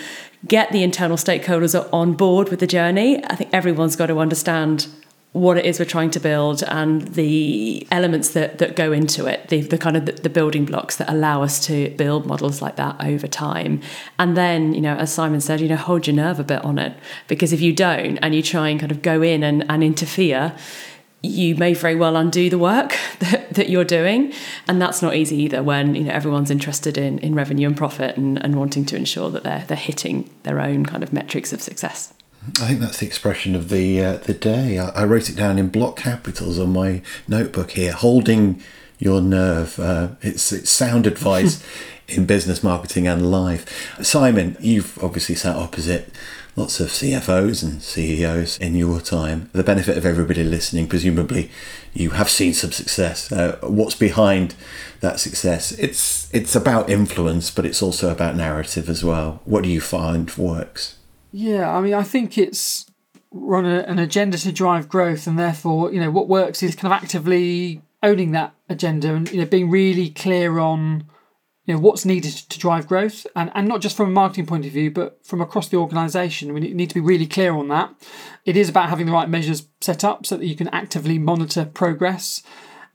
get 0.48 0.72
the 0.72 0.84
internal 0.84 1.18
stakeholders 1.18 1.76
on 1.94 2.14
board 2.14 2.50
with 2.50 2.60
the 2.60 2.68
journey, 2.68 3.24
I 3.26 3.36
think 3.36 3.52
everyone's 3.54 3.96
got 3.96 4.08
to 4.08 4.20
understand 4.20 4.88
what 5.34 5.58
it 5.58 5.65
is 5.65 5.80
we're 5.80 5.86
trying 5.86 6.12
to 6.12 6.20
build 6.20 6.62
and 6.63 7.04
the 7.13 7.88
elements 7.89 8.30
that, 8.30 8.58
that 8.58 8.76
go 8.76 8.91
into 8.91 9.28
it, 9.28 9.48
the, 9.48 9.62
the 9.62 9.78
kind 9.78 9.96
of 9.96 10.06
the, 10.06 10.12
the, 10.12 10.30
building 10.30 10.65
blocks 10.65 10.98
that 10.98 11.10
allow 11.10 11.41
us 11.41 11.65
to 11.65 11.89
build 11.91 12.26
models 12.26 12.62
like 12.62 12.76
that 12.76 13.02
over 13.02 13.28
time. 13.28 13.82
And 14.20 14.36
then, 14.36 14.74
you 14.74 14.82
know, 14.82 14.96
as 14.98 15.13
Simon 15.13 15.39
said, 15.39 15.62
you 15.62 15.70
know, 15.70 15.78
hold 15.78 16.06
your 16.06 16.17
nerve 16.17 16.39
a 16.39 16.44
bit 16.44 16.63
on 16.65 16.78
it. 16.78 16.98
Because 17.30 17.54
if 17.54 17.62
you 17.62 17.72
don't 17.72 18.17
and 18.17 18.36
you 18.36 18.44
try 18.44 18.67
and 18.67 18.78
kind 18.78 18.91
of 18.91 19.02
go 19.02 19.22
in 19.22 19.41
and, 19.41 19.63
and 19.72 19.86
interfere, 19.86 20.54
you 21.24 21.56
may 21.56 21.74
very 21.74 21.96
well 21.96 22.17
undo 22.17 22.50
the 22.50 22.58
work 22.58 22.98
that, 23.20 23.54
that 23.54 23.70
you're 23.70 23.86
doing. 23.86 24.34
And 24.67 24.82
that's 24.82 25.02
not 25.02 25.15
easy 25.15 25.38
either 25.44 25.63
when, 25.63 25.96
you 25.96 26.04
know, 26.04 26.12
everyone's 26.12 26.52
interested 26.52 26.98
in, 26.98 27.20
in 27.20 27.36
revenue 27.36 27.67
and 27.67 27.78
profit 27.78 28.17
and, 28.17 28.44
and 28.44 28.56
wanting 28.56 28.84
to 28.88 28.98
ensure 28.98 29.30
that 29.30 29.44
they're 29.44 29.63
they're 29.65 29.78
hitting 29.78 30.30
their 30.44 30.60
own 30.60 30.86
kind 30.86 31.04
of 31.04 31.13
metrics 31.13 31.54
of 31.54 31.62
success. 31.62 32.13
I 32.60 32.67
think 32.67 32.80
that's 32.80 32.97
the 32.97 33.06
expression 33.06 33.56
of 33.56 33.69
the 33.69 34.04
uh, 34.04 34.17
the 34.17 34.34
day. 34.34 34.80
I, 34.80 34.89
I, 34.89 35.04
wrote 35.06 35.30
it 35.30 35.36
down 35.36 35.60
in 35.60 35.69
block 35.69 35.97
capitals 35.97 36.58
on 36.58 36.73
my 36.73 37.04
notebook 37.27 37.71
here. 37.71 37.91
Holding 37.91 38.63
your 38.97 39.21
nerve. 39.21 39.80
Uh, 39.80 40.10
it's 40.21 40.51
it's 40.51 40.69
sound 40.69 41.06
advice 41.06 41.63
in 42.08 42.25
business 42.25 42.63
marketing 42.63 43.08
and 43.08 43.30
life. 43.30 44.04
Simon, 44.04 44.58
you've 44.60 45.01
obviously 45.04 45.36
sat 45.36 45.56
opposite 45.56 46.12
lots 46.56 46.80
of 46.80 46.89
CFOs 46.89 47.63
and 47.63 47.82
CEOs 47.82 48.58
in 48.58 48.75
your 48.75 48.99
time. 48.99 49.49
The 49.54 49.63
benefit 49.63 49.97
of 49.97 50.06
everybody 50.06 50.43
listening, 50.43 50.88
presumably, 50.88 51.49
you 51.93 52.12
have 52.12 52.30
seen 52.30 52.54
some 52.54 52.71
success. 52.71 53.32
Uh, 53.32 53.58
what's 53.62 53.95
behind 53.95 54.56
that 55.01 55.19
success? 55.19 55.71
It's 55.73 56.34
it's 56.34 56.56
about 56.56 56.89
influence, 56.89 57.51
but 57.51 57.65
it's 57.65 57.82
also 57.84 58.12
about 58.12 58.36
narrative 58.36 58.89
as 58.89 59.04
well. 59.04 59.41
What 59.45 59.63
do 59.63 59.69
you 59.69 59.82
find 59.82 60.36
works? 60.38 60.97
Yeah, 61.32 61.76
I 61.76 61.82
mean, 61.82 61.94
I 61.94 62.04
think 62.04 62.38
it's 62.38 62.86
a, 63.34 63.38
an 63.38 64.00
agenda 64.00 64.38
to 64.38 64.52
drive 64.52 64.89
growth, 64.89 65.28
and 65.28 65.39
therefore, 65.39 65.94
you 65.94 66.00
know, 66.00 66.12
what 66.12 66.28
works 66.28 66.62
is 66.62 66.76
kind 66.76 66.94
of 66.94 67.02
actively 67.02 67.82
owning 68.04 68.32
that 68.32 68.54
agenda 68.70 69.13
and 69.13 69.32
you 69.32 69.39
know 69.39 69.46
being 69.46 69.70
really 69.70 70.10
clear 70.10 70.58
on 70.60 71.06
you 71.65 71.74
know 71.74 71.80
what's 71.80 72.06
needed 72.06 72.34
to 72.34 72.60
drive 72.60 72.88
growth 72.88 73.28
and, 73.36 73.52
and 73.54 73.67
not 73.67 73.82
just 73.82 73.96
from 73.96 74.10
a 74.10 74.12
marketing 74.12 74.46
point 74.46 74.65
of 74.65 74.72
view 74.72 74.89
but 74.89 75.24
from 75.26 75.41
across 75.41 75.70
the 75.70 75.78
organization. 75.78 76.54
We 76.54 76.62
need 76.62 76.89
to 76.89 76.96
be 76.96 77.02
really 77.02 77.28
clear 77.28 77.54
on 77.54 77.67
that. 77.67 77.94
It 78.46 78.58
is 78.58 78.70
about 78.70 78.89
having 78.89 79.06
the 79.06 79.12
right 79.12 79.30
measures 79.30 79.67
set 79.80 80.04
up 80.04 80.26
so 80.26 80.38
that 80.38 80.46
you 80.46 80.56
can 80.56 80.67
actively 80.70 81.20
monitor 81.20 81.65
progress 81.65 82.41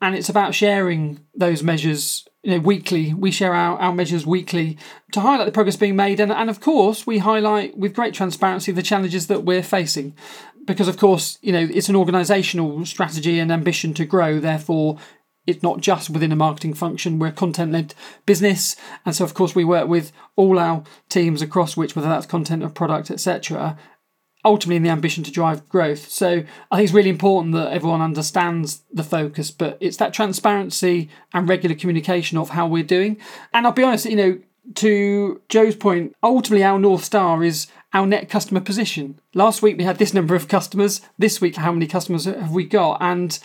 and 0.03 0.15
it's 0.15 0.29
about 0.29 0.55
sharing 0.55 1.21
those 1.35 1.63
measures 1.63 2.27
you 2.47 2.53
know, 2.53 2.61
weekly. 2.61 3.13
We 3.13 3.33
share 3.33 3.53
our, 3.53 3.77
our 3.79 3.93
measures 3.93 4.25
weekly 4.25 4.79
to 5.11 5.21
highlight 5.21 5.47
the 5.47 5.53
progress 5.53 5.75
being 5.75 5.97
made, 5.97 6.21
and, 6.21 6.31
and 6.31 6.49
of 6.49 6.61
course, 6.61 7.05
we 7.05 7.19
highlight 7.19 7.77
with 7.77 7.93
great 7.93 8.15
transparency 8.15 8.71
the 8.71 8.85
challenges 8.85 9.27
that 9.27 9.43
we're 9.43 9.65
facing. 9.65 10.15
Because, 10.65 10.87
of 10.87 10.97
course, 10.97 11.39
you 11.43 11.53
know, 11.53 11.67
it's 11.69 11.89
an 11.89 11.97
organisational 11.97 12.87
strategy 12.87 13.41
and 13.41 13.51
ambition 13.51 13.95
to 13.95 14.05
grow, 14.05 14.39
therefore, 14.39 14.97
it's 15.45 15.63
not 15.65 15.81
just 15.81 16.09
within 16.09 16.31
a 16.31 16.37
marketing 16.37 16.75
function. 16.75 17.19
We're 17.19 17.29
a 17.29 17.33
content 17.33 17.73
led 17.73 17.95
business. 18.27 18.77
And 19.05 19.15
so, 19.15 19.25
of 19.25 19.35
course, 19.35 19.57
we 19.57 19.65
work 19.65 19.89
with 19.89 20.13
all 20.37 20.61
our 20.61 20.85
teams 21.09 21.43
across 21.43 21.77
which, 21.77 21.97
whether 21.97 22.09
that's 22.09 22.27
content 22.27 22.63
or 22.63 22.69
product, 22.69 23.11
etc 23.11 23.77
ultimately 24.47 24.77
in 24.77 24.83
the 24.85 24.89
ambition 24.89 25.25
to 25.25 25.31
drive 25.31 25.69
growth. 25.69 26.09
So 26.09 26.45
I 26.71 26.77
think 26.77 26.85
it's 26.85 26.95
really 26.95 27.11
important 27.11 27.53
that 27.55 27.73
everyone 27.73 28.01
understands 28.01 28.83
the 28.93 29.03
focus, 29.03 29.51
but 29.51 29.77
it's 29.81 29.99
that 29.99 30.15
transparency 30.15 31.11
and 31.35 31.49
regular 31.49 31.75
communication 31.75 32.39
of 32.39 32.51
how 32.51 32.67
we're 32.67 32.85
doing. 32.85 33.19
And 33.53 33.67
I'll 33.67 33.73
be 33.73 33.83
honest, 33.83 34.07
you 34.07 34.17
know, 34.17 34.39
to 34.77 35.43
Joe's 35.49 35.77
point, 35.77 36.15
ultimately 36.23 36.65
our 36.65 36.79
North 36.79 37.05
Star 37.05 37.43
is 37.45 37.67
our 37.93 38.07
net 38.07 38.29
customer 38.29 38.61
position. 38.61 39.21
Last 39.35 39.63
week 39.63 39.79
we 39.79 39.85
had 39.85 39.99
this 39.99 40.15
number 40.15 40.35
of 40.35 40.49
customers. 40.49 41.01
This 41.19 41.41
week, 41.41 41.57
how 41.57 41.73
many 41.73 41.87
customers 41.87 42.25
have 42.25 42.53
we 42.53 42.65
got? 42.65 42.99
And 43.01 43.39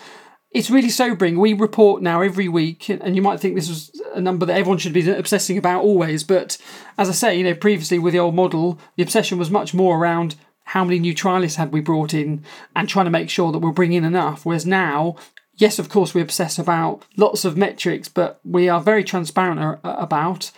it's 0.52 0.70
really 0.70 0.90
sobering. 0.90 1.40
We 1.40 1.54
report 1.54 2.02
now 2.02 2.22
every 2.22 2.50
week, 2.50 2.90
and 2.90 3.16
you 3.16 3.22
might 3.22 3.40
think 3.40 3.56
this 3.56 3.70
was 3.70 3.90
a 4.14 4.20
number 4.20 4.46
that 4.46 4.58
everyone 4.58 4.80
should 4.80 4.94
be 4.94 5.10
obsessing 5.10 5.58
about 5.58 5.84
always. 5.84 6.24
But 6.24 6.58
as 6.98 7.08
I 7.08 7.14
say, 7.14 7.38
you 7.38 7.44
know, 7.44 7.56
previously 7.56 7.98
with 8.00 8.14
the 8.14 8.20
old 8.20 8.36
model, 8.36 8.78
the 8.98 9.04
obsession 9.04 9.38
was 9.38 9.50
much 9.50 9.74
more 9.74 9.98
around 9.98 10.36
how 10.64 10.84
many 10.84 11.00
new 11.00 11.14
trialists 11.14 11.56
had 11.56 11.72
we 11.72 11.82
brought 11.82 12.14
in 12.14 12.44
and 12.76 12.88
trying 12.88 13.06
to 13.06 13.12
make 13.12 13.30
sure 13.30 13.52
that 13.52 13.60
we're 13.60 13.72
bringing 13.72 14.04
enough. 14.04 14.46
Whereas 14.46 14.66
now, 14.66 15.16
yes, 15.56 15.80
of 15.80 15.90
course, 15.90 16.14
we 16.14 16.22
obsess 16.22 16.58
about 16.60 17.04
lots 17.18 17.46
of 17.46 17.58
metrics, 17.58 18.08
but 18.08 18.40
we 18.44 18.70
are 18.70 18.82
very 18.82 19.04
transparent 19.04 19.80
about. 19.84 20.52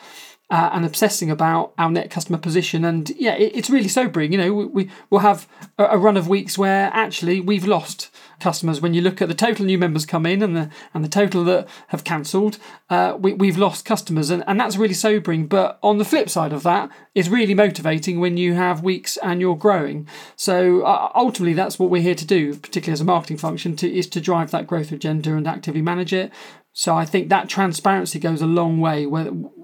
uh, 0.50 0.70
and 0.74 0.86
obsessing 0.86 1.32
about 1.32 1.74
our 1.80 1.90
net 1.90 2.12
customer 2.12 2.38
position. 2.38 2.86
And 2.86 3.10
yeah, 3.18 3.34
it, 3.34 3.56
it's 3.56 3.72
really 3.72 3.88
sobering. 3.88 4.32
You 4.32 4.38
know, 4.38 4.54
we, 4.54 4.66
we 4.66 4.92
will 5.10 5.20
have 5.20 5.48
a, 5.80 5.86
a 5.86 5.98
run 5.98 6.16
of 6.16 6.28
weeks 6.28 6.58
where 6.60 6.92
actually 6.94 7.40
we've 7.40 7.66
lost 7.66 8.12
customers. 8.40 8.82
When 8.82 8.94
you 8.94 9.02
look 9.02 9.22
at 9.22 9.28
the 9.28 9.34
total 9.34 9.66
new 9.66 9.78
members 9.78 10.06
come 10.06 10.26
in 10.26 10.42
and 10.42 10.56
the 10.56 10.70
and 10.94 11.04
the 11.04 11.10
total 11.10 11.44
that 11.46 11.68
have 11.88 12.04
cancelled, 12.04 12.58
uh, 12.90 13.18
we, 13.20 13.34
we've 13.34 13.58
lost 13.58 13.86
customers, 13.86 14.30
and, 14.30 14.44
and 14.48 14.60
that's 14.60 14.78
really 14.78 14.94
sobering. 14.94 15.48
But 15.48 15.80
on 15.82 15.98
the 15.98 16.06
flip 16.06 16.30
side 16.30 16.54
of 16.54 16.64
that, 16.64 16.90
it's 17.16 17.30
really 17.30 17.54
motivating 17.54 18.20
when 18.20 18.38
you 18.38 18.54
have 18.54 18.84
weeks 18.84 19.18
and 19.18 19.40
you're 19.42 19.56
growing. 19.56 20.08
So 20.36 20.82
uh, 20.82 21.12
ultimately, 21.16 21.54
that's 21.54 21.78
what 21.78 21.90
we're 21.90 22.02
here 22.02 22.16
to 22.16 22.26
do, 22.26 22.56
particularly 22.56 22.94
as 22.94 23.02
a 23.02 23.06
marketing 23.06 23.38
function, 23.38 23.76
to, 23.78 23.92
is 23.92 24.08
to 24.08 24.22
drive 24.22 24.52
that 24.52 24.68
growth 24.68 24.92
agenda 24.92 25.36
and 25.36 25.48
actively 25.48 25.82
manage 25.82 26.14
it. 26.14 26.32
So 26.76 26.96
I 26.96 27.06
think 27.06 27.30
that 27.30 27.50
transparency 27.50 28.18
goes 28.18 28.42
a 28.42 28.48
long 28.48 28.80
way 28.80 29.06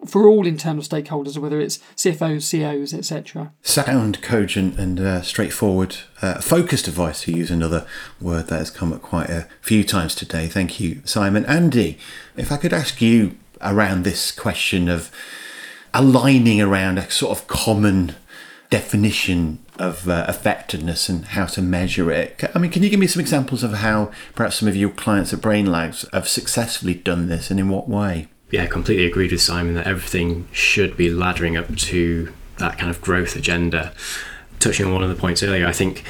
for 0.06 0.28
all 0.28 0.46
internal 0.46 0.84
stakeholders, 0.84 1.40
whether 1.40 1.60
it's 1.60 1.80
CFOs, 1.96 2.52
COs, 2.52 2.94
etc. 2.94 3.52
Sound, 3.64 4.22
cogent, 4.22 4.78
and 4.78 5.00
uh, 5.00 5.24
straightforward. 5.24 5.98
Uh, 6.22 6.40
focused 6.40 6.88
advice, 6.88 7.24
to 7.24 7.32
use 7.32 7.50
another 7.50 7.88
word 8.22 8.48
that 8.48 8.60
has 8.60 8.70
come 8.70 8.94
up 8.94 9.02
quite 9.02 9.30
a 9.30 9.48
few 9.60 9.84
times 9.84 10.14
today. 10.14 10.46
Thank 10.46 10.80
you, 10.80 11.02
Simon. 11.04 11.46
Andy, 11.46 11.98
if 12.38 12.52
I 12.52 12.58
could 12.58 12.74
ask 12.74 13.02
you 13.02 13.36
around 13.60 14.04
this 14.04 14.32
question 14.32 14.88
of 14.88 15.12
aligning 15.94 16.62
around 16.62 17.00
a 17.00 17.10
sort 17.10 17.38
of 17.38 17.48
common 17.48 18.16
definition 18.70 19.58
of 19.80 20.08
uh, 20.10 20.26
effectiveness 20.28 21.10
and 21.10 21.26
how 21.26 21.46
to 21.46 21.62
measure 21.62 22.12
it. 22.12 22.44
I 22.54 22.60
mean, 22.60 22.70
can 22.70 22.84
you 22.84 22.90
give 22.90 23.00
me 23.00 23.08
some 23.08 23.22
examples 23.22 23.64
of 23.64 23.74
how 23.74 24.12
perhaps 24.36 24.58
some 24.58 24.68
of 24.68 24.76
your 24.76 24.90
clients 24.90 25.34
at 25.34 25.40
Brainlabs 25.40 26.12
have 26.14 26.28
successfully 26.28 26.94
done 26.94 27.28
this 27.28 27.50
and 27.50 27.60
in 27.60 27.70
what 27.70 27.88
way? 27.90 28.28
Yeah, 28.52 28.64
I 28.64 28.68
completely 28.68 29.06
agreed 29.06 29.32
with 29.32 29.42
Simon 29.42 29.76
that 29.76 29.88
everything 29.88 30.48
should 30.52 30.98
be 30.98 31.10
laddering 31.10 31.58
up 31.58 31.76
to 31.76 32.34
that 32.58 32.78
kind 32.78 32.90
of 32.90 33.02
growth 33.02 33.36
agenda. 33.36 33.94
Touching 34.60 34.86
on 34.86 34.94
one 34.94 35.04
of 35.04 35.10
the 35.10 35.16
points 35.16 35.42
earlier, 35.42 35.66
I 35.66 35.72
think 35.72 36.04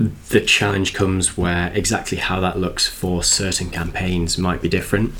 the 0.00 0.40
challenge 0.40 0.94
comes 0.94 1.36
where 1.36 1.70
exactly 1.74 2.16
how 2.16 2.40
that 2.40 2.58
looks 2.58 2.88
for 2.88 3.22
certain 3.22 3.68
campaigns 3.68 4.38
might 4.38 4.62
be 4.62 4.68
different. 4.68 5.12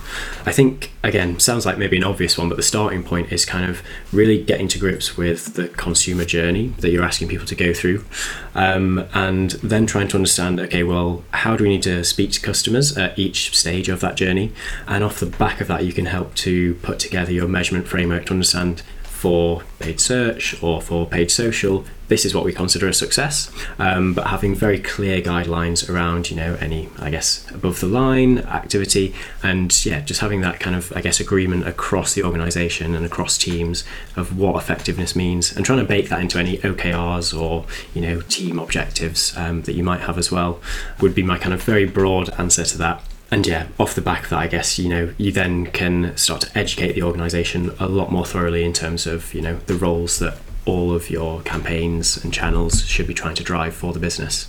I 0.46 0.52
think, 0.52 0.92
again, 1.02 1.38
sounds 1.38 1.66
like 1.66 1.76
maybe 1.76 1.98
an 1.98 2.04
obvious 2.04 2.38
one, 2.38 2.48
but 2.48 2.56
the 2.56 2.62
starting 2.62 3.02
point 3.02 3.30
is 3.30 3.44
kind 3.44 3.68
of 3.68 3.82
really 4.10 4.42
getting 4.42 4.68
to 4.68 4.78
grips 4.78 5.18
with 5.18 5.52
the 5.52 5.68
consumer 5.68 6.24
journey 6.24 6.68
that 6.78 6.90
you're 6.90 7.04
asking 7.04 7.28
people 7.28 7.46
to 7.46 7.54
go 7.54 7.74
through. 7.74 8.06
Um, 8.54 9.06
and 9.12 9.50
then 9.62 9.84
trying 9.84 10.08
to 10.08 10.16
understand 10.16 10.58
okay, 10.58 10.82
well, 10.82 11.24
how 11.32 11.56
do 11.56 11.64
we 11.64 11.70
need 11.70 11.82
to 11.82 12.02
speak 12.02 12.32
to 12.32 12.40
customers 12.40 12.96
at 12.96 13.18
each 13.18 13.54
stage 13.56 13.90
of 13.90 14.00
that 14.00 14.16
journey? 14.16 14.50
And 14.86 15.04
off 15.04 15.20
the 15.20 15.26
back 15.26 15.60
of 15.60 15.68
that, 15.68 15.84
you 15.84 15.92
can 15.92 16.06
help 16.06 16.34
to 16.36 16.74
put 16.76 16.98
together 16.98 17.32
your 17.32 17.48
measurement 17.48 17.86
framework 17.86 18.26
to 18.26 18.32
understand 18.32 18.82
for 19.20 19.62
paid 19.80 20.00
search 20.00 20.60
or 20.62 20.80
for 20.80 21.06
paid 21.06 21.30
social, 21.30 21.84
this 22.08 22.24
is 22.24 22.34
what 22.34 22.42
we 22.42 22.54
consider 22.54 22.88
a 22.88 22.94
success. 22.94 23.52
Um, 23.78 24.14
but 24.14 24.28
having 24.28 24.54
very 24.54 24.78
clear 24.78 25.20
guidelines 25.20 25.90
around, 25.90 26.30
you 26.30 26.36
know, 26.36 26.56
any, 26.58 26.88
I 26.98 27.10
guess, 27.10 27.46
above 27.50 27.80
the 27.80 27.86
line 27.86 28.38
activity, 28.38 29.14
and 29.42 29.84
yeah, 29.84 30.00
just 30.00 30.22
having 30.22 30.40
that 30.40 30.58
kind 30.58 30.74
of, 30.74 30.90
I 30.96 31.02
guess, 31.02 31.20
agreement 31.20 31.68
across 31.68 32.14
the 32.14 32.22
organisation 32.22 32.94
and 32.94 33.04
across 33.04 33.36
teams 33.36 33.84
of 34.16 34.38
what 34.38 34.56
effectiveness 34.56 35.14
means, 35.14 35.54
and 35.54 35.66
trying 35.66 35.80
to 35.80 35.84
bake 35.84 36.08
that 36.08 36.20
into 36.20 36.38
any 36.38 36.56
OKRs 36.56 37.38
or 37.38 37.66
you 37.92 38.00
know 38.00 38.22
team 38.22 38.58
objectives 38.58 39.36
um, 39.36 39.62
that 39.62 39.74
you 39.74 39.84
might 39.84 40.00
have 40.00 40.16
as 40.16 40.32
well, 40.32 40.62
would 41.02 41.14
be 41.14 41.22
my 41.22 41.36
kind 41.36 41.52
of 41.52 41.62
very 41.62 41.84
broad 41.84 42.30
answer 42.40 42.64
to 42.64 42.78
that 42.78 43.02
and 43.30 43.46
yeah, 43.46 43.68
off 43.78 43.94
the 43.94 44.00
back 44.00 44.24
of 44.24 44.30
that, 44.30 44.38
I 44.38 44.46
guess 44.46 44.78
you 44.78 44.88
know 44.88 45.14
you 45.16 45.32
then 45.32 45.66
can 45.66 46.16
start 46.16 46.40
to 46.42 46.58
educate 46.58 46.92
the 46.92 47.02
organisation 47.02 47.70
a 47.78 47.86
lot 47.86 48.10
more 48.10 48.26
thoroughly 48.26 48.64
in 48.64 48.72
terms 48.72 49.06
of 49.06 49.32
you 49.34 49.40
know 49.40 49.56
the 49.66 49.74
roles 49.74 50.18
that 50.18 50.38
all 50.66 50.92
of 50.92 51.10
your 51.10 51.40
campaigns 51.42 52.22
and 52.22 52.32
channels 52.32 52.84
should 52.86 53.06
be 53.06 53.14
trying 53.14 53.34
to 53.36 53.44
drive 53.44 53.74
for 53.74 53.92
the 53.92 53.98
business. 53.98 54.48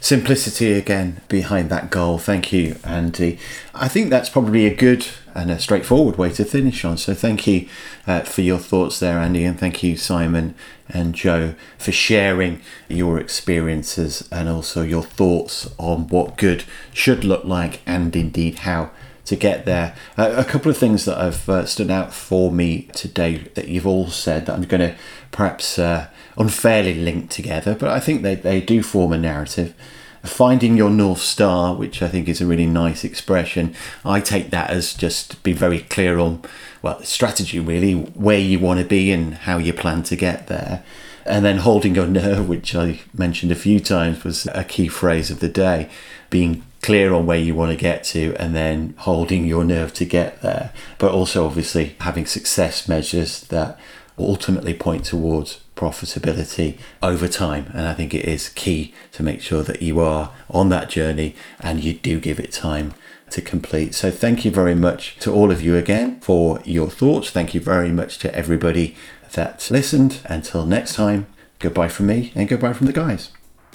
Simplicity 0.00 0.72
again 0.72 1.20
behind 1.28 1.70
that 1.70 1.90
goal. 1.90 2.18
Thank 2.18 2.52
you, 2.52 2.76
Andy. 2.84 3.38
I 3.74 3.88
think 3.88 4.10
that's 4.10 4.28
probably 4.28 4.66
a 4.66 4.74
good 4.74 5.06
and 5.34 5.50
a 5.50 5.58
straightforward 5.58 6.16
way 6.18 6.30
to 6.30 6.44
finish 6.44 6.84
on. 6.84 6.98
So 6.98 7.14
thank 7.14 7.46
you 7.46 7.68
uh, 8.06 8.20
for 8.20 8.42
your 8.42 8.58
thoughts 8.58 8.98
there, 8.98 9.18
Andy, 9.18 9.44
and 9.44 9.58
thank 9.58 9.82
you, 9.82 9.96
Simon 9.96 10.54
and 10.88 11.14
Joe, 11.14 11.54
for 11.78 11.92
sharing 11.92 12.60
your 12.88 13.18
experiences 13.18 14.28
and 14.30 14.48
also 14.48 14.82
your 14.82 15.02
thoughts 15.02 15.72
on 15.78 16.08
what 16.08 16.36
good 16.36 16.64
should 16.92 17.24
look 17.24 17.44
like 17.44 17.80
and 17.86 18.14
indeed 18.14 18.60
how 18.60 18.90
to 19.24 19.36
get 19.36 19.64
there. 19.64 19.94
Uh, 20.18 20.34
a 20.36 20.44
couple 20.44 20.70
of 20.70 20.76
things 20.76 21.04
that 21.04 21.16
have 21.16 21.48
uh, 21.48 21.64
stood 21.64 21.90
out 21.90 22.12
for 22.12 22.50
me 22.50 22.88
today 22.92 23.38
that 23.54 23.68
you've 23.68 23.86
all 23.86 24.08
said 24.08 24.46
that 24.46 24.54
I'm 24.54 24.64
going 24.64 24.80
to 24.80 24.96
perhaps 25.30 25.78
uh, 25.78 26.08
unfairly 26.36 26.94
linked 26.94 27.30
together, 27.30 27.74
but 27.74 27.88
I 27.88 28.00
think 28.00 28.22
they, 28.22 28.34
they 28.34 28.60
do 28.60 28.82
form 28.82 29.12
a 29.12 29.18
narrative 29.18 29.74
finding 30.22 30.76
your 30.76 30.90
North 30.90 31.20
Star, 31.20 31.74
which 31.74 32.00
I 32.00 32.08
think 32.08 32.28
is 32.28 32.40
a 32.40 32.46
really 32.46 32.66
nice 32.66 33.04
expression. 33.04 33.74
I 34.04 34.20
take 34.20 34.50
that 34.50 34.70
as 34.70 34.94
just 34.94 35.42
be 35.42 35.52
very 35.52 35.80
clear 35.80 36.18
on, 36.18 36.42
well, 36.80 37.02
strategy 37.02 37.58
really, 37.58 37.94
where 37.94 38.38
you 38.38 38.58
want 38.58 38.80
to 38.80 38.86
be 38.86 39.10
and 39.10 39.34
how 39.34 39.58
you 39.58 39.72
plan 39.72 40.02
to 40.04 40.16
get 40.16 40.46
there. 40.46 40.84
And 41.24 41.44
then 41.44 41.58
holding 41.58 41.94
your 41.94 42.06
nerve, 42.06 42.48
which 42.48 42.74
I 42.74 43.00
mentioned 43.12 43.52
a 43.52 43.56
few 43.56 43.80
times, 43.80 44.24
was 44.24 44.46
a 44.54 44.64
key 44.64 44.88
phrase 44.88 45.30
of 45.30 45.40
the 45.40 45.48
day. 45.48 45.88
Being 46.30 46.64
clear 46.82 47.12
on 47.12 47.26
where 47.26 47.38
you 47.38 47.54
want 47.54 47.70
to 47.70 47.76
get 47.76 48.02
to 48.02 48.34
and 48.36 48.56
then 48.56 48.94
holding 48.98 49.46
your 49.46 49.64
nerve 49.64 49.92
to 49.94 50.04
get 50.04 50.40
there. 50.42 50.72
But 50.98 51.12
also, 51.12 51.44
obviously, 51.44 51.96
having 52.00 52.26
success 52.26 52.88
measures 52.88 53.42
that 53.44 53.78
ultimately 54.18 54.74
point 54.74 55.04
towards 55.04 55.61
profitability 55.82 56.78
over 57.02 57.26
time. 57.26 57.66
And 57.74 57.88
I 57.88 57.94
think 57.94 58.14
it 58.14 58.24
is 58.24 58.50
key 58.50 58.94
to 59.12 59.24
make 59.24 59.40
sure 59.40 59.64
that 59.64 59.82
you 59.82 59.98
are 59.98 60.30
on 60.48 60.68
that 60.68 60.88
journey 60.88 61.34
and 61.58 61.82
you 61.82 61.92
do 61.94 62.20
give 62.20 62.38
it 62.38 62.52
time 62.52 62.94
to 63.30 63.42
complete. 63.42 63.92
So 63.94 64.10
thank 64.12 64.44
you 64.44 64.52
very 64.52 64.76
much 64.76 65.16
to 65.20 65.32
all 65.32 65.50
of 65.50 65.60
you 65.60 65.76
again 65.76 66.20
for 66.20 66.60
your 66.64 66.88
thoughts. 66.88 67.30
Thank 67.30 67.52
you 67.52 67.60
very 67.60 67.90
much 67.90 68.18
to 68.18 68.32
everybody 68.32 68.94
that 69.32 69.68
listened. 69.72 70.20
Until 70.26 70.64
next 70.66 70.94
time, 70.94 71.26
goodbye 71.58 71.88
from 71.88 72.06
me 72.06 72.30
and 72.36 72.48
goodbye 72.48 72.74
from 72.74 72.86
the 72.86 72.92
guys. 72.92 73.30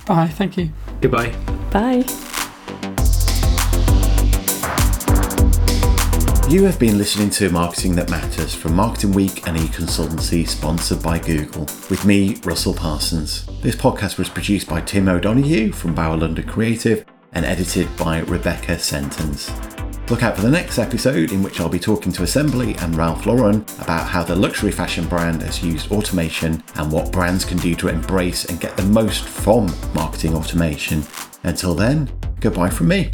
Bye. 0.06 0.28
Thank 0.28 0.56
you. 0.56 0.72
Goodbye. 1.02 1.36
Bye. 1.72 2.27
You 6.50 6.64
have 6.64 6.80
been 6.80 6.98
listening 6.98 7.30
to 7.32 7.50
Marketing 7.50 7.94
That 7.96 8.10
Matters 8.10 8.56
from 8.56 8.74
Marketing 8.74 9.12
Week 9.12 9.46
and 9.48 9.58
Econsultancy, 9.58 10.48
sponsored 10.48 11.04
by 11.04 11.20
Google, 11.20 11.64
with 11.90 12.06
me, 12.06 12.38
Russell 12.46 12.74
Parsons. 12.74 13.46
This 13.62 13.76
podcast 13.76 14.18
was 14.18 14.30
produced 14.30 14.70
by 14.70 14.80
Tim 14.80 15.10
O'Donoghue 15.10 15.74
from 15.74 15.94
Bauer 15.94 16.16
London 16.16 16.48
Creative 16.48 17.06
and 17.34 17.46
edited 17.46 17.94
by 17.98 18.22
Rebecca 18.22 18.78
Sentance. 18.78 19.52
Look 20.10 20.24
out 20.24 20.38
for 20.38 20.42
the 20.42 20.50
next 20.50 20.80
episode, 20.80 21.34
in 21.34 21.44
which 21.44 21.60
I'll 21.60 21.68
be 21.68 21.80
talking 21.80 22.14
to 22.14 22.24
Assembly 22.24 22.76
and 22.76 22.96
Ralph 22.96 23.26
Lauren 23.26 23.66
about 23.82 24.08
how 24.08 24.24
the 24.24 24.34
luxury 24.34 24.72
fashion 24.72 25.06
brand 25.10 25.42
has 25.42 25.62
used 25.62 25.92
automation 25.92 26.64
and 26.76 26.90
what 26.90 27.12
brands 27.12 27.44
can 27.44 27.58
do 27.58 27.76
to 27.76 27.90
embrace 27.90 28.46
and 28.46 28.62
get 28.62 28.78
the 28.78 28.84
most 28.84 29.26
from 29.26 29.70
marketing 29.94 30.34
automation. 30.34 31.04
Until 31.44 31.76
then, 31.76 32.10
goodbye 32.40 32.70
from 32.70 32.88
me. 32.88 33.12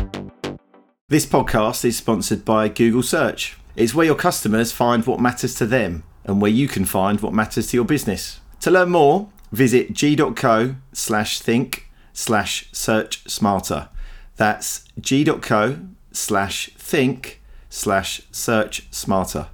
This 1.13 1.27
podcast 1.27 1.85
is 1.85 1.95
sponsored 1.95 2.43
by 2.43 2.69
Google 2.69 3.03
Search. 3.03 3.55
It's 3.75 3.93
where 3.93 4.07
your 4.07 4.15
customers 4.15 4.71
find 4.71 5.05
what 5.05 5.19
matters 5.19 5.53
to 5.57 5.67
them 5.67 6.01
and 6.23 6.41
where 6.41 6.49
you 6.49 6.67
can 6.67 6.85
find 6.85 7.21
what 7.21 7.33
matters 7.33 7.67
to 7.67 7.77
your 7.77 7.85
business. 7.85 8.39
To 8.61 8.71
learn 8.71 8.89
more, 8.89 9.29
visit 9.51 9.93
g.co 9.93 10.75
slash 10.91 11.39
think 11.39 11.91
slash 12.13 12.67
search 12.71 13.29
smarter. 13.29 13.89
That's 14.37 14.85
g.co 14.99 15.81
slash 16.11 16.71
think 16.79 17.43
slash 17.69 18.23
search 18.31 18.87
smarter. 18.89 19.49